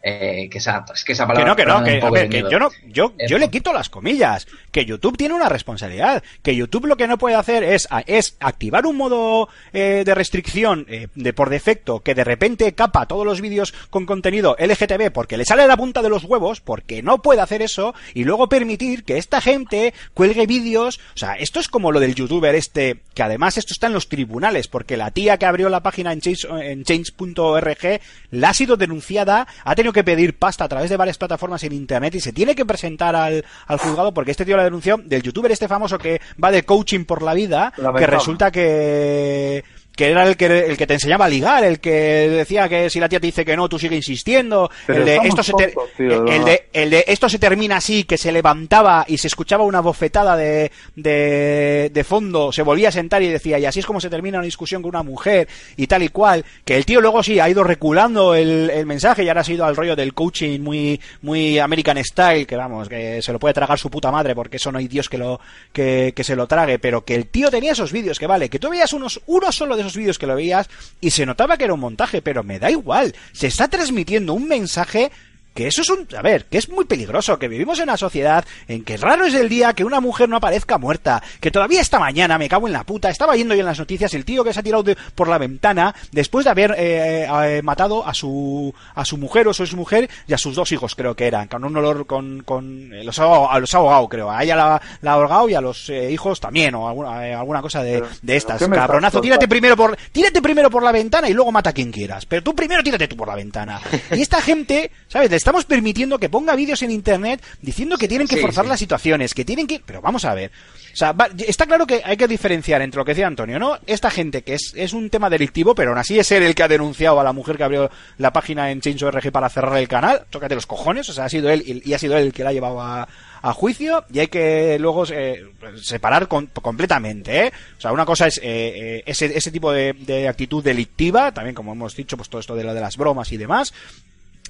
[0.09, 2.29] Eh, que esa, es que esa Que palabra no, que no, que, a ver, de
[2.29, 2.51] que miedo.
[2.51, 6.87] yo no, yo, yo le quito las comillas, que YouTube tiene una responsabilidad, que YouTube
[6.87, 11.33] lo que no puede hacer es, es activar un modo eh, de restricción eh, de
[11.33, 15.63] por defecto que de repente capa todos los vídeos con contenido LGTB porque le sale
[15.63, 19.19] a la punta de los huevos, porque no puede hacer eso, y luego permitir que
[19.19, 23.59] esta gente cuelgue vídeos, o sea, esto es como lo del youtuber este, que además
[23.59, 26.85] esto está en los tribunales, porque la tía que abrió la página en change- en
[26.85, 28.01] change.org
[28.31, 31.73] la ha sido denunciada, ha tenido que pedir pasta a través de varias plataformas en
[31.73, 35.23] internet y se tiene que presentar al, al juzgado porque este tío la denunció del
[35.23, 39.65] youtuber este famoso que va de coaching por la vida, que resulta que
[39.97, 43.01] que era el que el que te enseñaba a ligar, el que decía que si
[43.01, 45.73] la tía te dice que no, tú sigue insistiendo, Pero el de esto se ter-
[45.73, 49.19] tontos, tío, de el de el de esto se termina así, que se levantaba y
[49.19, 53.65] se escuchaba una bofetada de, de, de fondo, se volvía a sentar y decía, y
[53.65, 56.77] así es como se termina una discusión con una mujer y tal y cual, que
[56.77, 59.77] el tío luego sí ha ido reculando el, el mensaje y ahora ha ido al
[59.77, 63.89] rollo del coaching muy, muy American Style, que vamos, que se lo puede tragar su
[63.91, 65.41] puta madre porque eso no hay Dios que lo,
[65.73, 68.59] que, que se lo trague, pero que el tío tenía esos vídeos, que vale, que
[68.59, 70.69] tú veías unos, uno solo de esos vídeos que lo veías
[71.01, 74.49] y se notaba que era un montaje, pero me da igual, se está transmitiendo un
[74.49, 75.11] mensaje
[75.57, 76.07] que eso es un...
[76.17, 79.35] A ver, que es muy peligroso, que vivimos en una sociedad en que raro es
[79.35, 82.73] el día que una mujer no aparezca muerta, que todavía esta mañana, me cago en
[82.75, 84.97] la puta, estaba yendo yo en las noticias el tío que se ha tirado de-
[85.15, 89.55] por la ventana después de haber eh, eh, matado a su a su mujer o
[89.55, 92.43] su mujer y a sus dos hijos creo que eran, con un olor con...
[92.45, 95.61] con eh, los, a los ahogado creo, a ella la, la ha ahogado y a
[95.63, 98.59] los eh, hijos también o alguna, eh, alguna cosa de, Pero- de estas.
[98.59, 101.71] ¿qué me estás Cabronazo, tírate primero por tírate primero por la ventana y luego mata
[101.71, 102.27] a quien quieras.
[102.27, 103.81] Pero tú primero tírate tú por la ventana.
[104.13, 105.31] Y esta gente, ¿sabes?
[105.31, 108.69] Le estamos permitiendo que ponga vídeos en internet diciendo que tienen que Sí, forzar sí.
[108.69, 109.81] las situaciones, que tienen que.
[109.87, 110.51] Pero vamos a ver.
[110.93, 113.79] O sea, va- está claro que hay que diferenciar entre lo que decía Antonio, ¿no?
[113.87, 116.65] Esta gente que es, es un tema delictivo, pero aún así es él el que
[116.65, 120.23] ha denunciado a la mujer que abrió la página en Change.org para cerrar el canal.
[120.31, 122.43] Tócate los cojones, o sea, ha sido él y, y ha sido él el que
[122.43, 123.07] la ha llevado a,
[123.43, 125.45] a juicio y hay que luego eh,
[125.81, 127.53] separar con- completamente, ¿eh?
[127.79, 131.55] O sea, una cosa es eh, eh, ese, ese tipo de, de actitud delictiva, también
[131.55, 133.73] como hemos dicho, pues todo esto de lo de las bromas y demás,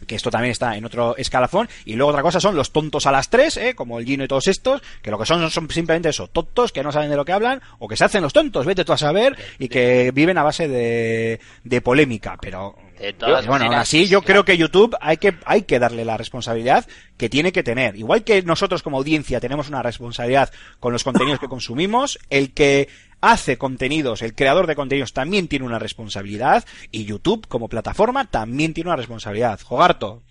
[0.06, 3.12] que esto también está en otro escalafón, y luego otra cosa son los tontos a
[3.12, 3.74] las tres, ¿eh?
[3.74, 6.82] como el Gino y todos estos, que lo que son son simplemente eso, tontos que
[6.82, 8.98] no saben de lo que hablan, o que se hacen los tontos, vete tú a
[8.98, 12.76] saber, y que viven a base de, de polémica, pero
[13.46, 16.86] bueno, así yo creo que YouTube hay que, hay que darle la responsabilidad
[17.16, 17.96] que tiene que tener.
[17.96, 20.50] Igual que nosotros como audiencia tenemos una responsabilidad
[20.80, 22.88] con los contenidos que consumimos, el que
[23.30, 28.74] hace contenidos, el creador de contenidos también tiene una responsabilidad y YouTube como plataforma también
[28.74, 29.60] tiene una responsabilidad.
[29.62, 30.22] Jogarto.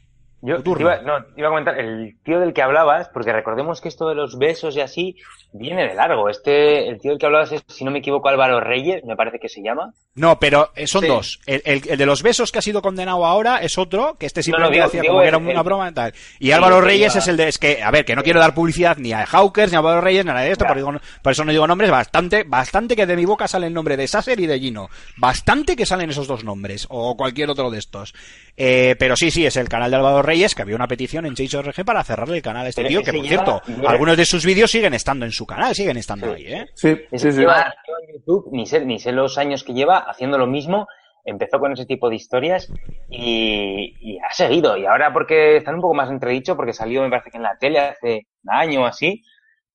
[0.46, 4.08] Yo iba, no, iba a comentar, el tío del que hablabas, porque recordemos que esto
[4.08, 5.16] de los besos y así
[5.54, 6.30] viene de largo.
[6.30, 9.40] Este, el tío del que hablabas es, si no me equivoco, Álvaro Reyes, me parece
[9.40, 9.94] que se llama.
[10.14, 11.08] No, pero eh, son Sí.
[11.08, 11.40] dos.
[11.46, 14.44] El, el- el de los besos que ha sido condenado ahora es otro, que este
[14.44, 16.14] simplemente digo- hacía digo como que era una el- broma y tal.
[16.40, 18.54] Y Álvaro Reyes iba- es el de, es que, a ver, que no quiero dar
[18.54, 20.94] publicidad ni a Hawkers, ni a Álvaro Reyes, ni a nada de esto, por, digo-
[21.22, 24.08] por eso no digo nombres, bastante, bastante que de mi boca sale el nombre de
[24.08, 24.90] Sasser y de Gino.
[25.18, 28.14] Bastante que salen esos dos nombres, o cualquier otro de estos.
[28.58, 31.34] Eh, pero sí, sí, es el canal de Álvaro Reyes, que había una petición en
[31.36, 34.18] Change.org para cerrarle el canal a este Pero tío, ese que por lleva- cierto, algunos
[34.18, 36.66] de sus vídeos siguen estando en su canal, siguen estando ahí, ¿eh?
[36.76, 37.40] Sí, sí, sí.
[37.40, 40.88] lleva- lleva en YouTube, ni sé, ni sé los años que lleva haciendo lo mismo.
[41.28, 42.72] empezó con ese tipo de historias
[43.10, 44.78] y, y ha seguido.
[44.78, 47.58] Y ahora porque están un poco más entredicho, porque salió, me parece que en la
[47.58, 49.24] tele hace un año o así,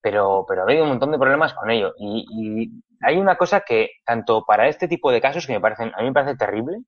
[0.01, 1.93] pero, pero ha habido un montón de problemas con ello.
[1.99, 2.71] Y, y
[3.05, 6.05] hay una cosa que, tanto para este tipo de casos, que me parecen, a mí
[6.09, 6.79] me parece terrible,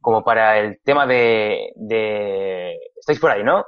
[0.00, 2.76] como para el tema de, de...
[2.98, 3.64] ¿Estáis por ahí, no?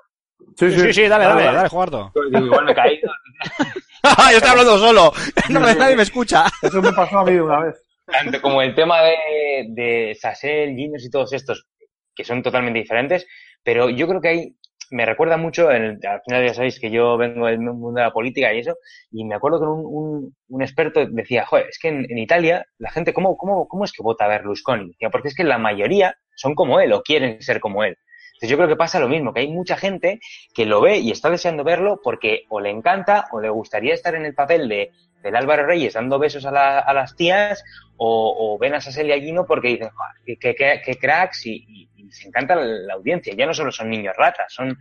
[0.56, 2.12] Sí, sí, sí, dale, dale, dale, Jugardo.
[2.30, 3.10] Digo, igual me he caído.
[4.30, 5.12] Yo estoy hablando solo.
[5.50, 6.46] No me, nadie me escucha.
[6.60, 7.82] Eso me pasó a mí una vez.
[8.06, 11.66] Tanto como el tema de, de Sassel, Genius y todos estos,
[12.14, 13.26] que son totalmente diferentes,
[13.62, 14.56] pero yo creo que hay,
[14.92, 18.12] me recuerda mucho, en al final ya sabéis que yo vengo del mundo de la
[18.12, 18.76] política y eso,
[19.10, 22.66] y me acuerdo que un, un, un experto decía, joder, es que en, en Italia
[22.78, 24.96] la gente, ¿cómo, cómo, ¿cómo es que vota a Berlusconi?
[25.10, 27.96] Porque es que la mayoría son como él o quieren ser como él.
[28.42, 30.18] Entonces yo creo que pasa lo mismo, que hay mucha gente
[30.52, 34.16] que lo ve y está deseando verlo porque o le encanta o le gustaría estar
[34.16, 34.90] en el papel de,
[35.22, 37.62] del Álvaro Reyes dando besos a, la- a las tías
[37.96, 41.64] o, o ven a Sassel y a Gino porque dicen, "Joder, qué, qué- cracks y,
[41.68, 43.32] y- les encanta la, la audiencia.
[43.36, 44.76] Ya no solo son niños ratas, son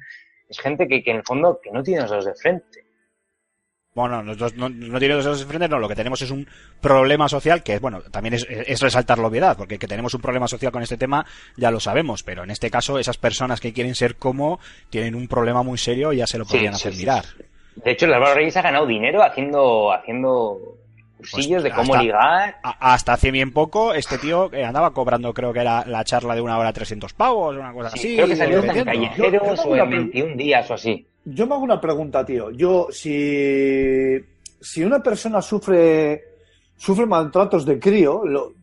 [0.50, 2.86] es gente que, que en el fondo que no tiene los dedos de frente.
[3.94, 6.48] Bueno, nosotros no, no tiene dos dedos no, lo que tenemos es un
[6.80, 10.48] problema social que, bueno, también es, es resaltar la obviedad, porque que tenemos un problema
[10.48, 11.26] social con este tema
[11.58, 14.60] ya lo sabemos, pero en este caso esas personas que quieren ser como
[14.90, 17.26] tienen un problema muy serio y ya se lo podrían sí, hacer sí, mirar.
[17.76, 20.58] De hecho, el Álvaro Reyes ha ganado dinero haciendo haciendo
[21.18, 22.58] cursillos de cómo hasta- ligar.
[22.64, 26.34] A- hasta hace bien poco, este tío eh, andaba cobrando, creo que era la charla
[26.34, 28.16] de una hora 300 pavos, una cosa Sí, así.
[28.16, 31.06] creo que salió en callejeros Yo- yo o en pre- 21 días o así.
[31.26, 32.52] Yo me hago una pregunta, tío.
[32.52, 34.18] Yo, si,
[34.60, 36.24] si una persona sufre,
[36.76, 38.54] sufre maltratos de crío, lo-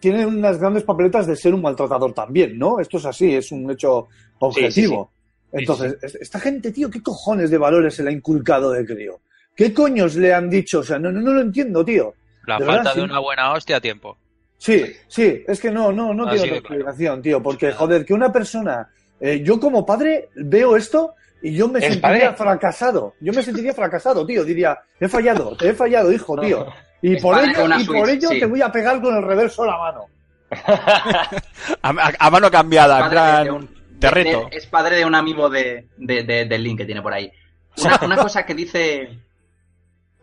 [0.00, 2.78] tiene unas grandes papeletas de ser un maltratador también, ¿no?
[2.80, 4.08] Esto es así, es un hecho
[4.40, 5.10] objetivo.
[5.52, 9.20] Entonces, es- esta gente, tío, ¿qué cojones de valores se le ha inculcado de crío?
[9.54, 10.80] ¿Qué coños le han dicho?
[10.80, 12.14] O sea, no, no, no lo entiendo, tío.
[12.46, 14.16] La De falta verdad, de una buena hostia a tiempo.
[14.56, 16.56] Sí, sí, es que no, no, no tiene otra claro.
[16.56, 18.88] explicación, tío, porque joder, que una persona,
[19.20, 22.36] eh, yo como padre veo esto y yo me ¿Eres sentiría padre?
[22.36, 26.66] fracasado, yo me sentiría fracasado, tío, diría, he fallado, te he fallado, hijo, tío,
[27.02, 28.40] y Es por ello, y por ello sí.
[28.40, 30.04] te voy a pegar con el reverso de la mano.
[31.82, 33.68] A, a- a mano cambiada, en plan, un-
[34.00, 34.48] te reto.
[34.50, 37.30] es padre de un amigo de, de, de- del link que tiene por ahí.
[37.78, 39.18] Una, una cosa que dice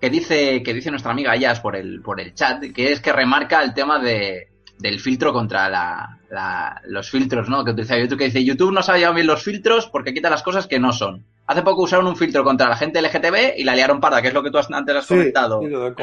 [0.01, 3.13] que dice que dice nuestra amiga Ayas por el por el chat, que es que
[3.13, 7.63] remarca el tema de del filtro contra la, la- los filtros, ¿no?
[7.63, 10.43] Que utiliza YouTube, que dice YouTube no sabe llevar bien los filtros porque quita las
[10.43, 11.25] cosas que no son.
[11.47, 14.33] Hace poco usaron un filtro contra la gente LGTB y la liaron parda, que es
[14.33, 15.61] lo que tú has- antes has Sí, comentado.
[15.61, 15.93] sí, lo El,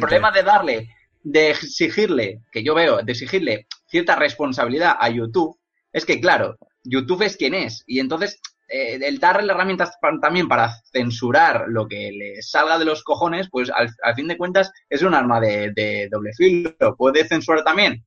[0.00, 0.88] problema de darle,
[1.22, 5.58] de exigirle, que yo veo, de exigirle cierta responsabilidad a YouTube,
[5.92, 7.82] es que, claro, YouTube es quien es.
[7.86, 12.84] Y entonces, eh, el darle herramientas pa- también para censurar lo que le salga de
[12.84, 16.72] los cojones, pues al, al fin de cuentas es un arma de, de doble filo.
[16.96, 18.02] Puede censurar también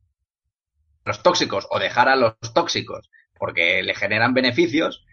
[1.08, 5.06] los tóxicos o dejar a los tóxicos porque le generan beneficios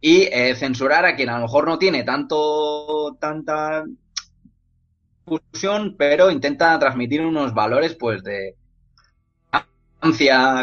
[0.00, 3.84] y eh, censurar a quien a lo mejor no tiene tanto tanta
[5.26, 8.56] discusión, pero intenta transmitir unos valores pues de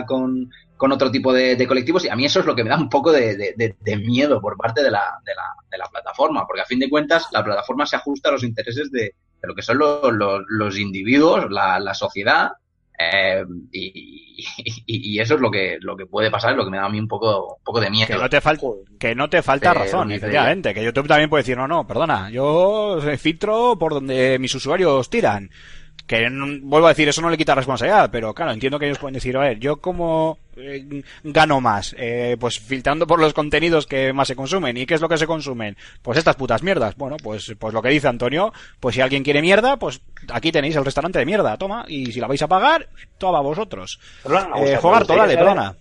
[0.07, 2.05] con, con otro tipo de, de colectivos.
[2.05, 3.55] Y a mí eso es lo que me da un poco de,
[4.03, 7.43] miedo por parte de la, la, de la plataforma, porque a fin de cuentas la
[7.43, 9.13] plataforma se ajusta a los intereses de,
[9.43, 12.53] lo que son los, los, los individuos, la, la sociedad,
[12.97, 16.77] eh, y, y- y eso es lo que, lo que puede pasar, lo que me
[16.77, 18.07] da a mí un poco, un poco de miedo.
[18.07, 18.59] Que no te, fal-
[18.99, 20.73] que no te falta Pero razón, efectivamente.
[20.73, 25.49] Que YouTube también puede decir, no, no, perdona, yo filtro por donde mis usuarios tiran.
[26.07, 28.97] Que no- vuelvo a decir, eso no le quita responsabilidad, pero claro, entiendo que ellos
[28.97, 33.85] pueden decir, a ver, yo como eh, gano más, eh, pues filtrando por los contenidos
[33.85, 34.77] que más se consumen.
[34.77, 35.75] ¿Y qué es lo que se consumen?
[36.01, 36.95] Pues estas putas mierdas.
[36.95, 40.01] Bueno, pues, pues lo que dice Antonio, pues si alguien quiere mierda, pues
[40.31, 43.99] aquí tenéis el restaurante de mierda, toma, y si la vais a pagar, toma vosotros.
[44.65, 45.75] Eh, Jogarto, me dale, perdona.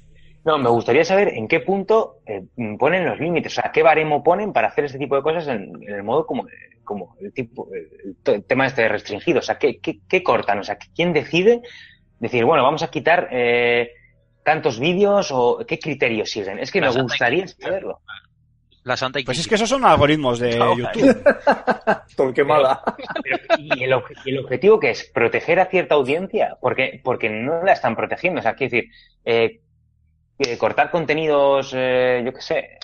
[0.46, 2.44] No, me gustaría saber en qué punto eh,
[2.78, 5.72] ponen los límites, o sea, qué baremo ponen para hacer este tipo de cosas en,
[5.82, 6.46] en el modo como,
[6.84, 10.62] como el tipo, el, tema este de restringido, o sea, qué, qué, qué cortan, o
[10.62, 11.62] sea, quién decide
[12.20, 13.90] decir, bueno, vamos a quitar eh,
[14.44, 16.60] tantos vídeos o qué criterios siguen.
[16.60, 18.00] Es que La me gustaría saberlo.
[18.84, 21.24] La Santa Pues es que esos son algoritmos de No, YouTube.
[22.16, 22.84] Torquemada.
[23.20, 23.92] Pero, ¿y, el,
[24.26, 26.56] el objetivo que es proteger a cierta audiencia?
[26.60, 28.38] Porque, porque no la están protegiendo.
[28.38, 28.90] O sea, quiero decir,
[29.24, 29.60] eh,
[30.38, 32.78] eh, cortar contenidos, eh, yo qué sé,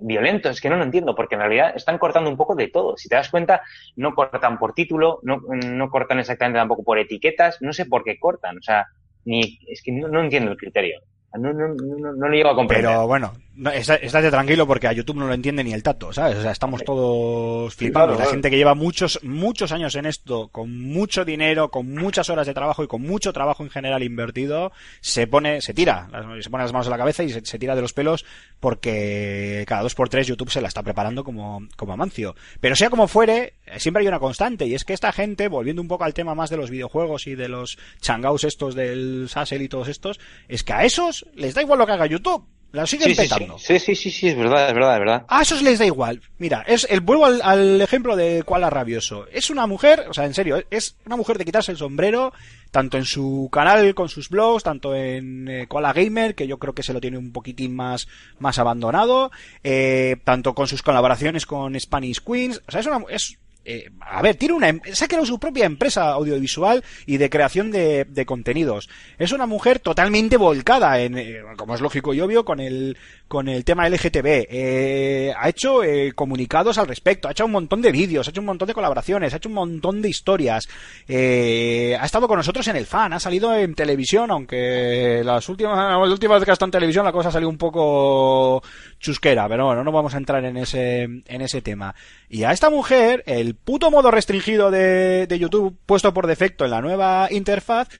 [0.00, 2.96] violentos, es que no lo entiendo, porque en realidad están cortando un poco de todo.
[2.96, 3.62] Si te das cuenta,
[3.96, 8.18] no cortan por título, no, no cortan exactamente tampoco por etiquetas, no sé por qué
[8.18, 8.58] cortan.
[8.58, 8.86] O sea,
[9.24, 11.00] ni, es que no, no entiendo el criterio.
[11.34, 12.90] No, no, no, no lo llego a comprender.
[12.90, 16.38] Pero bueno, no, estate tranquilo porque a YouTube no lo entiende ni el tato, ¿sabes?
[16.38, 18.06] O sea, estamos todos flipando.
[18.06, 18.30] claro, la claro.
[18.30, 22.54] gente que lleva muchos, muchos años en esto, con mucho dinero, con muchas horas de
[22.54, 26.08] trabajo y con mucho trabajo en general invertido, se pone, se tira,
[26.40, 28.24] se pone las manos en la cabeza y se, se tira de los pelos
[28.60, 32.34] porque cada dos por tres YouTube se la está preparando como, como Amancio.
[32.60, 35.88] Pero sea como fuere, siempre hay una constante y es que esta gente, volviendo un
[35.88, 39.68] poco al tema más de los videojuegos y de los changaos estos del Sassel y
[39.68, 42.46] todos estos, es que a esos les da igual lo que haga YouTube.
[42.72, 45.24] La siguen Sí, sí, sí, sí, sí, sí, sí, es verdad, es verdad, es verdad.
[45.28, 46.20] A esos les da igual.
[46.38, 49.26] Mira, es el vuelvo al, al ejemplo de Koala Rabioso.
[49.32, 52.32] Es una mujer, o sea, en serio, es una mujer de quitarse el sombrero,
[52.70, 56.72] tanto en su canal con sus blogs, tanto en eh, Koala Gamer, que yo creo
[56.72, 58.06] que se lo tiene un poquitín más,
[58.38, 59.32] más abandonado,
[59.64, 62.62] eh, tanto con sus colaboraciones con Spanish Queens.
[62.68, 65.38] O sea, es una, es, eh, a ver, tiene una, em- se ha creado su
[65.38, 68.88] propia empresa audiovisual y de creación de, de contenidos.
[69.18, 72.96] Es una mujer totalmente volcada en, eh, como es lógico y obvio, con el,
[73.30, 74.48] con el tema LGTB.
[74.50, 78.40] Eh, ha hecho eh, comunicados al respecto, ha hecho un montón de vídeos, ha hecho
[78.40, 80.68] un montón de colaboraciones, ha hecho un montón de historias.
[81.06, 85.76] Eh, ha estado con nosotros en el fan, ha salido en televisión, aunque las últimas,
[85.76, 88.64] las últimas veces que ha estado en televisión la cosa ha salido un poco
[88.98, 91.94] chusquera, pero bueno, no vamos a entrar en ese, en ese tema.
[92.28, 96.72] Y a esta mujer, el puto modo restringido de, de YouTube puesto por defecto en
[96.72, 97.90] la nueva interfaz,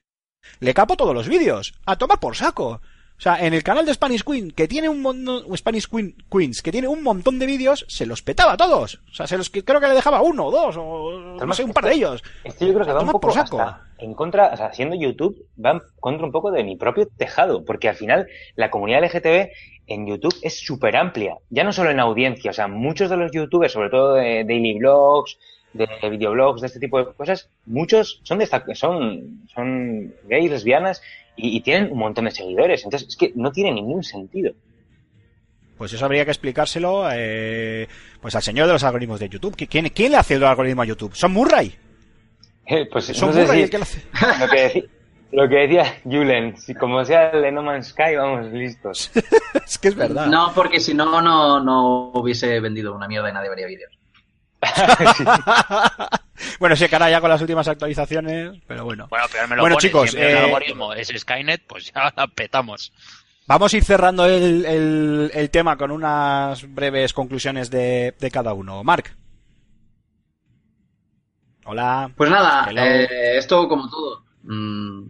[0.59, 1.73] le capo todos los vídeos.
[1.87, 2.81] A tomar por saco.
[3.21, 6.63] O sea, en el canal de Spanish Queen, que tiene un montón, Spanish Queen, Queens,
[6.63, 8.99] que tiene un montón de vídeos, se los petaba a todos.
[9.11, 11.75] O sea, se los creo que le dejaba uno o dos, o no sé, un
[11.75, 12.25] par de ellos.
[12.45, 15.73] Esto yo creo que va un poco hasta en contra, o sea, siendo YouTube, va
[15.73, 18.27] en contra un poco de mi propio tejado, porque al final
[18.57, 19.51] la comunidad LGTB
[19.89, 23.31] en YouTube es súper amplia, ya no solo en audiencia, o sea, muchos de los
[23.33, 25.37] youtubers, sobre todo de daily blogs,
[25.75, 31.03] de videoblogs, de este tipo de cosas, muchos son de esta- son, son gays, lesbianas,
[31.43, 34.53] y, y tienen un montón de seguidores, entonces es que no tiene ningún sentido.
[35.79, 37.89] Pues eso habría que explicárselo eh,
[38.21, 39.57] pues al señor de los algoritmos de YouTube.
[39.57, 41.15] ¿Qui- ¿Quién, quién le hace el algoritmo a YouTube?
[41.15, 41.75] ¿Son Murray?
[42.93, 44.03] Pues ¿Son no sé Murray si- el que lo hace?
[44.41, 44.83] lo que decía,
[45.33, 49.11] lo que decía Julen, si como sea el de No Man's Sky, vamos listos.
[49.67, 50.27] es que es verdad.
[50.27, 53.91] No, porque si no, no, no hubiese vendido una mierda y nadie vería vídeos.
[56.59, 59.07] bueno, sí, cara ya con las últimas actualizaciones, pero bueno.
[59.11, 62.13] Bueno, pero me lo Bueno, pone, chicos, siempre el eh, algoritmo es Skynet, pues ya
[62.17, 62.93] la petamos.
[63.47, 68.53] Vamos a ir cerrando el, el- el tema con unas breves conclusiones de, de cada
[68.53, 68.85] uno.
[68.85, 69.17] Mark.
[71.65, 72.11] Hola.
[72.17, 74.25] Pues nada, eh, esto como todo.
[74.45, 75.03] Mm,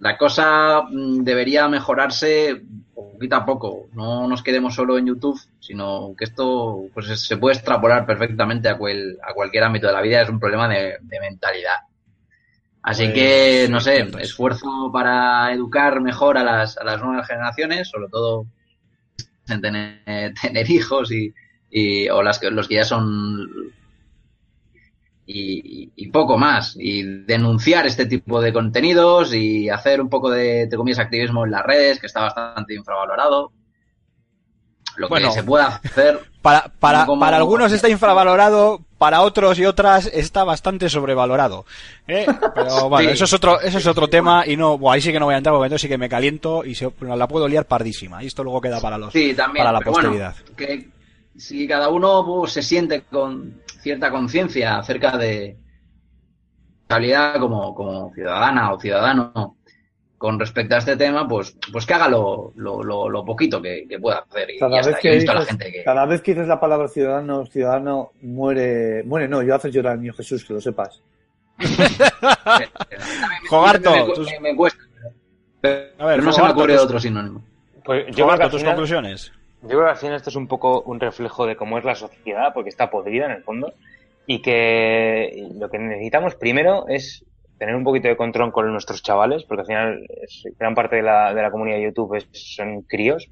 [0.00, 2.62] la cosa mm, debería mejorarse
[3.12, 3.88] poquito a poco.
[3.94, 8.68] No nos quedemos solo en YouTube, sino que esto pues es- se puede extrapolar perfectamente
[8.68, 10.22] a, cual- a cualquier ámbito de la vida.
[10.22, 11.76] Es un problema de, de mentalidad.
[12.82, 17.88] Así Pues, que, no sé, esfuerzo para educar mejor a las, a las nuevas generaciones,
[17.88, 18.46] sobre todo
[19.48, 21.32] en tener, tener hijos y,
[21.70, 23.46] y- o las que, los que ya son
[25.30, 26.74] y, y- poco más.
[26.78, 31.50] Y denunciar este tipo de contenidos y hacer un poco de, entre comillas, activismo en
[31.50, 33.52] las redes, que está bastante infravalorado.
[34.96, 35.28] Lo Bueno.
[35.28, 36.18] que se pueda hacer.
[36.42, 41.66] Para, para, Como- para algunos está infravalorado, para otros y otras está bastante sobrevalorado.
[42.06, 42.26] ¿eh?
[42.54, 43.14] Pero bueno, Sí.
[43.16, 45.34] eso es otro, eso es otro tema y no, buah, ahí sí que no voy
[45.34, 48.22] a entrar porque entonces sí que me caliento y se, la puedo liar pardísima.
[48.22, 49.64] Y esto luego queda para los, Sí, también.
[49.66, 50.34] para la bueno, posteridad.
[50.56, 50.88] que
[51.38, 55.56] si cada uno pues, se siente con cierta conciencia acerca de
[56.86, 59.56] calidad como, como ciudadana o ciudadano
[60.16, 63.86] con respecto a este tema, pues, pues que haga lo, lo, lo, lo poquito que,
[63.88, 64.50] que pueda hacer.
[64.50, 65.00] Y Cada ya vez, está.
[65.00, 65.84] que a la dices, gente que.
[65.84, 70.00] cada vez que dices la palabra ciudadano, ciudadano muere, muere no, yo haces llorar al
[70.00, 71.00] niño Jesús, que lo sepas.
[73.48, 74.80] Jogarto, me, me- tus- me- me cuesta.
[75.60, 77.44] Pero, A ver, pero no se me Jogarto, ocurre otro sinónimo.
[77.84, 79.32] Pues yo al tus final, conclusiones.
[79.68, 81.94] Yo creo que al final esto es un poco un reflejo de cómo es la
[81.94, 83.74] sociedad, porque está podrida en el fondo,
[84.26, 87.24] y que lo que necesitamos primero es
[87.58, 91.02] tener un poquito de control con nuestros chavales, porque al final es- gran parte de
[91.02, 93.30] la, de la comunidad de YouTube es- son críos,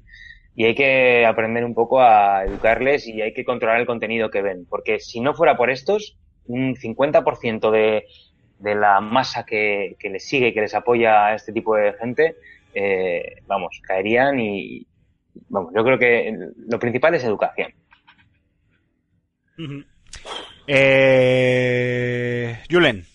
[0.55, 4.41] y hay que aprender un poco a educarles y hay que controlar el contenido que
[4.41, 8.05] ven, porque si no fuera por estos, un 50% de,
[8.57, 12.37] de la masa que, que les sigue, que les apoya a este tipo de gente,
[12.73, 14.87] eh, vamos, caerían y,
[15.49, 16.37] vamos, yo creo que
[16.69, 17.73] lo principal es educación.
[20.67, 23.05] Eh, Julen.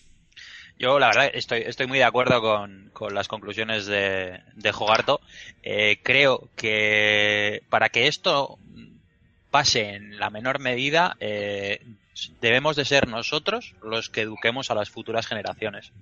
[0.77, 5.21] Yo, la verdad, estoy, estoy muy de acuerdo con, con las conclusiones de, de Jogarto.
[5.61, 8.57] Eh, creo que para que esto
[9.49, 11.85] pase en la menor medida, eh,
[12.41, 15.93] debemos de ser nosotros los que eduquemos a las futuras generaciones.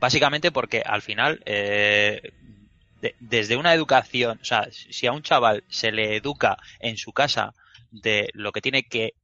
[0.00, 2.32] Básicamente porque al final, eh,
[3.00, 7.12] de- desde una educación, o sea, si a un chaval se le educa en su
[7.12, 7.54] casa
[7.90, 9.14] de lo que tiene que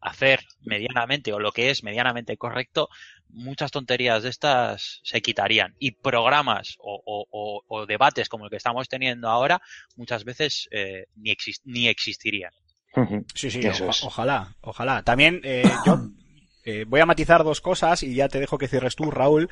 [0.00, 2.88] hacer medianamente o lo que es medianamente correcto,
[3.28, 5.74] muchas tonterías de estas se quitarían.
[5.78, 9.62] Y programas o, o- o- o debates como el que estamos teniendo ahora,
[9.96, 11.34] muchas veces eh, ni,
[11.64, 12.52] ni existirían.
[13.34, 14.02] Sí, sí, Eso es.
[14.02, 15.02] ojalá, ojalá.
[15.02, 15.98] También eh, yo
[16.64, 19.48] eh, voy a matizar dos cosas y ya te dejo que cierres tú, Raúl.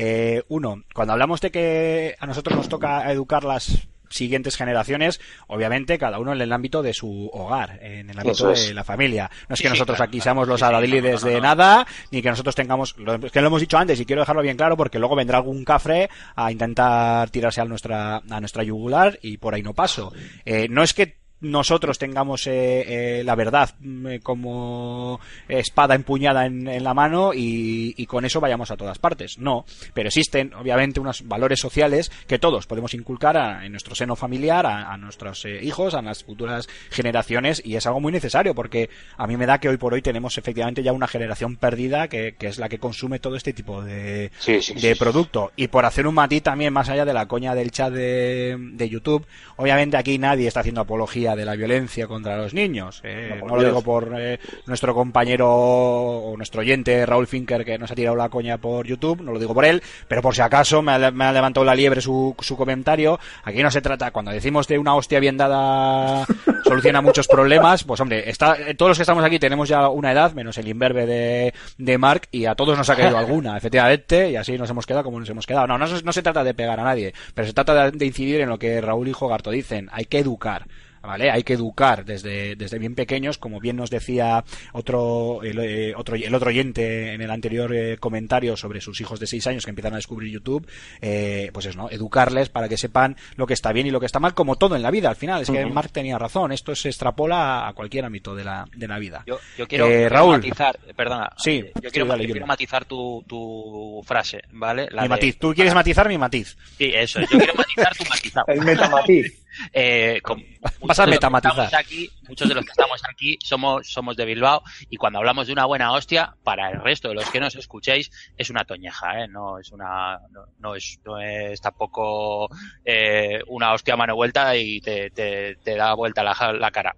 [0.00, 5.98] Eh, uno, cuando hablamos de que a nosotros nos toca educar las siguientes generaciones, obviamente
[5.98, 8.68] cada uno en el ámbito de su hogar, en el ámbito es.
[8.68, 9.28] de la familia.
[9.48, 10.24] No es que sí, nosotros claro, aquí claro.
[10.24, 11.42] seamos los Sí, sí, adalides no, no, de no.
[11.42, 14.40] nada, ni que nosotros tengamos, lo, es que lo hemos dicho antes y quiero dejarlo
[14.40, 19.18] bien claro porque luego vendrá algún cafre a intentar tirarse a nuestra, a nuestra yugular
[19.20, 20.12] y por ahí no paso.
[20.46, 26.46] Eh, no es que nosotros tengamos eh, eh, la verdad mm, eh, como espada empuñada
[26.46, 29.38] en, en la mano y, y con eso vayamos a todas partes.
[29.38, 34.16] No, pero existen obviamente unos valores sociales que todos podemos inculcar a- en nuestro seno
[34.16, 38.54] familiar, a, a nuestros eh, hijos, a las futuras generaciones y es algo muy necesario
[38.54, 42.08] porque a mí me da que hoy por hoy tenemos efectivamente ya una generación perdida
[42.08, 44.98] que, que es la que consume todo este tipo de, Sí, sí, de sí.
[44.98, 45.52] producto.
[45.56, 48.88] Y por hacer un matiz también, más allá de la coña del chat de, de
[48.88, 53.00] YouTube, obviamente aquí nadie está haciendo apología de la violencia contra los niños.
[53.04, 57.90] Eh, No, lo digo por eh, nuestro compañero o nuestro oyente Raúl Finker que nos
[57.90, 60.82] ha tirado la coña por YouTube, no lo digo por él, pero por si acaso
[60.82, 63.18] me ha, me ha levantado la liebre su, su comentario.
[63.44, 66.26] Aquí no se trata, cuando decimos de una hostia bien dada
[66.64, 70.12] soluciona muchos problemas, pues hombre, está, eh, todos los que estamos aquí tenemos ya una
[70.12, 74.30] edad, menos el imberbe de, de Mark, y a todos nos ha caído alguna, efectivamente,
[74.30, 75.66] y así nos hemos quedado como nos hemos quedado.
[75.66, 78.06] No, no, se- no se trata de pegar a nadie, pero se trata de, de
[78.06, 80.66] incidir en lo que Raúl y Jogarto dicen, hay que educar.
[81.02, 81.30] ¿Vale?
[81.30, 86.16] Hay que educar desde, desde bien pequeños, como bien nos decía otro el, eh, otro
[86.16, 89.70] el otro oyente en el anterior eh, comentario sobre sus hijos de 6 años que
[89.70, 90.66] empiezan a descubrir YouTube,
[91.00, 94.06] eh, pues es no, educarles para que sepan lo que está bien y lo que
[94.06, 95.42] está mal, como todo en la vida al final.
[95.42, 98.98] Es que Mark tenía razón, esto se extrapola a cualquier ámbito de la, de la
[98.98, 99.22] vida.
[99.26, 100.36] Yo, yo quiero, Eh, Raúl.
[100.36, 104.88] matizar, perdona, Sí, yo sí, quiero, dale, yo quiero matizar tu, tu frase, ¿vale?
[104.90, 105.38] La mi de- matiz.
[105.38, 106.56] ¿Tú quieres matizar mi matiz?
[106.76, 108.46] Sí, eso, yo quiero matizar tu matizado.
[108.48, 109.44] El metamatiz.
[109.72, 111.64] Eh, con- Vas a muchos de los que metamatizar.
[111.64, 115.46] estamos aquí, muchos de los que estamos aquí somos, somos de Bilbao y cuando hablamos
[115.46, 119.22] de una buena hostia, para el resto de los que nos escuchéis, es una toñeja,
[119.22, 119.28] ¿eh?
[119.28, 122.48] No es una, no, no es, no es tampoco
[122.84, 126.94] eh, una hostia a mano vuelta y te, te, te da vuelta la, cara.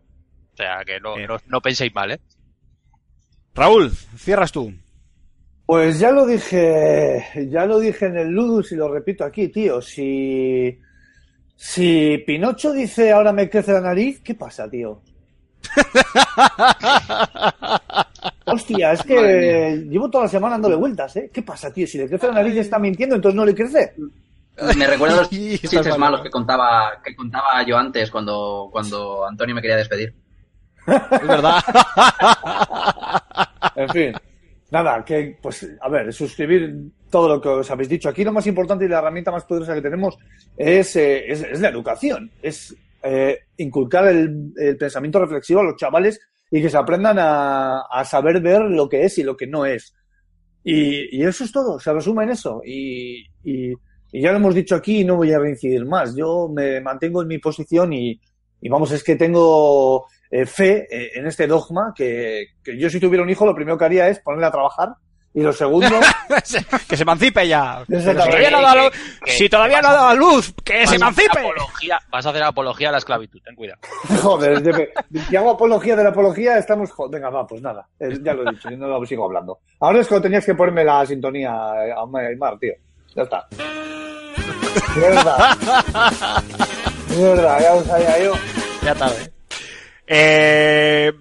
[0.52, 1.26] O sea, que no, Eh.
[1.26, 2.20] no, no penséis mal, ¿eh?
[3.54, 4.72] Raúl, cierras tú.
[5.66, 9.80] Pues ya lo dije, ya lo dije en el Ludus y lo repito aquí, tío.
[9.80, 10.76] Si,
[11.62, 15.02] si Pinocho dice ahora me crece la nariz, ¿qué pasa, tío?
[18.46, 21.30] Hostia, es que llevo toda la semana dándole vueltas, ¿eh?
[21.30, 21.86] ¿Qué pasa, tío?
[21.86, 23.92] Si le crece la nariz está mintiendo, entonces no le crece.
[24.74, 25.98] Me recuerda a los chistes mal.
[25.98, 30.14] malos que contaba, que contaba yo antes cuando, cuando Antonio me quería despedir.
[30.86, 31.62] Es verdad.
[33.76, 34.12] En fin,
[34.70, 38.08] nada, que, pues, a ver, suscribir todo lo que os habéis dicho.
[38.08, 40.16] Aquí lo más importante y la herramienta más poderosa que tenemos
[40.56, 46.20] es, eh, es, la educación, es eh, inculcar el, el pensamiento reflexivo a los chavales
[46.50, 49.66] y que se aprendan a, a saber ver lo que es y lo que no
[49.66, 49.94] es.
[50.62, 52.62] Y, y eso es todo, se resume en eso.
[52.64, 53.72] Y, y,
[54.12, 56.14] y ya lo hemos dicho aquí y no voy a reincidir más.
[56.14, 58.20] Yo me mantengo en mi posición y,
[58.60, 63.00] y vamos, es que tengo eh, fe eh, en este dogma que, que yo si
[63.00, 64.90] tuviera un hijo lo primero que haría es ponerle a trabajar
[65.32, 65.88] y lo segundo
[66.88, 67.84] que se emancipe ya.
[67.88, 68.90] Si todavía no ha dado,
[69.24, 71.38] Que- si todavía no ha dado a luz, que se emancipe.
[71.38, 73.78] apología- vas a hacer apología a la esclavitud, ten cuidado.
[74.22, 74.92] joder de-
[75.28, 78.70] si hago apología de la apología estamos venga va pues nada ya lo he dicho
[78.70, 81.50] yo no lo sigo hablando ahora es cuando tenías que ponerme la sintonía
[81.86, 82.72] eh, a Aymar tío
[83.14, 83.46] ya está
[84.96, 85.56] mierda
[87.16, 88.32] mierda ya lo sabía yo
[88.82, 89.16] Ya tarde.
[89.24, 89.30] Eh,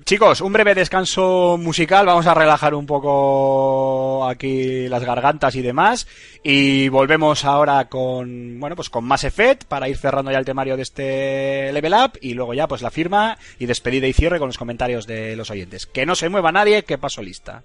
[0.03, 2.07] chicos, un breve descanso musical.
[2.07, 6.07] Vamos a relajar un poco aquí las gargantas y demás.
[6.43, 10.75] Y volvemos ahora con, bueno, pues con Mass Effect para ir cerrando ya el temario
[10.75, 12.17] de este Level Up.
[12.21, 15.51] Y luego ya, pues la firma y despedida y cierre con los comentarios de los
[15.51, 15.85] oyentes.
[15.85, 17.63] Que no se mueva nadie, que paso lista.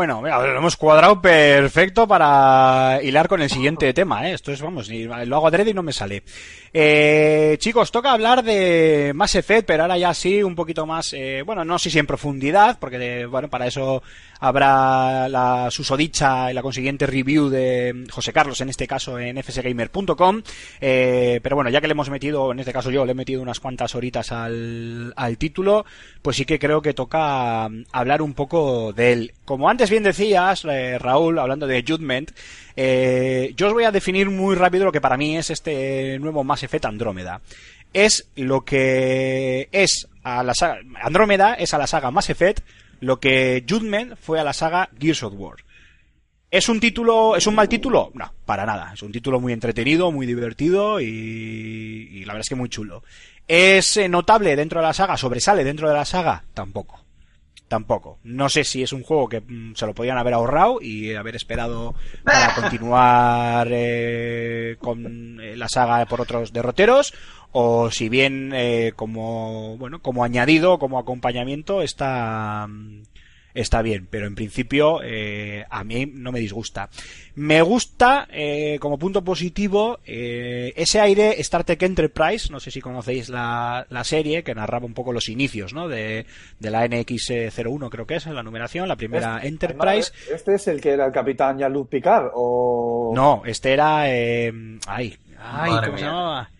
[0.00, 4.32] Bueno, mira, lo hemos cuadrado perfecto para hilar con el siguiente tema, ¿eh?
[4.32, 6.22] Esto es, vamos, lo hago adrede y no me sale.
[6.72, 11.42] Eh, chicos, toca hablar de Mass Effect, pero ahora ya sí, un poquito más, eh,
[11.44, 14.02] bueno, no sé si en profundidad, porque, bueno, para eso
[14.40, 20.42] habrá la susodicha y la consiguiente review de José Carlos, en este caso en fsgamer.com,
[20.80, 23.42] eh, pero bueno, ya que le hemos metido, en este caso yo, le he metido
[23.42, 25.84] unas cuantas horitas al, al título,
[26.22, 29.32] pues sí que creo que toca mm, hablar un poco de él.
[29.44, 32.30] Como antes bien decías, eh, Raúl, hablando de Judgment,
[32.76, 36.44] eh, yo os voy a definir muy rápido lo que para mí es este nuevo
[36.44, 37.40] Mass Effect Andrómeda.
[37.92, 42.60] Es lo que es a la saga, Andrómeda es a la saga Mass Effect
[43.00, 45.56] lo que Judgment fue a la saga Gears of War.
[46.50, 48.10] ¿Es un título, es un mal título?
[48.14, 48.92] No, para nada.
[48.92, 53.04] Es un título muy entretenido, muy divertido y, y la verdad es que muy chulo.
[53.46, 55.16] ¿Es eh, notable dentro de la saga?
[55.16, 56.44] ¿Sobresale dentro de la saga?
[56.54, 57.00] Tampoco.
[57.70, 58.18] Tampoco.
[58.24, 61.36] No sé si es un juego que mm, se lo podían haber ahorrado y haber
[61.36, 61.94] esperado
[62.24, 67.14] para continuar eh, con eh, la saga por otros derroteros
[67.52, 72.68] o si bien eh, como bueno como añadido como acompañamiento está
[73.52, 76.88] está bien, pero en principio eh, a mí no me disgusta.
[77.34, 82.80] Me gusta, eh, como punto positivo, eh, ese aire Star Trek Enterprise, no sé si
[82.80, 85.88] conocéis la, la serie, que narraba un poco los inicios ¿no?
[85.88, 86.26] de,
[86.60, 90.12] de la NX01, creo que es, la numeración, la primera Este- Enterprise.
[90.32, 92.30] ¿Este es el que era el capitán Jean-Luc Picard?
[92.34, 93.12] O...
[93.16, 94.08] No, este era...
[94.08, 94.52] Eh,
[94.86, 96.12] ay, ay, Madre ¿cómo se mía.
[96.12, 96.50] llamaba?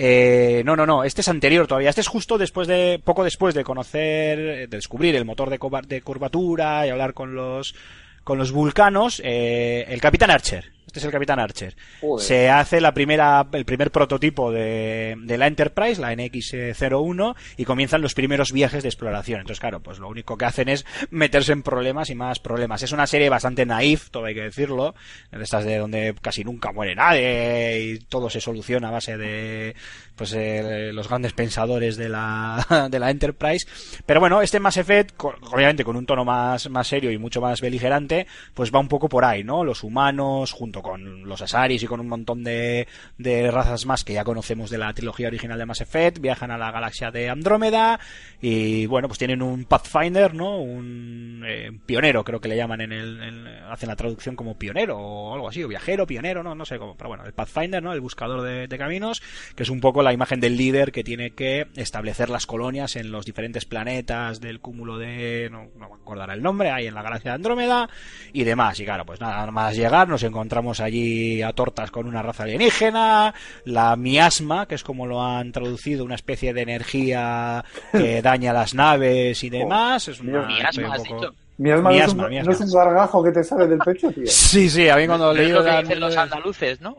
[0.00, 1.90] Eh, no, no, no, este es anterior todavía.
[1.90, 6.86] Este es justo después de, poco después de conocer, de descubrir el motor de curvatura
[6.86, 7.74] y hablar con los,
[8.22, 10.77] con los vulcanos, eh, el Capitán Archer.
[10.98, 11.76] Este es el Capitán Archer.
[12.00, 12.26] Joder.
[12.26, 18.02] Se hace la primera, el primer prototipo de, de la Enterprise, la NX-01, y comienzan
[18.02, 19.38] los primeros viajes de exploración.
[19.38, 22.82] Entonces, claro, pues lo único que hacen es meterse en problemas y más problemas.
[22.82, 24.96] Es una serie bastante naif, todo hay que decirlo,
[25.30, 29.76] de estas de donde casi nunca muere nadie y todo se soluciona a base de
[30.18, 33.66] pues eh, los grandes pensadores de la, de la Enterprise.
[34.04, 35.14] Pero bueno, este Mass Effect,
[35.50, 39.08] obviamente con un tono más, más serio y mucho más beligerante, pues va un poco
[39.08, 39.64] por ahí, ¿no?
[39.64, 42.86] Los humanos, junto con los Asaris y con un montón de,
[43.16, 46.58] de razas más que ya conocemos de la trilogía original de Mass Effect, viajan a
[46.58, 48.00] la galaxia de Andrómeda
[48.40, 50.58] y bueno, pues tienen un Pathfinder, ¿no?
[50.58, 54.98] Un eh, pionero, creo que le llaman en el, en- hacen la traducción como pionero
[54.98, 57.92] o algo así, o viajero, pionero, no, no sé cómo, pero bueno, el Pathfinder, ¿no?
[57.92, 59.22] El buscador de, de caminos,
[59.54, 63.10] que es un poco la imagen del líder que tiene que establecer las colonias en
[63.12, 67.02] los diferentes planetas del cúmulo de, no, no me acordará el nombre, ahí en la
[67.02, 67.88] galaxia de Andrómeda
[68.32, 68.78] y demás.
[68.80, 73.34] Y claro, pues nada más llegar, nos encontramos allí a tortas con una raza alienígena,
[73.64, 78.74] la miasma, que es como lo han traducido, una especie de energía que daña las
[78.74, 80.08] naves y demás.
[80.08, 81.34] Es una, Miasma, un has poco- dicho.
[81.58, 82.52] Mi alma Miasma, no, es un, miasma.
[82.52, 84.24] no es un gargajo que te sale del pecho, tío.
[84.26, 86.96] Sí, sí, a mí cuando leí lo que la- dicen los andaluces, ¿no?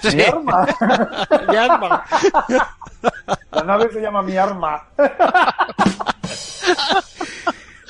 [0.00, 0.16] Sí.
[0.16, 0.66] Mi arma.
[1.48, 2.04] Miasma.
[3.52, 4.82] La nave se llama mi arma.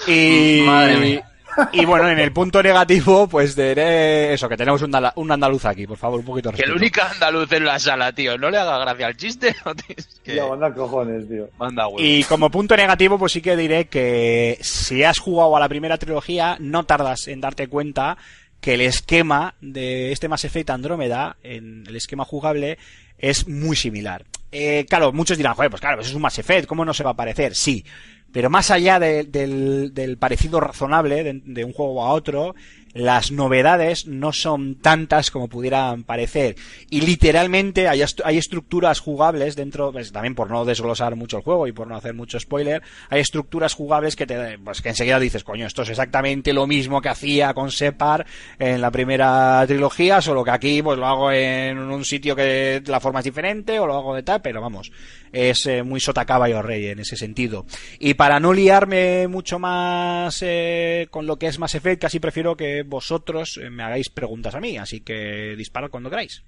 [0.06, 1.31] Y, Madre mía.
[1.72, 5.86] Y bueno, en el punto negativo, pues diré eso, que tenemos un, un andaluz aquí,
[5.86, 8.38] por favor, un poquito de Que el único andaluz en la sala, tío.
[8.38, 9.54] ¿No le haga gracia al chiste?
[9.64, 10.32] ¿O tienes que...
[10.32, 11.48] Tío, anda cojones, tío.
[11.58, 12.00] Manda huevo.
[12.00, 15.98] Y como punto negativo, pues sí que diré que si has jugado a la primera
[15.98, 18.16] trilogía, no tardas en darte cuenta
[18.60, 22.78] que el esquema de este Mass Effect Andrómeda, en el esquema jugable,
[23.18, 24.24] es muy similar.
[24.52, 27.02] Eh, claro, muchos dirán, joder, pues claro, eso es un Mass Effect, ¿cómo no se
[27.02, 27.54] va a parecer?
[27.54, 27.84] Sí.
[28.32, 32.54] Pero más allá de- del, parecido razonable de un juego a otro,
[32.94, 36.56] las novedades no son tantas como pudieran parecer.
[36.90, 41.66] Y literalmente hay, hay estructuras jugables dentro, pues, también por no desglosar mucho el juego
[41.66, 45.44] y por no hacer mucho spoiler, hay estructuras jugables que te, pues que enseguida dices,
[45.44, 48.27] coño, esto es exactamente lo mismo que hacía con Separ
[48.59, 53.01] en la primera trilogía, solo que aquí pues lo hago en un sitio que la
[53.01, 54.93] forma es diferente o lo hago de tal, pero vamos,
[55.32, 57.66] es eh, muy sota caballo rey en ese sentido.
[57.98, 62.56] Y para no liarme mucho más eh, con lo que es Mass Effect, casi prefiero
[62.56, 66.44] que vosotros eh, me hagáis preguntas a mí, así que disparad cuando queráis.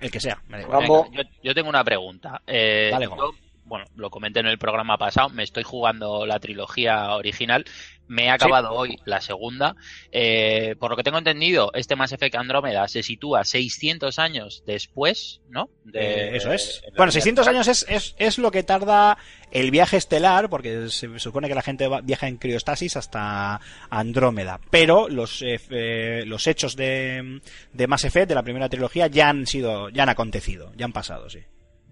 [0.00, 0.58] El que sea, me.
[0.58, 2.40] Venga, yo, yo tengo una pregunta.
[2.46, 7.14] Eh, Dale, yo, bueno, lo comenté en el programa pasado, me estoy jugando la trilogía
[7.14, 7.64] original,
[8.10, 9.76] me he acabado hoy la segunda.
[10.10, 15.40] Eh, por lo que tengo entendido, este Mass Effect Andrómeda se sitúa 600 años después,
[15.48, 15.70] ¿no?
[15.84, 16.82] De- Eh, eso es.
[16.96, 17.56] Bueno, vida 600 real.
[17.56, 19.16] años es, es, es lo que tarda
[19.52, 23.60] el viaje estelar, porque se supone que la gente va- viaja en criostasis hasta
[23.90, 24.60] Andrómeda.
[24.70, 27.40] Pero los, eh, eh, los hechos de,
[27.72, 30.92] de Mass Effect, de la primera trilogía, ya han sido, ya han acontecido, ya han
[30.92, 31.38] pasado, sí.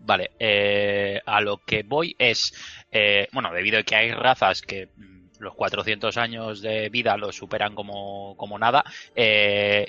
[0.01, 2.53] Vale, eh, a lo que voy es,
[2.91, 4.89] eh, bueno, debido a que hay razas que
[5.39, 8.85] los 400 años de vida los superan como, como nada.
[9.15, 9.87] Eh,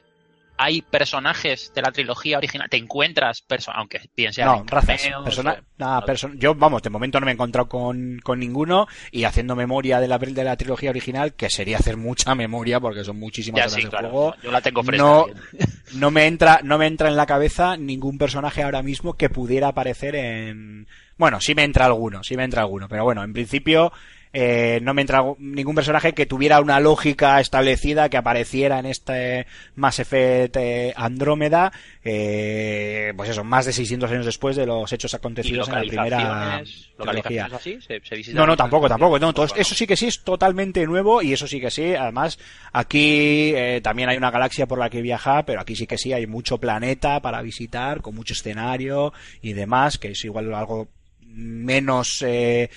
[0.62, 5.02] hay personajes de la trilogía original, te encuentras, perso aunque bien sean No, razas.
[5.02, 8.20] cameos persona- o- nada, no, perso- yo, vamos, de momento no me he encontrado con,
[8.22, 12.36] con ninguno y haciendo memoria de la, de la trilogía original, que sería hacer mucha
[12.36, 14.36] memoria porque son muchísimas Ya horas sí, de claro, juego.
[14.44, 15.02] yo la tengo fresca.
[15.06, 15.28] No,
[15.94, 19.70] no me entra, no me entra en la cabeza ningún personaje ahora mismo que pudiera
[19.70, 23.94] aparecer en, bueno, sí me entra alguno, sí me entra alguno, pero bueno, en principio,
[24.32, 29.48] eh, no me entra ningún personaje que tuviera una lógica establecida que apareciera en este
[29.76, 31.72] Mass Effect eh, Andrómeda,
[32.04, 36.62] eh, pues eso, más de 600 años después de los hechos acontecidos en la primera
[36.98, 37.50] trilogía.
[37.52, 39.18] así, se, se No, no, tampoco, tampoco.
[39.18, 41.96] No, todo Bueno, eso sí que sí es totalmente nuevo y eso sí que sí.
[41.96, 42.38] Además,
[42.72, 46.14] aquí eh, también hay una galaxia por la que viajar, pero aquí sí que sí
[46.14, 49.12] hay mucho planeta para visitar, con mucho escenario
[49.42, 50.88] y demás, que es igual algo
[51.22, 52.70] menos eh,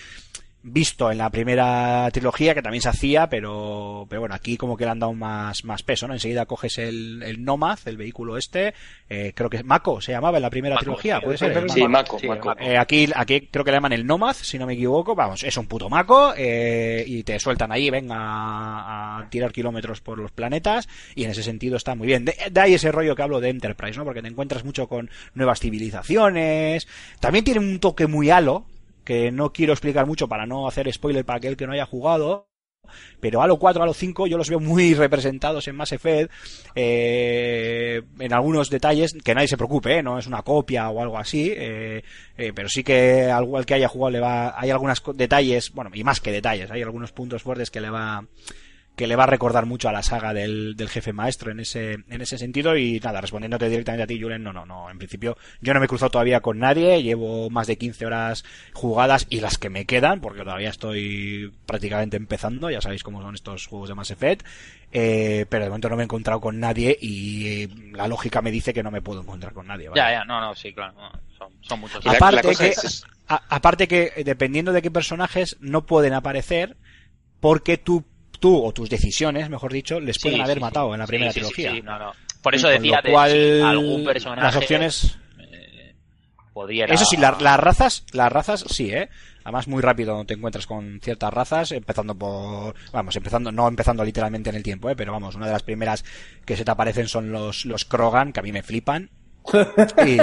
[0.63, 4.85] visto en la primera trilogía, que también se hacía, pero, pero bueno, aquí como que
[4.85, 6.15] le han dado más, más peso, ¿no?
[6.15, 8.75] Enseguida coges el, el Nomad, el vehículo este,
[9.09, 11.71] eh, creo que Mako se llamaba en la primera Mako, trilogía, sí, puede ser.
[11.71, 11.89] Sí, Mako.
[11.89, 12.49] Mako, Sí, Mako.
[12.51, 12.61] Mako.
[12.61, 15.15] Eh, aquí, aquí creo que le llaman el Nomad, si no me equivoco.
[15.15, 20.01] Vamos, es un puto maco eh, y te sueltan ahí, venga a, a tirar kilómetros
[20.01, 22.25] por los planetas y en ese sentido está muy bien.
[22.25, 24.05] De, de ahí ese rollo que hablo de Enterprise, ¿no?
[24.05, 26.87] Porque te encuentras mucho con nuevas civilizaciones.
[27.21, 28.65] También tiene un toque muy halo,
[29.05, 32.49] que no quiero explicar mucho para no hacer spoiler para aquel que no haya jugado.
[33.21, 36.31] Pero Halo 4, Halo 5 yo los veo muy representados en Mass Effect
[36.75, 40.03] eh, en algunos detalles que nadie se preocupe, ¿eh?
[40.03, 42.03] no es una copia o algo así, eh,
[42.37, 46.05] eh, pero sí que al que haya jugado le va, hay algunos detalles, bueno, y
[46.05, 48.27] más que detalles, hay algunos puntos fuertes que le va
[48.95, 51.93] que le va a recordar mucho a la saga del, del jefe maestro en ese,
[52.09, 55.37] en ese sentido y nada, respondiéndote directamente a ti, Julen, no, no, no, en principio
[55.63, 58.45] yo no me he cruzado todavía con nadie, llevo más de 15 horas
[58.75, 63.35] jugadas y las que me quedan, porque todavía estoy prácticamente empezando, ya sabéis cómo son
[63.35, 64.47] estos juegos de Mass Effect,
[64.93, 68.51] eh, pero de momento no me he encontrado con nadie y eh, la lógica me
[68.51, 69.89] dice que no me puedo encontrar con nadie.
[69.89, 70.01] ¿vale?
[70.03, 70.93] Ya, ya, no, no, sí, claro.
[70.95, 72.07] no, son, son muchos.
[72.07, 76.77] Aparte que- es- es- A- aparte que eh, dependiendo de qué personajes no pueden aparecer
[77.41, 78.05] porque tú,
[78.43, 81.33] tú o tus decisiones, mejor dicho, les Sí, pueden haber sí, matado en la primera
[81.33, 81.73] trilogía.
[81.73, 82.13] sí, no, no.
[82.43, 85.95] Por eso decía lo de cual, si algún personaje las opciones eh,
[86.53, 86.93] pudiera...
[86.93, 89.09] Eso sí, la- las razas, las razas sí, ¿eh?
[89.45, 94.51] Además, muy rápido te encuentras con ciertas razas, empezando por, vamos, empezando, no empezando literalmente
[94.51, 94.97] en el tiempo, ¿eh?
[94.97, 96.05] Pero vamos, una de las primeras
[96.45, 99.11] que se te aparecen son los, los Krogan, que a mí me flipan.
[100.07, 100.21] Y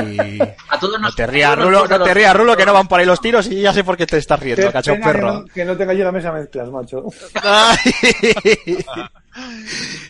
[0.69, 2.87] A todos no te rías, Rulo, gusta no te los- rías, Rulo, que no van
[2.87, 5.05] por ahí los tiros y ya sé por qué te estás riendo, Qué cacho pena
[5.05, 5.33] que perro.
[5.33, 7.05] no, que no tenga yo la mesa mezclas, macho.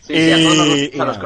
[0.02, 1.18] Sí, sí, a todos nos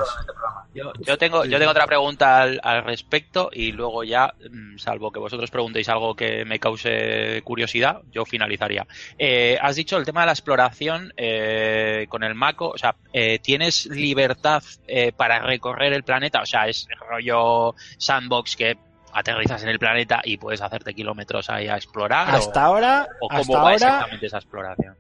[0.74, 5.12] Yo, yo tengo, yo tengo otra pregunta al, al respecto y luego ya, mm, salvo
[5.12, 8.84] que vosotros preguntéis algo que me cause curiosidad, yo finalizaría.
[9.18, 13.38] Eh, has dicho el tema de la exploración eh, con el Mako, o sea, eh,
[13.38, 16.40] ¿tienes libertad eh, para recorrer el planeta?
[16.42, 18.76] O sea, es rollo sandbox que
[19.12, 22.34] aterrizas en el planeta y puedes hacerte kilómetros ahí a explorar.
[22.34, 24.96] o- Hasta ahora, o, cómo hasta va ahora, exactamente esa exploración.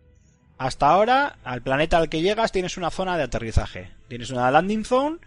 [0.58, 3.90] hasta ahora, al planeta al que llegas tienes una zona de aterrizaje.
[4.06, 5.18] Tienes una landing zone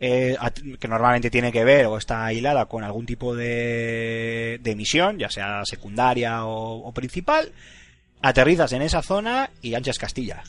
[0.00, 0.36] eh,
[0.78, 5.30] que normalmente tiene que ver o está hilada con algún tipo de, de misión, ya
[5.30, 7.52] sea secundaria o, o principal.
[8.22, 10.42] Aterrizas en esa zona y anchas Castilla.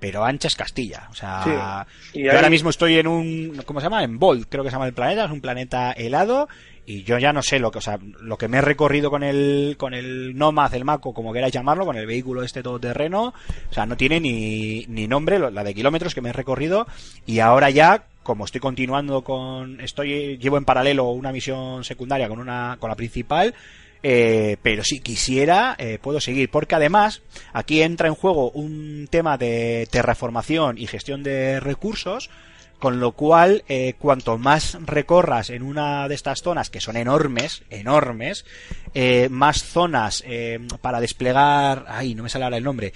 [0.00, 1.08] Pero anchas Castilla.
[1.10, 4.04] O sea, Y yo ahí- ahora mismo estoy en un, ¿cómo se llama?
[4.04, 6.48] En Bolt, creo que se llama el planeta, es un planeta helado
[6.88, 9.22] y yo ya no sé lo que, o sea, lo que me he recorrido con
[9.22, 13.34] el, con el Nomad, el Mako, como queráis llamarlo, con el vehículo este todoterreno,
[13.70, 16.86] o sea, no tiene ni, ni nombre, la de kilómetros que me he recorrido
[17.26, 22.38] y ahora ya, como estoy continuando con, estoy, llevo en paralelo una misión secundaria con
[22.38, 23.54] una, con la principal,
[24.02, 27.20] eh, pero si quisiera, eh, puedo seguir, porque además
[27.52, 32.30] aquí entra en juego un tema de terraformación y gestión de recursos,
[32.78, 37.62] con lo cual, eh, cuanto más recorras en una de estas zonas, que son enormes,
[37.70, 38.44] enormes,
[38.94, 42.92] eh, más zonas eh, para desplegar, ay, no me sale ahora el nombre,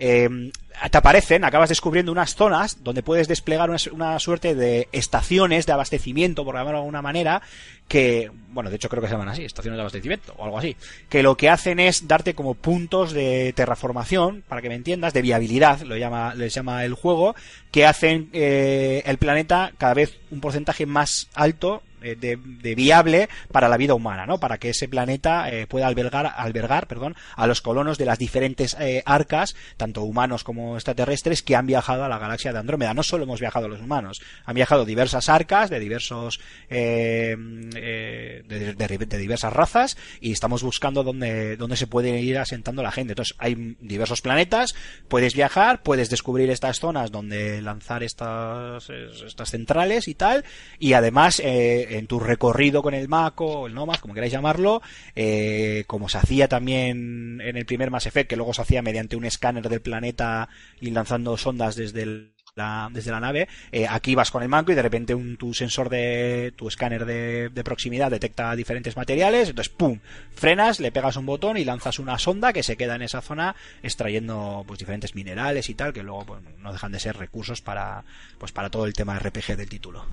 [0.00, 0.50] eh,
[0.90, 6.42] te aparecen, acabas descubriendo unas zonas donde puedes desplegar una, suerte de estaciones de abastecimiento,
[6.42, 7.42] por llamarlo de alguna manera,
[7.86, 10.76] que, bueno, de hecho creo que se llaman así, estaciones de abastecimiento o algo así,
[11.10, 15.20] que lo que hacen es darte como puntos de terraformación, para que me entiendas, de
[15.20, 17.34] viabilidad, lo llama, les llama el juego,
[17.70, 23.68] que hacen eh, el planeta cada vez un porcentaje más alto de, de viable para
[23.68, 24.38] la vida humana, ¿no?
[24.38, 28.76] Para que ese planeta eh, pueda albergar, albergar, perdón, a los colonos de las diferentes
[28.78, 32.94] eh, arcas, tanto humanos como extraterrestres, que han viajado a la galaxia de Andrómeda.
[32.94, 37.36] No solo hemos viajado los humanos, han viajado diversas arcas de diversos, eh,
[37.76, 43.12] eh, de, diversas razas y estamos buscando dónde, dónde se puede ir asentando la gente.
[43.12, 44.74] Entonces, hay diversos planetas,
[45.08, 50.44] puedes viajar, puedes descubrir estas zonas donde lanzar estas, estas centrales y tal,
[50.78, 54.80] y además, eh, en tu recorrido con el Mako, o el Nomad, como queráis llamarlo,
[55.16, 59.16] eh, como se hacía también en el primer Mass Effect, que luego se hacía mediante
[59.16, 60.48] un escáner del planeta
[60.80, 64.72] y lanzando sondas desde el la- desde la nave, eh, aquí vas con el manco
[64.72, 69.50] y de repente un, tu sensor de tu escáner de, de proximidad detecta diferentes materiales,
[69.50, 70.00] entonces pum,
[70.34, 73.54] frenas, le pegas un botón y lanzas una sonda que se queda en esa zona
[73.84, 78.02] extrayendo pues diferentes minerales y tal que luego pues, no dejan de ser recursos para
[78.38, 80.04] pues para todo el tema RPG del título.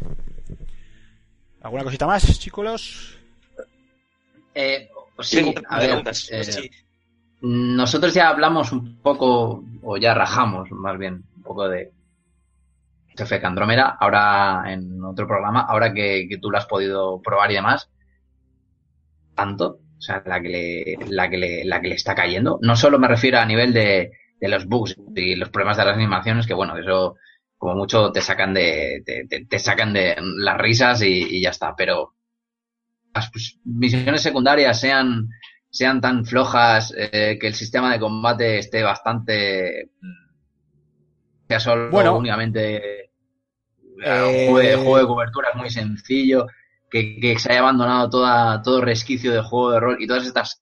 [1.68, 3.18] ¿Alguna cosita más, chicos?
[4.56, 4.88] Eh,
[5.20, 6.14] sí, Tengo a ver, eh,
[6.46, 6.72] Sí.
[7.42, 11.92] nosotros ya hablamos un poco, o ya rajamos más bien, un poco de
[13.18, 17.56] Jefe Andrómeda, ahora en otro programa, ahora que, que tú lo has podido probar y
[17.56, 17.90] demás,
[19.36, 22.60] tanto, o sea, la que le, la que le, la que le está cayendo.
[22.62, 25.96] No solo me refiero a nivel de, de los bugs y los problemas de las
[25.96, 27.18] animaciones, que bueno, eso
[27.58, 31.76] como mucho te sacan de, te, te- sacan de las risas y, y ya está,
[31.76, 32.14] pero
[33.14, 33.32] las
[33.66, 35.30] misiones secundarias sean,
[35.70, 40.28] sean tan flojas, eh, que el sistema de combate esté bastante, mm,
[41.48, 42.18] sea solo Bueno.
[42.18, 43.12] únicamente
[44.04, 46.48] Eh, un juego de, juego de cobertura muy sencillo,
[46.90, 50.62] que, que se haya abandonado toda, todo resquicio de juego de rol y todas estas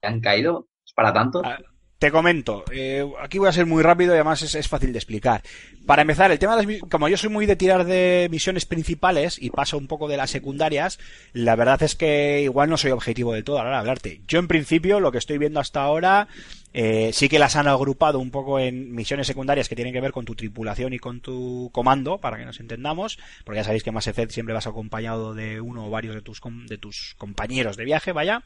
[0.00, 1.42] que han caído, ¿es para tanto?
[1.42, 1.58] Ah,
[1.98, 5.42] Te comento, eh, aquí voy a ser muy rápido y además es, fácil de explicar.
[5.84, 9.36] Para empezar, el tema de las como yo soy muy de tirar de misiones principales
[9.42, 11.00] y paso un poco de las secundarias,
[11.32, 14.20] la verdad es que igual no soy objetivo del todo a de hablarte.
[14.28, 16.28] Yo en principio lo que estoy viendo hasta ahora
[16.74, 20.12] eh, sí que las han agrupado un poco en misiones secundarias que tienen que ver
[20.12, 23.90] con tu tripulación y con tu comando, para que nos entendamos, porque ya sabéis que
[23.90, 27.76] en Mass Effect siempre vas acompañado de uno o varios de tus, de tus compañeros
[27.76, 28.42] de viaje, vaya.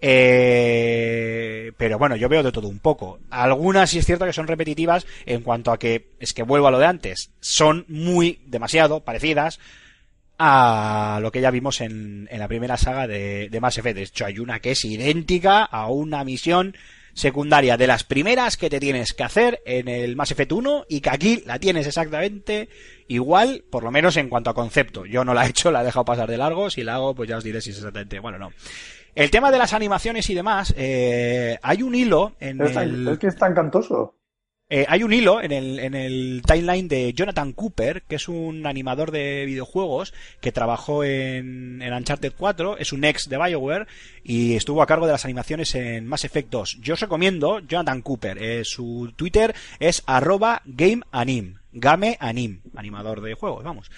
[0.00, 3.20] Eh, pero bueno, yo veo de todo un poco.
[3.30, 6.70] Algunas sí es cierto que son repetitivas en cuanto a que, es que vuelvo a
[6.70, 9.60] lo de antes, son muy, demasiado parecidas
[10.38, 13.96] a lo que ya vimos en, en la primera saga de, de Mass Effect.
[13.96, 16.74] De hecho, hay una que es idéntica a una misión
[17.18, 21.00] secundaria de las primeras que te tienes que hacer en el Mass Effect 1 y
[21.00, 22.68] que aquí la tienes exactamente
[23.08, 25.04] igual, por lo menos en cuanto a concepto.
[25.04, 26.70] Yo no la he hecho, la he dejado pasar de largo.
[26.70, 28.20] Si la hago, pues ya os diré si es exactamente.
[28.20, 28.52] Bueno, no.
[29.16, 33.08] El tema de las animaciones y demás, eh, hay un hilo en Es, el...
[33.08, 34.14] es que es tan cantoso.
[34.70, 38.66] Eh, hay un hilo en el, en el timeline de Jonathan Cooper, que es un
[38.66, 40.12] animador de videojuegos
[40.42, 43.86] que trabajó en, en Uncharted 4, es un ex de BioWare
[44.24, 46.80] y estuvo a cargo de las animaciones en Mass Effect 2.
[46.82, 53.64] Yo os recomiendo Jonathan Cooper, eh, su Twitter es arroba gameanim, gameanim, animador de juegos,
[53.64, 53.90] vamos.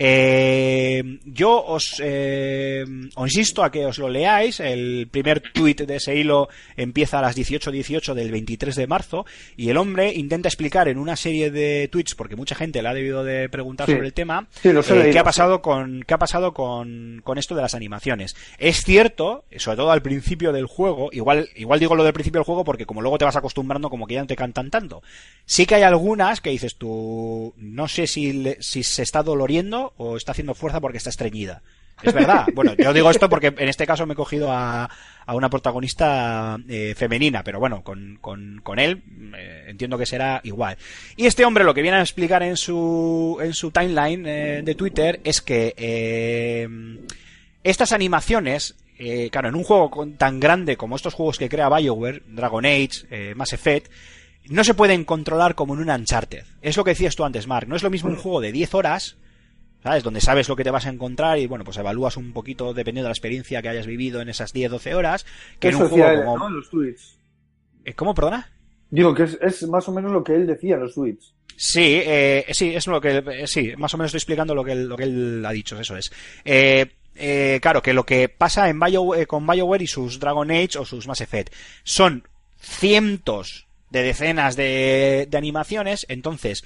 [0.00, 2.84] Eh, yo os, eh,
[3.16, 4.60] os insisto a que os lo leáis.
[4.60, 9.26] El primer tuit de ese hilo empieza a las 18.18 del 23 de marzo
[9.56, 12.94] y el hombre intenta explicar en una serie de tweets, porque mucha gente le ha
[12.94, 13.92] debido de preguntar Sí.
[13.92, 17.54] sobre el tema, Sí, eh, qué ha pasado con qué ha pasado con, con esto
[17.54, 18.36] de las animaciones.
[18.58, 22.46] Es cierto, sobre todo al principio del juego, igual igual digo lo del principio del
[22.46, 25.02] juego porque como luego te vas acostumbrando como que ya no te cantan tanto.
[25.44, 29.87] Sí que hay algunas que dices tú, no sé si le- si se está doloriendo
[29.96, 31.62] o está haciendo fuerza porque está estreñida.
[32.02, 32.46] Es verdad.
[32.54, 34.88] Bueno, yo digo esto porque en este caso me he cogido a,
[35.26, 39.02] a una protagonista eh, femenina, pero bueno, con, con, con él
[39.36, 40.76] eh, entiendo que será igual.
[41.16, 44.74] Y este hombre lo que viene a explicar en su, en su timeline eh, de
[44.74, 45.74] Twitter es que
[47.64, 48.76] estas animaciones,
[49.30, 53.34] claro, en un juego con- tan grande como estos juegos que crea BioWare, Dragon Age,
[53.34, 53.90] Mass Effect,
[54.48, 56.44] no se pueden controlar como en un Uncharted.
[56.62, 57.68] Es lo que decías tú antes, Mark.
[57.68, 59.16] No es lo mismo un juego de 10 horas,
[59.82, 60.02] ¿sabes?
[60.02, 63.06] Donde sabes lo que te vas a encontrar y, bueno, pues evalúas un poquito dependiendo
[63.06, 65.26] de la experiencia que hayas vivido en esas 10-12 horas,
[65.58, 66.38] que en un juego como...
[66.38, 66.50] ¿no?
[66.50, 67.18] Los tweets.
[67.84, 68.50] Eh, ¿Cómo, perdona?
[68.90, 71.34] Digo que es, es más o menos lo que él decía en los tweets.
[71.56, 74.72] Sí, eh, sí, es lo que, eh, sí, más o menos estoy explicando lo que
[74.72, 76.12] él, lo que él ha dicho, eso es.
[76.44, 76.86] Eh,
[77.16, 80.78] eh, claro, que lo que pasa en Bio, eh, con BioWare y sus Dragon Age
[80.78, 81.52] o sus Mass Effect
[81.82, 82.28] son
[82.60, 86.62] cientos de decenas de, de animaciones, entonces,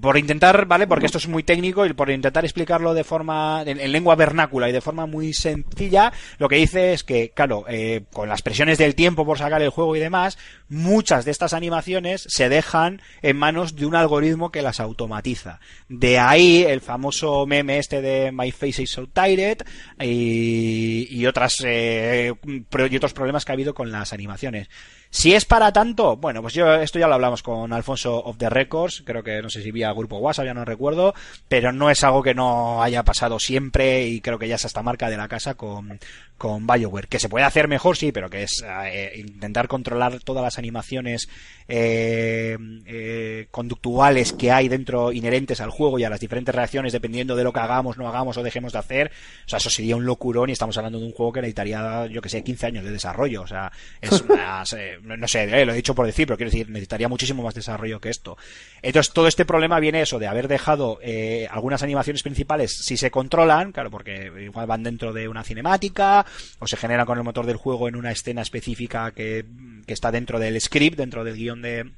[0.00, 0.86] por intentar, ¿vale?
[0.86, 4.68] Porque esto es muy técnico y por intentar explicarlo de forma, en, en lengua vernácula
[4.68, 8.78] y de forma muy sencilla, lo que dice es que, claro, eh, con las presiones
[8.78, 10.38] del tiempo por sacar el juego y demás,
[10.68, 15.60] muchas de estas animaciones se dejan en manos de un algoritmo que las automatiza.
[15.88, 19.58] De ahí el famoso meme este de My Face is so tired
[20.00, 24.68] y, y otras, eh, y otros problemas que ha habido con las animaciones.
[25.12, 28.48] Si es para tanto, bueno, pues yo esto ya lo hablamos con Alfonso of the
[28.48, 31.14] Records, creo que no sé si vía grupo WhatsApp, ya no recuerdo,
[31.48, 34.84] pero no es algo que no haya pasado siempre y creo que ya es hasta
[34.84, 35.98] marca de la casa con,
[36.40, 37.06] con BioWare.
[37.06, 41.28] Que se puede hacer mejor, sí, pero que es eh, intentar controlar todas las animaciones
[41.68, 42.56] eh,
[42.86, 47.44] eh, conductuales que hay dentro inherentes al juego y a las diferentes reacciones dependiendo de
[47.44, 49.12] lo que hagamos, no hagamos o dejemos de hacer.
[49.44, 52.22] O sea, eso sería un locurón y estamos hablando de un juego que necesitaría, yo
[52.22, 53.42] que sé, 15 años de desarrollo.
[53.42, 56.38] O sea, es más, eh, no no sé, eh, lo he dicho por decir, pero
[56.38, 58.38] quiero decir, necesitaría muchísimo más desarrollo que esto.
[58.80, 63.10] Entonces, todo este problema viene eso de haber dejado eh, algunas animaciones principales, si se
[63.10, 66.24] controlan, claro, porque igual van dentro de una cinemática,
[66.58, 69.44] o se generan con el motor del juego en una escena específica que,
[69.86, 71.92] que está dentro del script, dentro del guion de,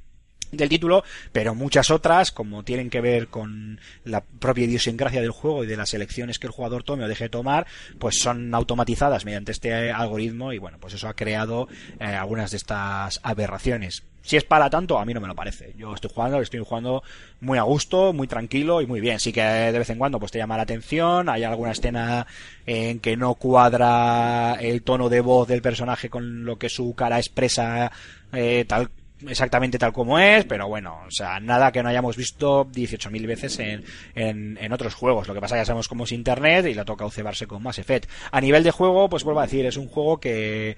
[0.52, 1.02] del título,
[1.32, 5.76] pero muchas otras, como tienen que ver con la propia idiosincrasia del juego y de
[5.76, 7.66] las elecciones que el jugador tome o deje de tomar,
[7.98, 11.68] pues son automatizadas mediante este algoritmo y bueno, pues eso ha creado
[11.98, 14.04] eh, algunas de estas aberraciones.
[14.24, 15.74] Si es para tanto, a mí no me lo parece.
[15.76, 17.02] Yo estoy jugando, estoy jugando
[17.40, 19.18] muy a gusto, muy tranquilo y muy bien.
[19.18, 22.26] Sí que de vez en cuando pues te llama la atención, hay alguna escena
[22.64, 27.18] en que no cuadra el tono de voz del personaje con lo que su cara
[27.18, 27.90] expresa
[28.32, 28.90] eh, tal
[29.28, 33.58] exactamente tal como es, pero bueno, o sea, nada que no hayamos visto 18.000 veces
[33.58, 33.84] en,
[34.14, 35.28] en, en otros juegos.
[35.28, 38.10] Lo que pasa ya sabemos cómo es Internet y le toca cebarse con Mass Effect.
[38.30, 40.76] A nivel de juego, pues vuelvo a decir, es un juego que...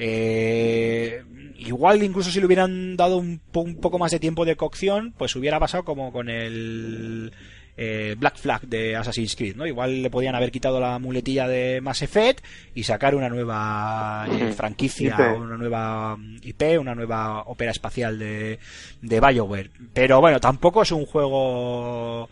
[0.00, 1.24] Eh,
[1.58, 5.34] igual incluso si le hubieran dado un, un poco más de tiempo de cocción, pues
[5.34, 7.32] hubiera pasado como con el
[7.80, 9.64] eh, Black Flag de Assassin's Creed, ¿no?
[9.64, 12.44] Igual le podían haber quitado la muletilla de Mass Effect
[12.74, 15.38] y sacar una nueva eh, franquicia, IP.
[15.40, 18.58] una nueva mm, IP, una nueva ópera espacial de,
[19.00, 19.70] de BioWare.
[19.94, 22.28] Pero bueno, tampoco es un juego...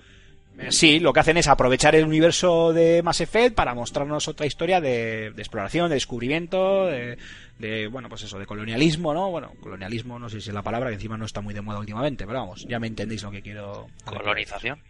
[0.59, 4.47] eh, Sí, lo que hacen es aprovechar el universo de Mass Effect para mostrarnos otra
[4.47, 7.19] historia de, de exploración, de descubrimiento, de,
[7.61, 9.31] de, bueno, pues eso, de colonialismo, ¿no?
[9.31, 11.79] Bueno, colonialismo no sé si es la palabra, que encima no está muy de moda
[11.79, 13.87] últimamente, pero vamos, ya me entendéis lo que quiero.
[14.05, 14.81] Colonización.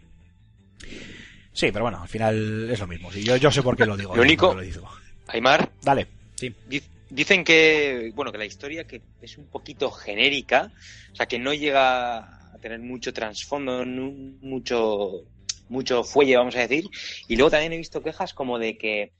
[1.53, 3.11] Sí, pero bueno, al final es lo mismo.
[3.11, 4.15] Sí, yo, yo sé por qué lo digo.
[4.15, 4.87] Lo único- lo digo.
[5.27, 6.53] Aymar, Dale, sí.
[6.67, 10.71] di- dicen que, bueno, que la historia que es un poquito genérica,
[11.11, 12.17] o sea, que no llega
[12.53, 15.23] a tener mucho trasfondo, mucho,
[15.69, 16.85] mucho fuelle, vamos a decir.
[17.27, 19.13] Y luego también he visto quejas como de que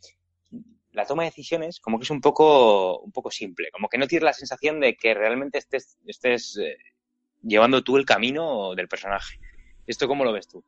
[0.92, 4.08] la toma de decisiones como que es un poco, un poco simple, como que no
[4.08, 6.78] tienes la sensación de que realmente estés, estés eh,
[7.44, 9.40] llevando tú el camino del personaje.
[9.86, 10.64] ¿Esto cómo lo ves tú?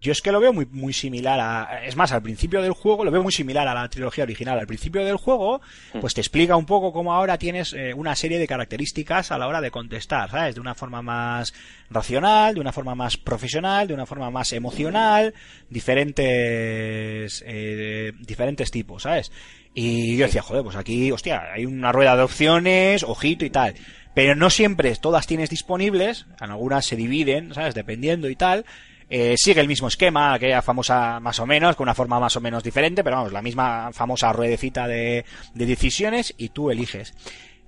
[0.00, 1.84] Yo es que lo veo muy, muy similar a.
[1.84, 4.56] Es más, al principio del juego lo veo muy similar a la trilogía original.
[4.56, 5.60] Al principio del juego,
[6.00, 9.48] pues te explica un poco cómo ahora tienes eh, una serie de características a la
[9.48, 10.54] hora de contestar, ¿sabes?
[10.54, 11.52] De una forma más
[11.90, 15.34] racional, de una forma más profesional, de una forma más emocional,
[15.68, 19.32] diferentes, eh, diferentes tipos, ¿sabes?
[19.74, 23.74] Y yo decía, joder, pues aquí, hostia, hay una rueda de opciones, ojito y tal.
[24.14, 27.74] Pero no siempre todas tienes disponibles, en algunas se dividen, ¿sabes?
[27.74, 28.64] Dependiendo y tal.
[29.10, 32.40] Eh, sigue el mismo esquema, aquella famosa más o menos, con una forma más o
[32.40, 35.24] menos diferente, pero vamos, la misma famosa ruedecita de,
[35.54, 37.14] de decisiones y tú eliges.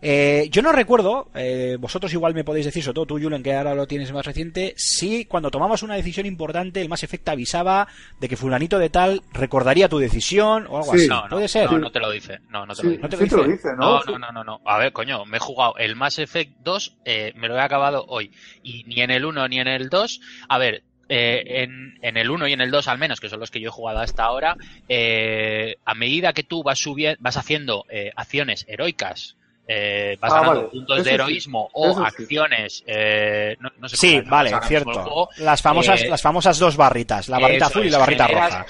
[0.02, 3.54] Eh, yo no recuerdo, eh, vosotros igual me podéis decir, sobre todo tú, Julen, que
[3.54, 7.86] ahora lo tienes más reciente, si cuando tomabas una decisión importante, el Mass Effect avisaba
[8.18, 11.00] de que fulanito de tal recordaría tu decisión o algo Sí.
[11.00, 11.08] así.
[11.08, 11.70] No, no, ¿Puede ser?
[11.70, 12.38] no, no te lo dice.
[12.48, 13.02] No, no te Sí, lo dice.
[13.02, 13.68] ¿No te lo sí te lo dice?
[13.78, 14.60] No, no, no, no, no.
[14.64, 18.06] A ver, coño, me he jugado el Mass Effect 2, eh, me lo he acabado
[18.08, 18.30] hoy.
[18.62, 20.20] Y ni en el 1 ni en el 2.
[20.48, 23.40] A ver, eh, en, en el 1 y en el 2 al menos, que son
[23.40, 24.56] los que yo he jugado hasta ahora,
[24.88, 29.36] eh, a medida que tú vas subiendo, vas haciendo eh, acciones heroicas,
[29.72, 30.70] eh, vas Ah, ganando vale.
[30.72, 31.14] puntos Eso de sí.
[31.14, 32.06] heroísmo o Eso sí.
[32.06, 34.92] acciones, eh, no, no sé Sí, vale, cierto.
[34.92, 38.26] juego, Las famosas, eh, las famosas dos barritas, la barrita azul y es, la barrita
[38.26, 38.66] generas- roja.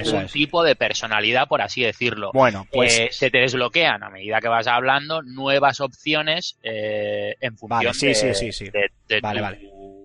[0.00, 0.32] Eso un es.
[0.32, 2.30] tipo de personalidad, por así decirlo.
[2.34, 7.56] Bueno, pues Eh, se te desbloquean a medida que vas hablando nuevas opciones eh, en
[7.56, 8.64] función Vale, sí, de, sí, sí, sí.
[8.70, 9.95] de- de Vale, tu- vale.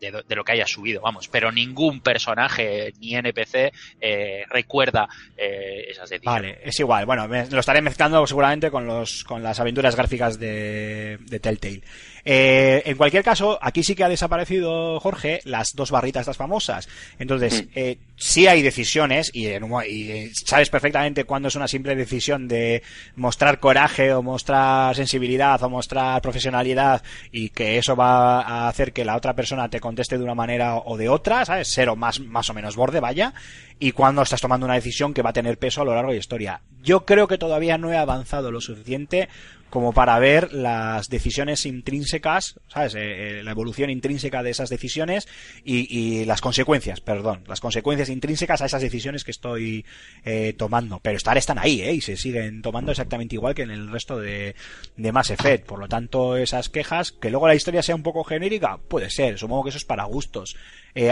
[0.00, 1.28] De, de lo que hayas subido, vamos.
[1.28, 6.42] Pero ningún personaje ni NPC eh, recuerda eh, esas decisiones.
[6.42, 7.06] Vale, es igual.
[7.06, 11.82] Bueno, me- lo estaré mezclando seguramente con los con las aventuras gráficas de, de Telltale.
[12.30, 16.86] Eh, en cualquier caso, aquí sí que ha desaparecido, Jorge, las dos barritas las famosas.
[17.18, 21.96] Entonces, eh, sí hay decisiones y, en y, eh, sabes perfectamente cuándo es una simple
[21.96, 22.82] decisión de
[23.16, 27.02] mostrar coraje o mostrar sensibilidad o mostrar profesionalidad
[27.32, 30.76] y que eso va a hacer que la otra persona te conteste de una manera
[30.76, 31.68] o de otra, ¿sabes?
[31.68, 33.32] Ser o más, más o menos borde, vaya.
[33.78, 36.16] Y cuando estás tomando una decisión que va a tener peso a lo largo de
[36.16, 36.60] la historia.
[36.82, 39.28] Yo creo que todavía no he avanzado lo suficiente
[39.70, 42.94] como para ver las decisiones intrínsecas, ¿sabes?
[42.94, 45.28] Eh, eh, la evolución intrínseca de esas decisiones
[45.64, 49.84] y, las consecuencias, perdón, las consecuencias intrínsecas a esas decisiones que estoy
[50.24, 51.00] eh, tomando.
[51.00, 51.92] Pero estar están ahí, ¿eh?
[51.92, 54.54] Y se siguen tomando exactamente igual que en el resto de,
[54.96, 55.66] de Mass Effect.
[55.66, 59.38] Por lo tanto, esas quejas, que luego la historia sea un poco genérica, puede ser.
[59.38, 60.56] Supongo que eso es para gustos.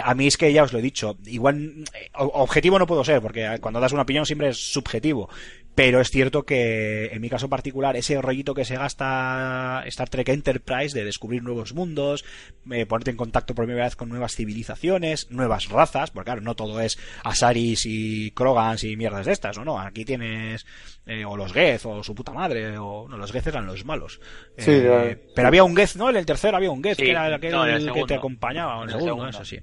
[0.02, 3.58] A mí es que ya os lo he dicho, igual objetivo no puedo ser, porque
[3.60, 5.28] cuando das una opinión siempre es subjetivo.
[5.76, 10.28] Pero es cierto que en mi caso particular, ese rollito que se gasta Star Trek
[10.28, 12.24] Enterprise de descubrir nuevos mundos,
[12.70, 16.54] eh, ponerte en contacto por primera vez con nuevas civilizaciones, nuevas razas, porque claro, no
[16.56, 19.64] todo es Asaris y Krogans y mierdas de estas, ¿no?
[19.64, 20.66] no aquí tienes
[21.06, 24.20] eh, o los Geth o su puta madre, o no, los Geth eran los malos.
[24.58, 25.32] Sí, Eh, ya.
[25.34, 26.10] pero había un Geth, ¿no?
[26.10, 28.14] En el tercero había un Geth, Sí, que era aquel no, en el que te
[28.14, 29.42] acompañaba, o en el En el segundo, segundo.
[29.42, 29.60] eso sí.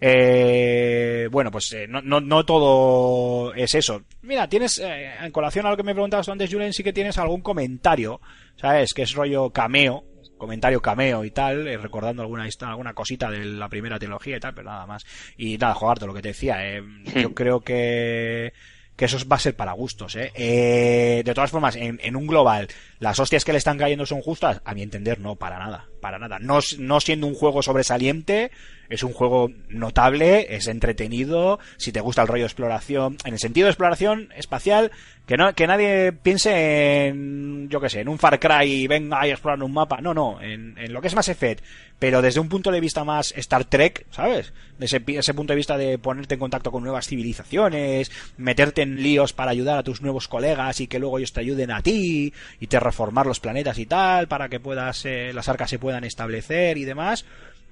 [0.00, 4.02] Eh, bueno, pues eh, no, no, no todo es eso.
[4.22, 7.18] Mira, tienes, eh, en colación a lo que me preguntabas antes, Julen, sí que tienes
[7.18, 8.20] algún comentario,
[8.56, 8.92] ¿sabes?
[8.92, 10.04] Que es rollo cameo,
[10.36, 14.54] comentario cameo y tal, eh, recordando alguna, alguna cosita de la primera trilogía y tal,
[14.54, 15.04] pero nada más.
[15.36, 16.82] Y nada, jugarte lo que te decía, eh,
[17.14, 18.52] yo creo que
[18.96, 20.32] que eso va a ser para gustos, ¿eh?
[20.34, 22.68] Eh, de todas formas, en, en un global,
[22.98, 24.62] ¿las hostias que le están cayendo son justas?
[24.64, 26.38] A mi entender, no, para nada, para nada.
[26.38, 28.50] No, no siendo un juego sobresaliente,
[28.88, 33.38] es un juego notable, es entretenido, si te gusta el rollo de exploración, en el
[33.38, 34.92] sentido de exploración espacial,
[35.26, 39.20] que no, que nadie piense en, yo qué sé, en un Far Cry y venga
[39.20, 41.64] a explorar un mapa, no, no, en, en lo que es Mass Effect,
[41.98, 44.52] pero desde un punto de vista más Star Trek, ¿sabes?
[44.78, 49.02] De ese, ese punto de vista de ponerte en contacto con nuevas civilizaciones, meterte en
[49.02, 52.32] líos para ayudar a tus nuevos colegas y que luego ellos te ayuden a ti
[52.60, 56.04] y te reformar los planetas y tal para que puedas eh, las arcas se puedan
[56.04, 57.24] establecer y demás.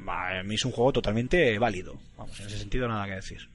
[0.07, 1.99] Va, a mí es un juego totalmente válido.
[2.17, 3.49] Vamos, en ese sentido nada que decir.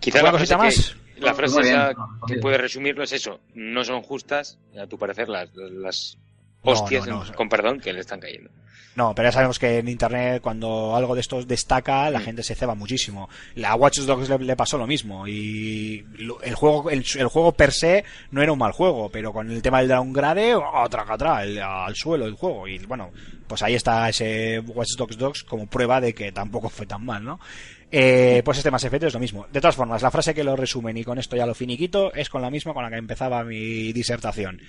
[0.00, 0.90] Quizá ¿Alguna la cosita frase más?
[1.14, 1.94] que- la frase esa
[2.26, 3.40] que puede resumirlo es eso.
[3.54, 6.18] No son justas, a tu parecer, las, las
[6.64, 7.32] No, hostias, no, no.
[7.34, 8.50] con perdón, que le están cayendo.
[8.96, 12.54] No, pero ya sabemos que en internet cuando algo de estos destaca, la gente se
[12.54, 13.28] ceba muchísimo.
[13.54, 16.02] La Watch Dogs le, le pasó lo mismo y
[16.42, 19.60] el juego el, el juego per se no era un mal juego, pero con el
[19.60, 23.10] tema del downgrade, otra atrás, al suelo el juego y bueno,
[23.46, 27.22] pues ahí está ese Watch Dogs Dogs como prueba de que tampoco fue tan mal,
[27.22, 27.38] ¿no?
[27.90, 29.46] Eh, pues este Mass Effect es lo mismo.
[29.52, 32.30] De todas formas, la frase que lo resumen y con esto ya lo finiquito es
[32.30, 34.60] con la misma con la que empezaba mi disertación.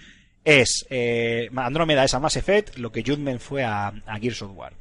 [0.49, 4.51] Es eh, Andrómeda es a Mass Effect lo que Judgment fue a, a Gears of
[4.55, 4.71] War.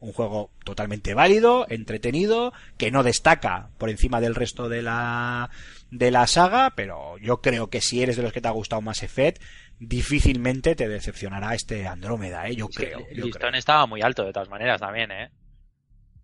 [0.00, 5.48] Un juego totalmente válido, entretenido, que no destaca por encima del resto de la,
[5.90, 8.82] de la saga, pero yo creo que si eres de los que te ha gustado
[8.82, 9.42] Mass Effect,
[9.78, 12.56] difícilmente te decepcionará este Andrómeda, ¿eh?
[12.56, 12.98] yo creo.
[13.08, 13.58] el yo listón creo.
[13.58, 15.30] estaba muy alto de todas maneras también, ¿eh?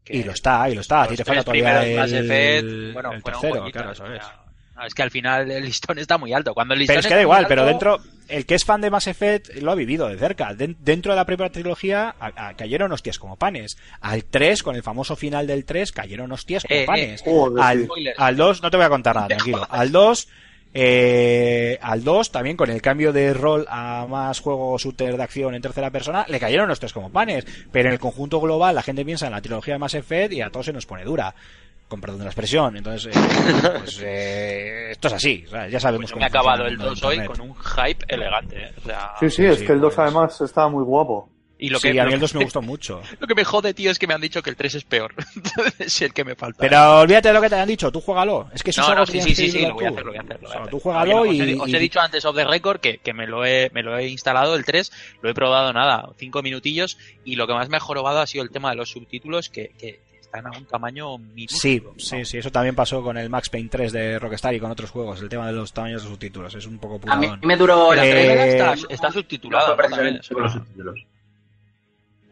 [0.04, 1.04] Que Y lo está, y lo está.
[1.04, 4.22] A ti los te falta todavía Mass Effect, bueno, el tercero, claro, eso es.
[4.80, 6.54] No, es que al final el listón está muy alto.
[6.54, 7.98] Cuando el listón Pero es que da igual, pero dentro,
[8.28, 10.54] el que es fan de Mass Effect lo ha vivido de cerca.
[10.54, 13.76] Den- dentro de la primera trilogía a- a- cayeron hostias como panes.
[14.00, 17.24] Al 3, con el famoso final del 3, cayeron hostias como Eh, eh, panes.
[17.60, 19.66] al, al 2, no te voy a contar nada, tranquilo.
[19.70, 20.28] Al 2,
[20.72, 25.54] eh, al 2 también con el cambio de rol a más juego shooter de acción
[25.54, 27.44] en tercera persona, le cayeron hostias como panes.
[27.72, 30.40] Pero en el conjunto global la gente piensa en la trilogía de Mass Effect y
[30.42, 31.34] a todos se nos pone dura.
[31.90, 32.76] Con perdón de la expresión.
[32.76, 33.20] Entonces, eh,
[33.78, 35.44] pues, eh, esto es así.
[35.50, 35.72] ¿sabes?
[35.72, 38.04] Ya sabemos Pues cómo me ha acabado el mundo de 2 hoy con un hype
[38.08, 38.72] elegante, ¿eh?
[38.78, 40.06] O sea, Sí, sí, sí, es sí, que el 2 pues.
[40.06, 41.28] además estaba muy guapo.
[41.58, 43.02] y lo sí, que, a mí el que- 2 me gustó mucho.
[43.18, 45.12] Lo que me jode, tío, es que me han dicho que el 3 es peor.
[45.80, 46.58] es el que me falta.
[46.60, 48.48] Pero olvídate de lo que te han dicho, tú juégalo.
[48.54, 49.84] Es que eso es no, algo no, que sí, sí, que sí, sí, lo voy
[49.84, 50.40] a hacer, lo voy a hacer.
[50.40, 50.70] lo voy a O sea, hacer.
[50.70, 52.78] tú No, juégalo que y, Os he, os he y- dicho antes off the record
[52.80, 54.92] que, que me, lo he, me lo he instalado el 3,
[55.22, 58.44] lo he probado nada, cinco minutillos, y lo que más me ha jorobado ha sido
[58.44, 61.60] el tema de los subtítulos que, que están a un tamaño minúsculo.
[61.60, 61.92] Sí, ¿no?
[61.98, 64.90] sí, sí, eso también pasó con el Max Payne 3 de Rockstar y con otros
[64.90, 67.40] juegos, el tema de los tamaños de subtítulos, es un poco A mí puradón.
[67.42, 69.12] me duró La Eh, está, está No
[70.42, 70.94] los subtítulos.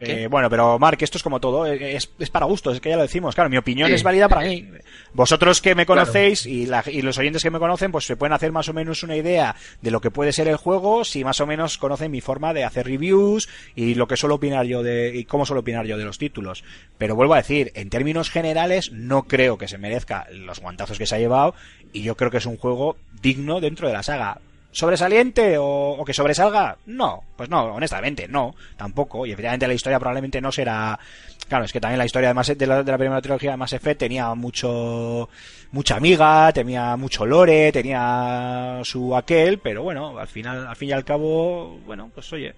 [0.01, 2.89] Eh, bueno, pero Mark, esto es como todo, eh, es, es para gustos, es que
[2.89, 3.35] ya lo decimos.
[3.35, 3.95] Claro, mi opinión Sí.
[3.95, 4.65] es válida para mí.
[5.13, 8.33] Vosotros que me conocéis y, la- y los oyentes que me conocen, pues se pueden
[8.33, 11.41] hacer más o menos una idea de lo que puede ser el juego, si más
[11.41, 15.11] o menos conocen mi forma de hacer reviews y lo que suelo opinar yo de,
[15.15, 16.63] y cómo suelo opinar yo de los títulos.
[16.97, 21.05] Pero vuelvo a decir, en términos generales, no creo que se merezca los guantazos que
[21.07, 21.55] se ha llevado
[21.91, 24.39] y yo creo que es un juego digno dentro de la saga.
[24.71, 26.77] ¿Sobresaliente o, que sobresalga?
[26.85, 29.25] No, pues no, honestamente, no, tampoco.
[29.25, 30.99] Y efectivamente la historia probablemente no será.
[31.47, 33.73] Claro, es que también la historia de, de, la, de la primera trilogía de Mass
[33.73, 35.27] Effect tenía mucho.
[35.71, 40.91] mucha amiga, tenía mucho lore, tenía su aquel, pero bueno, al final, al fin y
[40.91, 42.53] al cabo, bueno, pues oye.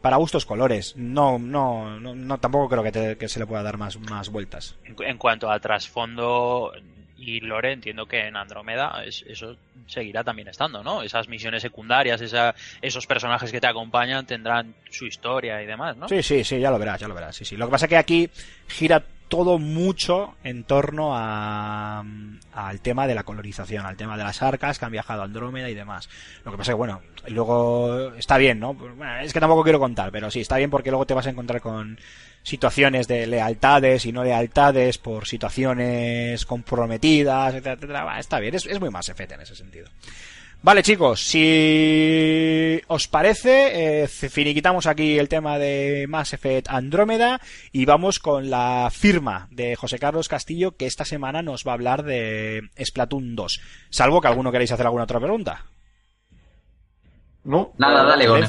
[0.00, 3.98] Para gustos colores, no, no, no, no tampoco creo que se le pueda dar más,
[3.98, 4.76] más vueltas.
[4.84, 6.72] En, en cuanto a trasfondo
[7.26, 9.56] y lore, entiendo que en Andrómeda es- eso
[9.86, 11.02] seguirá también estando, ¿no?
[11.02, 16.08] Esas misiones secundarias, esa, esos personajes que te acompañan tendrán su historia y demás, ¿no?
[16.08, 17.34] Sí, sí, sí, ya lo verás, ya lo verás.
[17.36, 17.56] Sí, sí.
[17.56, 18.28] Lo que pasa es que aquí
[18.68, 19.02] gira
[19.36, 22.04] todo mucho en torno a,
[22.52, 25.68] al tema de la colorización, al tema de las arcas que han viajado a Andrómeda
[25.68, 26.08] y demás.
[26.44, 28.76] Lo que pasa es que, bueno, luego está bien, ¿no?
[29.20, 31.60] Es que tampoco quiero contar, pero sí, está bien porque luego te vas a encontrar
[31.60, 31.98] con
[32.44, 38.18] situaciones de lealtades y no lealtades por situaciones comprometidas, etcétera, etcétera.
[38.20, 39.88] Está bien, es, muy más Effect en ese sentido.
[40.64, 47.38] Vale, chicos, si os parece, eh, finiquitamos aquí el tema de Mass Effect Andrómeda
[47.70, 51.74] y vamos con la firma de José Carlos Castillo que esta semana nos va a
[51.74, 53.60] hablar de Splatoon 2.
[53.90, 55.66] Salvo que alguno queréis hacer alguna otra pregunta.
[57.44, 57.72] No.
[57.76, 58.48] Nada, dale, dale.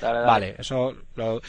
[0.00, 1.42] Vale, eso lo,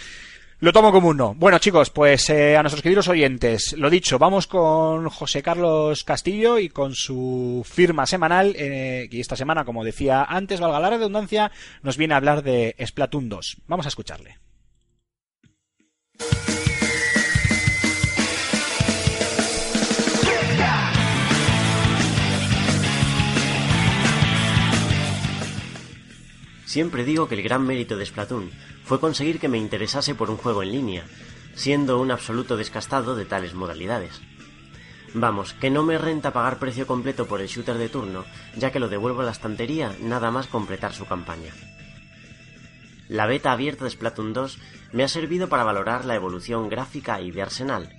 [0.61, 1.33] lo tomo como un no.
[1.33, 6.59] Bueno, chicos, pues eh, a nuestros queridos oyentes, lo dicho, vamos con José Carlos Castillo
[6.59, 8.53] y con su firma semanal.
[8.55, 11.51] Eh, y esta semana, como decía antes, valga la redundancia,
[11.81, 13.57] nos viene a hablar de Splatoon 2.
[13.65, 14.37] Vamos a escucharle.
[26.71, 28.49] Siempre digo que el gran mérito de Splatoon
[28.85, 31.03] fue conseguir que me interesase por un juego en línea,
[31.53, 34.21] siendo un absoluto descastado de tales modalidades.
[35.13, 38.23] Vamos, que no me renta pagar precio completo por el shooter de turno,
[38.55, 41.51] ya que lo devuelvo a la estantería nada más completar su campaña.
[43.09, 44.57] La beta abierta de Splatoon 2
[44.93, 47.89] me ha servido para valorar la evolución gráfica y de arsenal.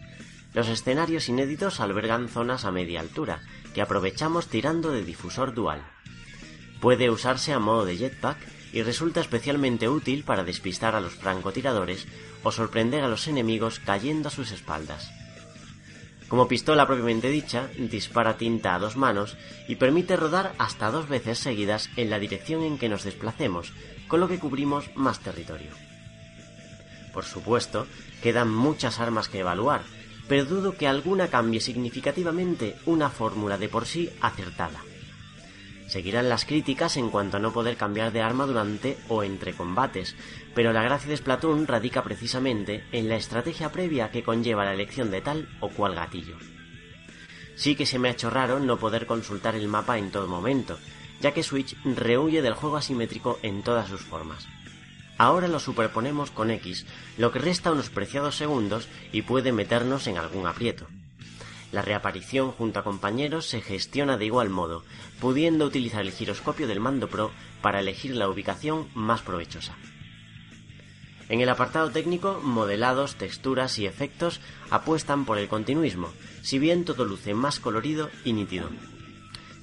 [0.55, 3.43] Los escenarios inéditos albergan zonas a media altura,
[3.75, 5.85] que aprovechamos tirando de difusor dual.
[6.81, 12.07] Puede usarse a modo de jetpack y resulta especialmente útil para despistar a los francotiradores
[12.43, 15.11] o sorprender a los enemigos cayendo a sus espaldas.
[16.29, 19.37] Como pistola propiamente dicha, dispara tinta a dos manos
[19.69, 23.75] y permite rodar hasta dos veces seguidas en la dirección en que nos desplacemos,
[24.09, 25.73] con lo que cubrimos más territorio.
[27.13, 27.87] Por supuesto,
[28.23, 29.83] quedan muchas armas que evaluar,
[30.27, 34.81] pero dudo que alguna cambie significativamente una fórmula de por sí acertada.
[35.93, 40.17] Seguirán las críticas en cuanto a no poder cambiar de arma durante o entre combates,
[40.55, 45.11] pero la gracia de Splatoon radica precisamente en la estrategia previa que conlleva la elección
[45.11, 46.39] de tal o cual gatillo.
[47.57, 50.79] Sí que se me ha hecho raro no poder consultar el mapa en todo momento,
[51.21, 54.49] ya que Switch rehuye del juego asimétrico en todas sus formas.
[55.19, 56.87] Ahora lo superponemos con X,
[57.19, 60.87] lo que resta unos preciados segundos y puede meternos en algún aprieto.
[61.73, 64.85] La reaparición junto a compañeros se gestiona de igual modo,
[65.21, 67.33] pudiendo utilizar el giroscopio del mando Pro
[67.63, 69.75] para elegir la ubicación más provechosa.
[71.31, 76.13] En el apartado técnico, modelados, texturas y efectos apuestan por el continuismo,
[76.43, 78.69] si bien todo luce más colorido y nítido.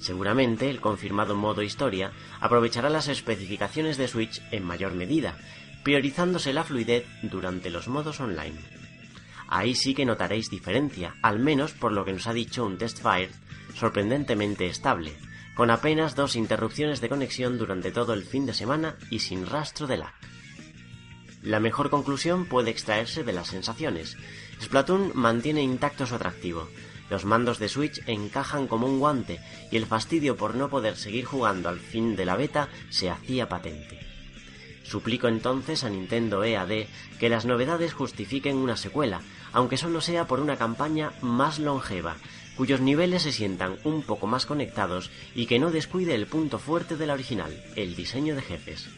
[0.00, 2.10] Seguramente el confirmado modo historia
[2.40, 5.38] aprovechará las especificaciones de Switch en mayor medida,
[5.84, 8.79] priorizándose la fluidez durante los modos online.
[9.50, 13.02] Ahí sí que notaréis diferencia, al menos por lo que nos ha dicho un test
[13.02, 13.30] fire
[13.74, 15.16] sorprendentemente estable,
[15.54, 19.86] con apenas dos interrupciones de conexión durante todo el fin de semana y sin rastro
[19.86, 20.14] de lag.
[21.42, 24.16] La mejor conclusión puede extraerse de las sensaciones.
[24.60, 26.68] Splatoon mantiene intacto su atractivo.
[27.08, 29.40] Los mandos de Switch encajan como un guante
[29.70, 33.48] y el fastidio por no poder seguir jugando al fin de la beta se hacía
[33.48, 34.09] patente.
[34.90, 36.86] Suplico entonces a Nintendo EAD
[37.20, 39.20] que las novedades justifiquen una secuela,
[39.52, 42.16] aunque solo sea por una campaña más longeva,
[42.56, 46.96] cuyos niveles se sientan un poco más conectados y que no descuide el punto fuerte
[46.96, 48.88] de la original, el diseño de jefes.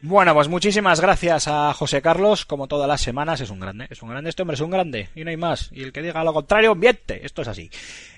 [0.00, 4.00] Bueno, pues muchísimas gracias a José Carlos, como todas las semanas, es un grande, es
[4.00, 6.22] un grande, este hombre es un grande, y no hay más, y el que diga
[6.22, 7.68] lo contrario, miente, esto es así.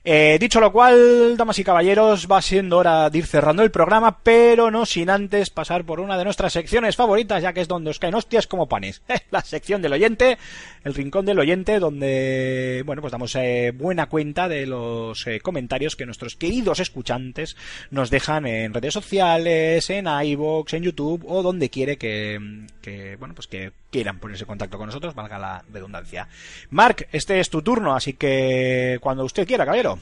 [0.05, 4.19] Eh, dicho lo cual, damas y caballeros, va siendo hora de ir cerrando el programa,
[4.23, 7.90] pero no sin antes pasar por una de nuestras secciones favoritas, ya que es donde
[7.90, 9.01] os caen hostias como panes,
[9.31, 10.36] la sección del oyente,
[10.85, 15.97] el rincón del oyente, donde, bueno, pues damos eh, buena cuenta de los eh, comentarios
[15.97, 17.57] que nuestros queridos escuchantes
[17.90, 23.34] nos dejan en redes sociales, en iVoox, en YouTube o donde quiere que, que, bueno,
[23.34, 26.28] pues que quieran ponerse en contacto con nosotros, valga la redundancia.
[26.70, 29.98] Mark, este es tu turno, así que cuando usted quiera, caballero.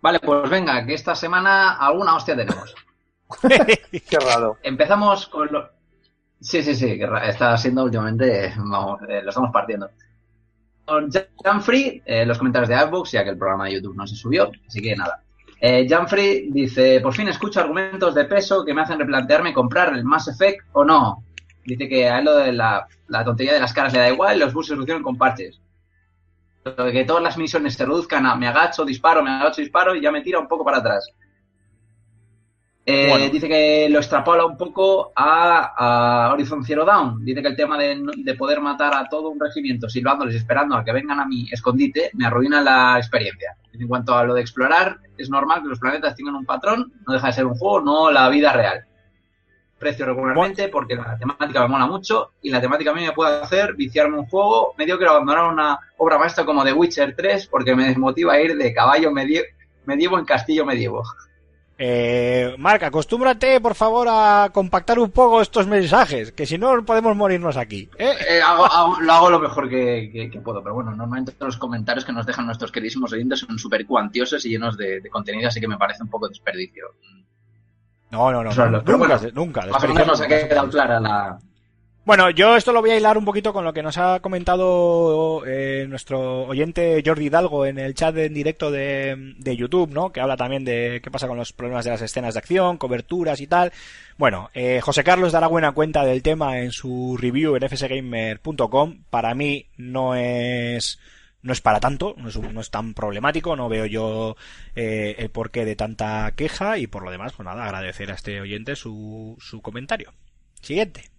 [0.00, 2.74] Vale, pues venga, que esta semana alguna hostia tenemos.
[4.10, 4.58] Qué raro.
[4.62, 5.70] Empezamos con lo...
[6.40, 9.90] Sí, sí, sí, está siendo últimamente, vamos, eh, lo estamos partiendo.
[10.84, 11.08] Con
[11.44, 14.50] Janfrey, eh, los comentarios de iVoox, ya que el programa de YouTube no se subió,
[14.66, 15.22] así que nada.
[15.64, 20.02] Eh, Janfrey dice, por fin escucho argumentos de peso que me hacen replantearme comprar el
[20.02, 21.22] Mass Effect o no.
[21.64, 24.40] Dice que a él lo de la, la tontería de las caras le da igual,
[24.40, 25.60] los bugs se con parches.
[26.64, 29.94] Lo de que todas las misiones se reduzcan a me agacho, disparo, me agacho, disparo
[29.94, 31.08] y ya me tira un poco para atrás.
[32.84, 33.28] Eh, Bueno.
[33.30, 35.72] Dice que lo extrapola un poco a,
[36.28, 37.24] a Horizon Zero Dawn.
[37.24, 40.74] Dice que el tema de, de poder matar a todo un regimiento silbándoles y esperando
[40.76, 43.56] a que vengan a mi escondite me arruina la experiencia.
[43.72, 47.12] En cuanto a lo de explorar, es normal que los planetas tengan un patrón, no
[47.14, 48.84] deja de ser un juego, no la vida real.
[49.78, 53.40] Precio regularmente porque la temática me mola mucho y la temática a mí me puede
[53.42, 54.74] hacer viciarme un juego.
[54.78, 58.56] Medio quiero abandonar una obra maestra como The Witcher 3 porque me desmotiva a ir
[58.56, 59.44] de caballo medie-
[59.86, 61.02] medievo en castillo medievo.
[61.78, 67.16] Eh, Marc, acostúmbrate, por favor, a compactar un poco estos mensajes, que si no podemos
[67.16, 67.88] morirnos aquí.
[67.98, 68.12] ¿eh?
[68.28, 71.56] Eh, hago- hago- lo hago lo mejor que, que- que puedo, pero bueno, normalmente los
[71.56, 75.48] comentarios que nos dejan nuestros queridísimos oyentes son súper cuantiosos y llenos de, de contenido,
[75.48, 76.84] así que me parece un poco desperdicio.
[78.10, 79.60] No, no, no, pero nunca, bueno, nunca.
[79.66, 80.48] Desperdiciamos menos nos ha nunca.
[80.48, 81.38] quedado clara la...
[82.04, 85.46] Bueno, yo esto lo voy a hilar un poquito con lo que nos ha comentado
[85.46, 90.10] eh, nuestro oyente Jordi Hidalgo en el chat en directo de, de YouTube, ¿no?
[90.10, 93.40] Que habla también de qué pasa con los problemas de las escenas de acción, coberturas
[93.40, 93.72] y tal.
[94.18, 99.04] Bueno, eh, José Carlos dará buena cuenta del tema en su review en fsgamer.com.
[99.08, 100.98] Para mí no es
[101.42, 104.36] no es para tanto, no es, no es tan problemático, no veo yo
[104.74, 108.40] eh, el porqué de tanta queja y por lo demás, pues nada, agradecer a este
[108.40, 110.12] oyente su, su comentario.
[110.60, 111.11] Siguiente.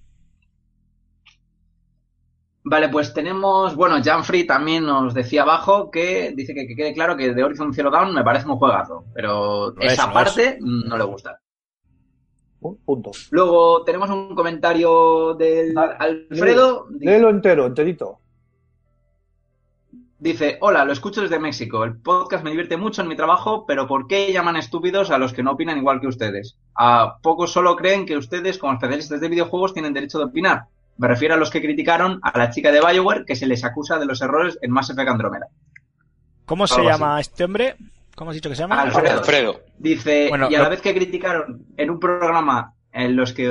[2.65, 7.17] Vale, pues tenemos, bueno, Janfrey también nos decía abajo que dice que, que quede claro
[7.17, 11.39] que de Horizon Zero Dawn me parece un juegazo, pero esa parte no le gusta.
[12.85, 13.11] Punto.
[13.31, 16.87] Luego tenemos un comentario del Alfredo.
[16.97, 18.19] Léelo entero, enterito.
[20.17, 21.83] Dice, hola, lo escucho desde México.
[21.83, 25.33] El podcast me divierte mucho en mi trabajo, pero ¿por qué llaman estúpidos a los
[25.33, 26.57] que no opinan igual que ustedes?
[26.75, 30.67] A pocos solo creen que ustedes, como especialistas de videojuegos, tienen derecho de opinar.
[30.97, 33.97] Me refiero a los que criticaron a la chica de Bioware que se les acusa
[33.99, 35.47] de los errores en Mass Effect Andromeda.
[36.45, 37.75] ¿Cómo se llama este hombre?
[38.15, 38.81] ¿Cómo has dicho que se llama?
[38.81, 39.17] Alfredo.
[39.19, 39.61] Alfredo.
[39.79, 43.49] Dice, Bueno, y a lo- la vez que criticaron en un programa en los que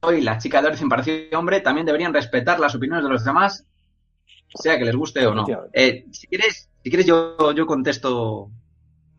[0.00, 3.64] hoy la chica de Horizon parecía hombre, también deberían respetar las opiniones de los demás,
[4.54, 5.46] sea que les guste o no.
[5.72, 8.50] Eh, si quieres, si quieres yo, yo contesto.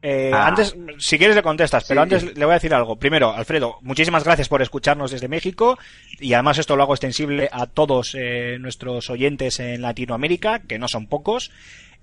[0.05, 0.47] Eh, Ah.
[0.47, 2.31] Antes, si quieres le contestas, pero Sí, antes sí.
[2.35, 2.97] le voy a decir algo.
[2.97, 5.79] Primero, Alfredo, muchísimas gracias por escucharnos desde México
[6.19, 10.89] y además esto lo hago extensible a todos eh, nuestros oyentes en Latinoamérica, que no
[10.89, 11.51] son pocos.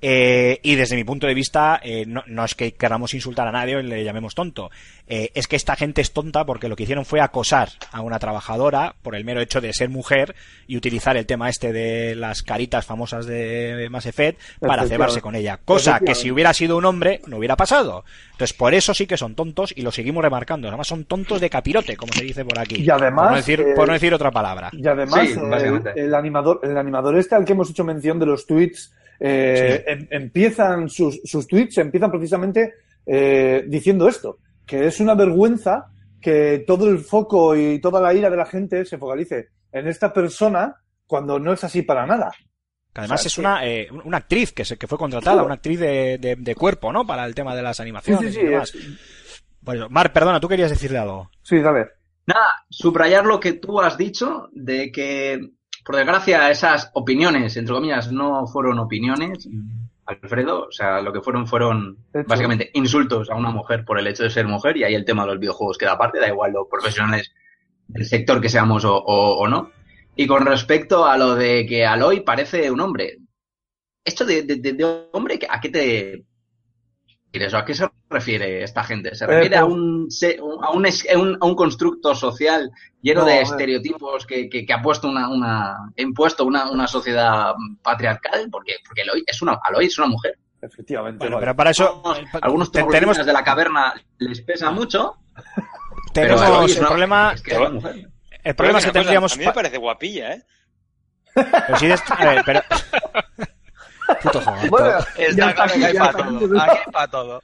[0.03, 3.53] Eh, y desde mi punto de vista, eh, no, no es que queramos insultar a
[3.53, 4.71] nadie o le llamemos tonto.
[5.07, 8.19] Eh, es que esta gente es tonta porque lo que hicieron fue acosar a una
[8.19, 10.35] trabajadora por el mero hecho de ser mujer
[10.67, 15.35] y utilizar el tema este de las caritas famosas de Mass Effect para cebarse con
[15.35, 15.59] ella.
[15.65, 18.05] Cosa que si hubiera sido un hombre no hubiera pasado.
[18.41, 20.69] Entonces, por eso sí que son tontos y lo seguimos remarcando.
[20.69, 22.77] Además, son tontos de capirote, como se dice por aquí.
[22.77, 24.71] Y además, Por no decir, eh, por no decir otra palabra.
[24.73, 28.25] Y además, Sí, eh, el, animador, el animador este al que hemos hecho mención de
[28.25, 32.73] los tweets, eh, em- empiezan sus, sus tweets empiezan precisamente
[33.07, 35.87] eh, diciendo esto, que es una vergüenza
[36.21, 40.13] que todo el foco y toda la ira de la gente se focalice en esta
[40.13, 40.75] persona
[41.07, 42.31] cuando no es así para nada.
[42.93, 45.47] Que además o sea, es una, eh, una actriz que, se, que fue contratada, Claro.
[45.47, 47.07] una actriz de, de- de cuerpo, ¿no?
[47.07, 48.49] Para el tema de las Sí, animaciones sí, y sí.
[48.49, 48.75] demás.
[48.75, 51.31] es- Bueno, Mar, perdona, tú querías decirle algo.
[51.43, 51.87] sí, dale.
[52.27, 55.41] Nada, subrayar lo que tú has dicho de que,
[55.85, 59.49] por desgracia, esas opiniones, entre comillas, no fueron opiniones,
[60.07, 60.67] Alfredo.
[60.69, 64.31] O sea, lo que fueron fueron básicamente insultos a una mujer por el hecho de
[64.31, 67.33] ser mujer y ahí el tema de los videojuegos queda aparte, da igual los profesionales
[67.89, 69.71] del sector que seamos o, o- o no.
[70.17, 73.19] Y con respecto a lo de que Aloy parece un hombre,
[74.05, 76.25] esto de, de- de- de hombre, ¿a qué te
[77.27, 77.55] refieres?
[77.55, 79.15] ¿O ¿A qué se refiere esta gente?
[79.15, 82.15] ¿Se Eh, refiere a, pues- un, se- a, un, es- a un- a un constructo
[82.15, 82.71] social
[83.01, 83.43] lleno No, de ver.
[83.45, 88.49] estereotipos que, que- que ha puesto una, una impuesto una, una sociedad patriarcal?
[88.51, 90.37] Porque, porque Aloy es una, Aloy es una mujer.
[90.61, 91.19] Efectivamente.
[91.21, 91.47] Bueno, vale.
[91.47, 92.03] pero para eso
[92.43, 95.17] Algunos- eh, te- tenemos de la caverna les pesa mucho.
[96.13, 98.09] tenemos pero el problema, es que es mujer.
[98.43, 100.43] el problema es que cosa, tendríamos A mí me pa- parece guapilla, ¿eh?
[101.35, 102.61] pero si des- a ver, pero-
[104.23, 104.71] Puto Jogarto.
[104.71, 106.61] Bueno, Está ya claro que hay ya para todo.
[106.61, 107.43] Aquí hay para todo.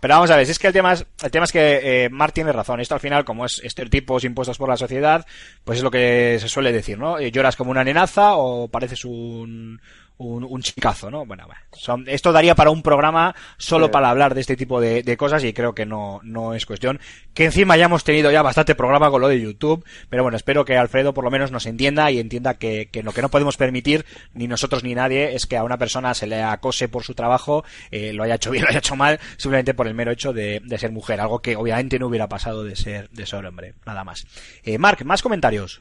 [0.00, 2.08] Pero vamos a ver, si es que el tema es, el tema es que eh,
[2.10, 2.80] Mark tiene razón.
[2.80, 5.26] Esto al final, como es estereotipos impuestos por la sociedad,
[5.64, 7.18] pues es lo que se suele decir, ¿no?
[7.18, 9.80] Eh, lloras como una nenaza o pareces un,
[10.20, 11.24] un, un chicazo, ¿no?
[11.24, 13.92] Bueno, bueno, son- esto daría para un programa solo Sí.
[13.92, 17.00] para hablar de este tipo de, de cosas y creo que no, no es cuestión.
[17.32, 20.64] Que encima ya hemos tenido ya bastante programa con lo de YouTube, pero bueno, espero
[20.66, 23.56] que Alfredo por lo menos nos entienda y entienda que, que lo que no podemos
[23.56, 27.14] permitir, ni nosotros ni nadie, es que a una persona se le acose por su
[27.14, 30.34] trabajo, eh, lo haya hecho bien, lo haya hecho mal, simplemente por el mero hecho
[30.34, 33.72] de, de ser mujer, algo que obviamente no hubiera pasado de ser, de ser hombre,
[33.86, 34.26] nada más.
[34.64, 35.80] Eh, Mark, más comentarios.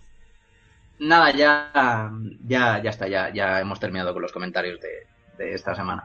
[0.99, 2.11] Nada, ya,
[2.45, 5.07] ya, ya está, ya, ya hemos terminado con los comentarios de,
[5.37, 6.03] de esta semana.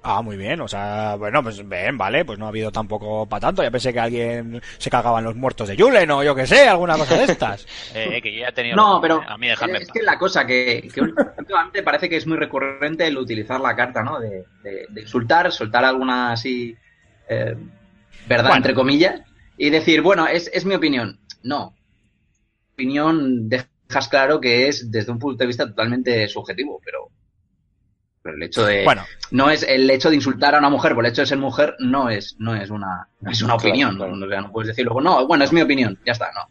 [0.00, 3.40] Ah, muy bien, o sea, bueno, pues bien, vale, pues no ha habido tampoco para
[3.40, 3.62] tanto.
[3.62, 6.68] Ya pensé que alguien se cagaba en los muertos de Julen o yo que sé,
[6.68, 7.66] alguna cosa de estas.
[7.94, 8.76] Eh, que yo ya he tenido.
[8.76, 12.26] No, pero A mí dejarme es que la cosa que, que últimamente parece que es
[12.28, 14.20] muy recurrente el utilizar la carta, ¿no?
[14.20, 16.76] De, de- de insultar, soltar alguna así
[17.28, 17.56] eh,
[18.26, 18.56] verdad Bueno.
[18.56, 19.20] entre comillas
[19.58, 21.18] y decir, bueno, es, es mi opinión.
[21.42, 21.74] No.
[22.74, 23.48] Opinión
[23.88, 27.08] dejas claro que es desde un punto de vista totalmente subjetivo, pero,
[28.22, 31.04] pero el hecho de Bueno, no es el hecho de insultar a una mujer por
[31.04, 33.96] el hecho de ser mujer no es no es una no es una Claro, opinión
[33.96, 34.16] claro.
[34.16, 34.26] ¿no?
[34.26, 36.42] O sea, no puedes decir luego no bueno es mi opinión ya está no,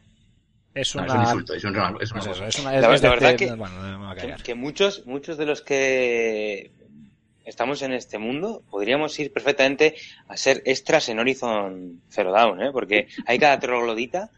[0.74, 1.08] es No, una...
[1.12, 2.48] es un insulto es, un- es una pues cosa.
[2.48, 5.62] es una- La- es la de- verdad de- que- bueno, Que, muchos, muchos de los
[5.62, 6.72] que
[7.46, 9.96] estamos en este mundo podríamos ir perfectamente
[10.28, 12.72] a ser extras en Horizon Zero Dawn, ¿eh?
[12.74, 14.32] Porque hay cada troglodita.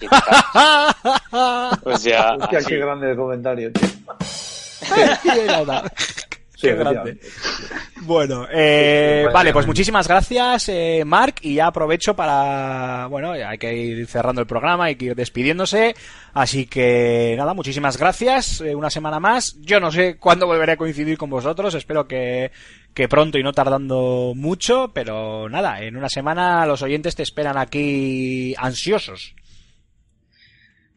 [1.84, 2.68] O sea, Hostia, así.
[2.68, 3.88] qué grande el comentario, tío.
[4.94, 5.16] Qué
[6.56, 7.18] Sí, grande.
[8.02, 13.58] Bueno, eh, vale, pues muchísimas gracias, eh, Mark, y ya aprovecho para, bueno, ya hay
[13.58, 15.96] que ir cerrando el programa, hay que ir despidiéndose,
[16.32, 20.76] así que nada, muchísimas gracias, eh, una semana más, yo no sé cuándo volveré a
[20.76, 22.52] coincidir con vosotros, espero que,
[22.94, 27.58] que pronto y no tardando mucho, pero nada, en una semana los oyentes te esperan
[27.58, 29.34] aquí ansiosos.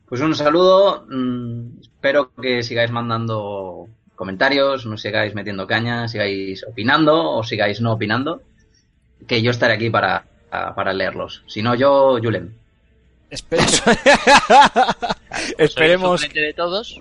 [0.09, 7.31] Pues un saludo, mm, espero que sigáis mandando comentarios, no sigáis metiendo caña, sigáis opinando
[7.31, 8.41] o sigáis no opinando,
[9.27, 11.43] que yo estaré aquí para, para leerlos.
[11.47, 12.55] Si no, yo, Julen.
[13.29, 13.85] Espero- Soy
[15.57, 16.99] el Esperemos suplente de todos.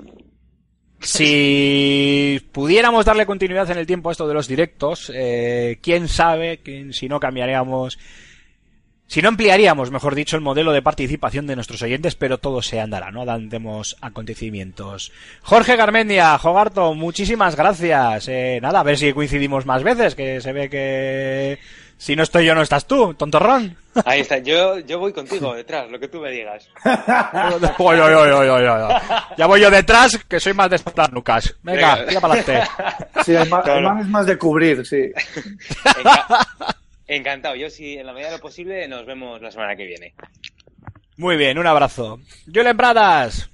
[1.01, 6.59] Si pudiéramos darle continuidad en el tiempo a esto de los directos, eh, quién sabe
[6.59, 7.99] que si no cambiaríamos,
[9.09, 12.79] si no ampliaríamos, mejor dicho, el modelo de participación de nuestros oyentes, pero todo se
[12.81, 15.11] andará, no damos acontecimientos.
[15.43, 18.29] Jorge Garmendia, Jogarto, muchísimas gracias.
[18.29, 21.59] Eh, nada, a ver si coincidimos más veces, que se ve que
[21.97, 23.77] si no estoy yo no estás tú, tontorrón.
[24.05, 26.69] Ahí está, yo, yo voy contigo detrás, lo que tú me digas.
[27.79, 28.95] Oy, oy, oy, oy, oy, oy.
[29.37, 31.57] Ya voy yo detrás, que soy más de estas nucas.
[31.63, 32.07] Venga, Venga.
[32.09, 32.71] tira para adelante.
[33.25, 33.79] Sí, el man, Claro.
[33.79, 35.11] el man es más de cubrir, sí.
[35.85, 36.47] Enca-
[37.09, 40.15] Encantado, yo si en la medida de lo posible nos vemos la semana que viene.
[41.17, 42.21] Muy bien, un abrazo.
[42.47, 43.51] Julen Pradas,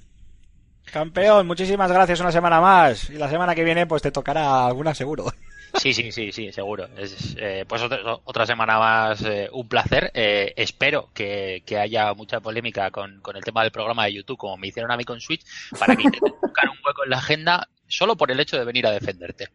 [0.91, 3.09] campeón, muchísimas gracias una semana más.
[3.09, 5.31] Y la semana que viene pues te tocará alguna seguro.
[5.75, 6.87] Sí, sí, sí, sí, seguro.
[6.97, 10.11] Es, eh, pues otra, otra semana más, eh, un placer.
[10.13, 14.37] Eh, espero que, que haya mucha polémica con, con el tema del programa de YouTube,
[14.37, 15.45] como me hicieron a mí con Switch,
[15.79, 18.85] para que intenten buscar un hueco en la agenda solo por el hecho de venir
[18.85, 19.47] a defenderte.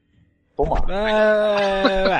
[0.57, 0.85] Toma.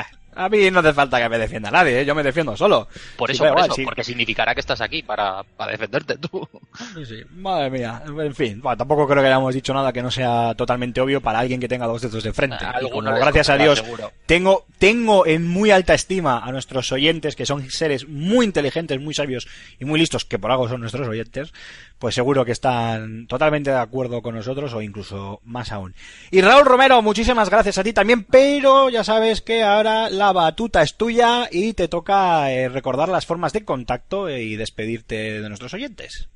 [0.35, 2.05] A mí no hace falta que me defienda nadie, ¿eh?
[2.05, 2.87] yo me defiendo solo.
[3.17, 3.83] Por Sí, eso, da por igual, eso, sí.
[3.85, 6.47] porque significará que estás aquí para, para defenderte tú.
[6.95, 8.01] Sí, sí, madre mía.
[8.07, 11.39] En fin, bueno, tampoco creo que hayamos dicho nada que no sea totalmente obvio para
[11.39, 12.63] alguien que tenga dos dedos de frente.
[12.63, 14.11] Alguno como, gracias a Dios, seguro.
[14.25, 19.13] tengo, tengo en muy alta estima a nuestros oyentes, que son seres muy inteligentes, muy
[19.13, 19.47] sabios
[19.79, 21.53] y muy listos, que por algo son nuestros oyentes,
[22.01, 25.93] pues seguro que están totalmente de acuerdo con nosotros o incluso más aún.
[26.31, 30.81] Y Raúl Romero, muchísimas gracias a ti también, pero ya sabes que ahora la batuta
[30.81, 35.75] es tuya y te toca eh, recordar las formas de contacto y despedirte de nuestros
[35.75, 36.27] oyentes.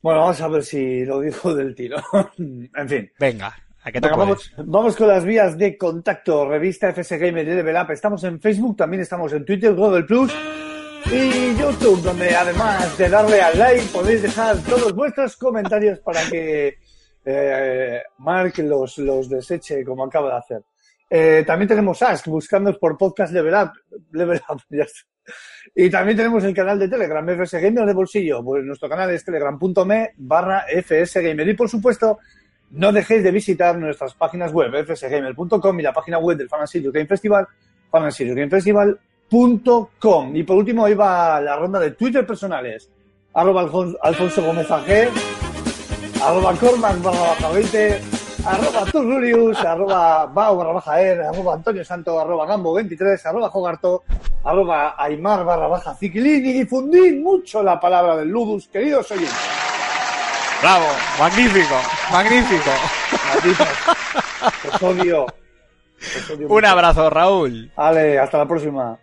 [0.00, 1.98] Bueno, vamos a ver si lo digo del tiro.
[2.38, 3.12] en fin.
[3.20, 4.52] Venga, ¿a qué te Venga, puedes?
[4.56, 6.48] vamos, vamos con las vías de contacto.
[6.48, 7.90] Revista FS Gamer y Level Up.
[7.90, 10.32] Estamos en Facebook, también estamos en Twitter, Google Plus
[11.12, 16.78] y YouTube, donde además de darle al like podéis dejar todos vuestros comentarios para que
[17.24, 20.62] eh, Mark los, los deseche como acaba de hacer.
[21.08, 23.72] Eh, también tenemos Ask, buscándonos por podcast Level Up.
[24.12, 24.62] Level Up.
[25.74, 28.42] Y también tenemos el canal de Telegram, FS Gamer de bolsillo.
[28.42, 31.46] Pues nuestro canal es telegram.me barra FS Gamer.
[31.46, 32.18] Y por supuesto,
[32.70, 37.06] no dejéis de visitar nuestras páginas web, fsgamer.com y la página web del Fantasy Game
[37.06, 37.46] Festival,
[39.30, 40.36] fantasygamefestival.com.
[40.36, 42.88] Y por último, hoy va la ronda de Twitter personales.
[43.34, 45.10] Arroba Alfon- Alfonso Gómez AG,
[46.24, 48.00] arroba Cormac barra baja 20,
[48.44, 54.02] arroba Turlurius, arroba Bau barra baja er, arroba Antonio Santo, arroba Gambo 23, arroba Jogarto,
[54.44, 59.36] arroba Aymar barra baja Ciclín y difundid mucho la palabra del Ludus, queridos oyentes.
[60.62, 60.86] Bravo,
[61.20, 61.74] magnífico,
[62.10, 62.70] magnífico.
[64.74, 65.26] Os odio.
[65.26, 66.66] Os odio Un mucho.
[66.66, 67.70] abrazo, Raúl.
[67.76, 68.98] Vale, hasta la próxima.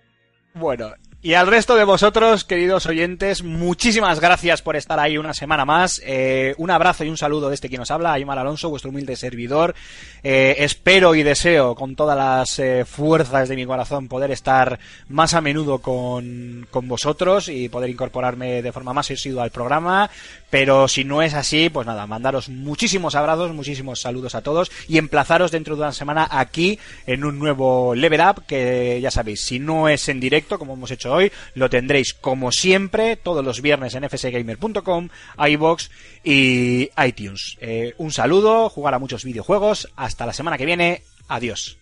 [0.56, 0.94] Bueno,
[1.26, 6.00] y al resto de vosotros, queridos oyentes, muchísimas gracias por estar ahí una semana más.
[6.06, 9.16] Eh, un abrazo y un saludo de este quien nos habla, Aymar Alonso, vuestro humilde
[9.16, 9.74] servidor.
[10.22, 14.78] Eh, espero y deseo con todas las eh, fuerzas de mi corazón poder estar
[15.10, 20.12] más a menudo con, con vosotros y poder incorporarme de forma más asidua al programa.
[20.52, 25.00] Pero si no es así, pues nada, mandaros muchísimos abrazos, muchísimos saludos a todos y
[25.00, 26.78] emplazaros dentro de una semana aquí
[27.08, 30.92] en un nuevo Level Up que ya sabéis, si no es en directo como hemos
[30.92, 35.92] hecho hoy, lo tendréis como siempre todos los viernes en fsgamer.com, iBox
[36.24, 37.58] y iTunes.
[37.60, 41.78] Eh, un saludo, jugar a muchos videojuegos, hasta la semana que viene, adiós.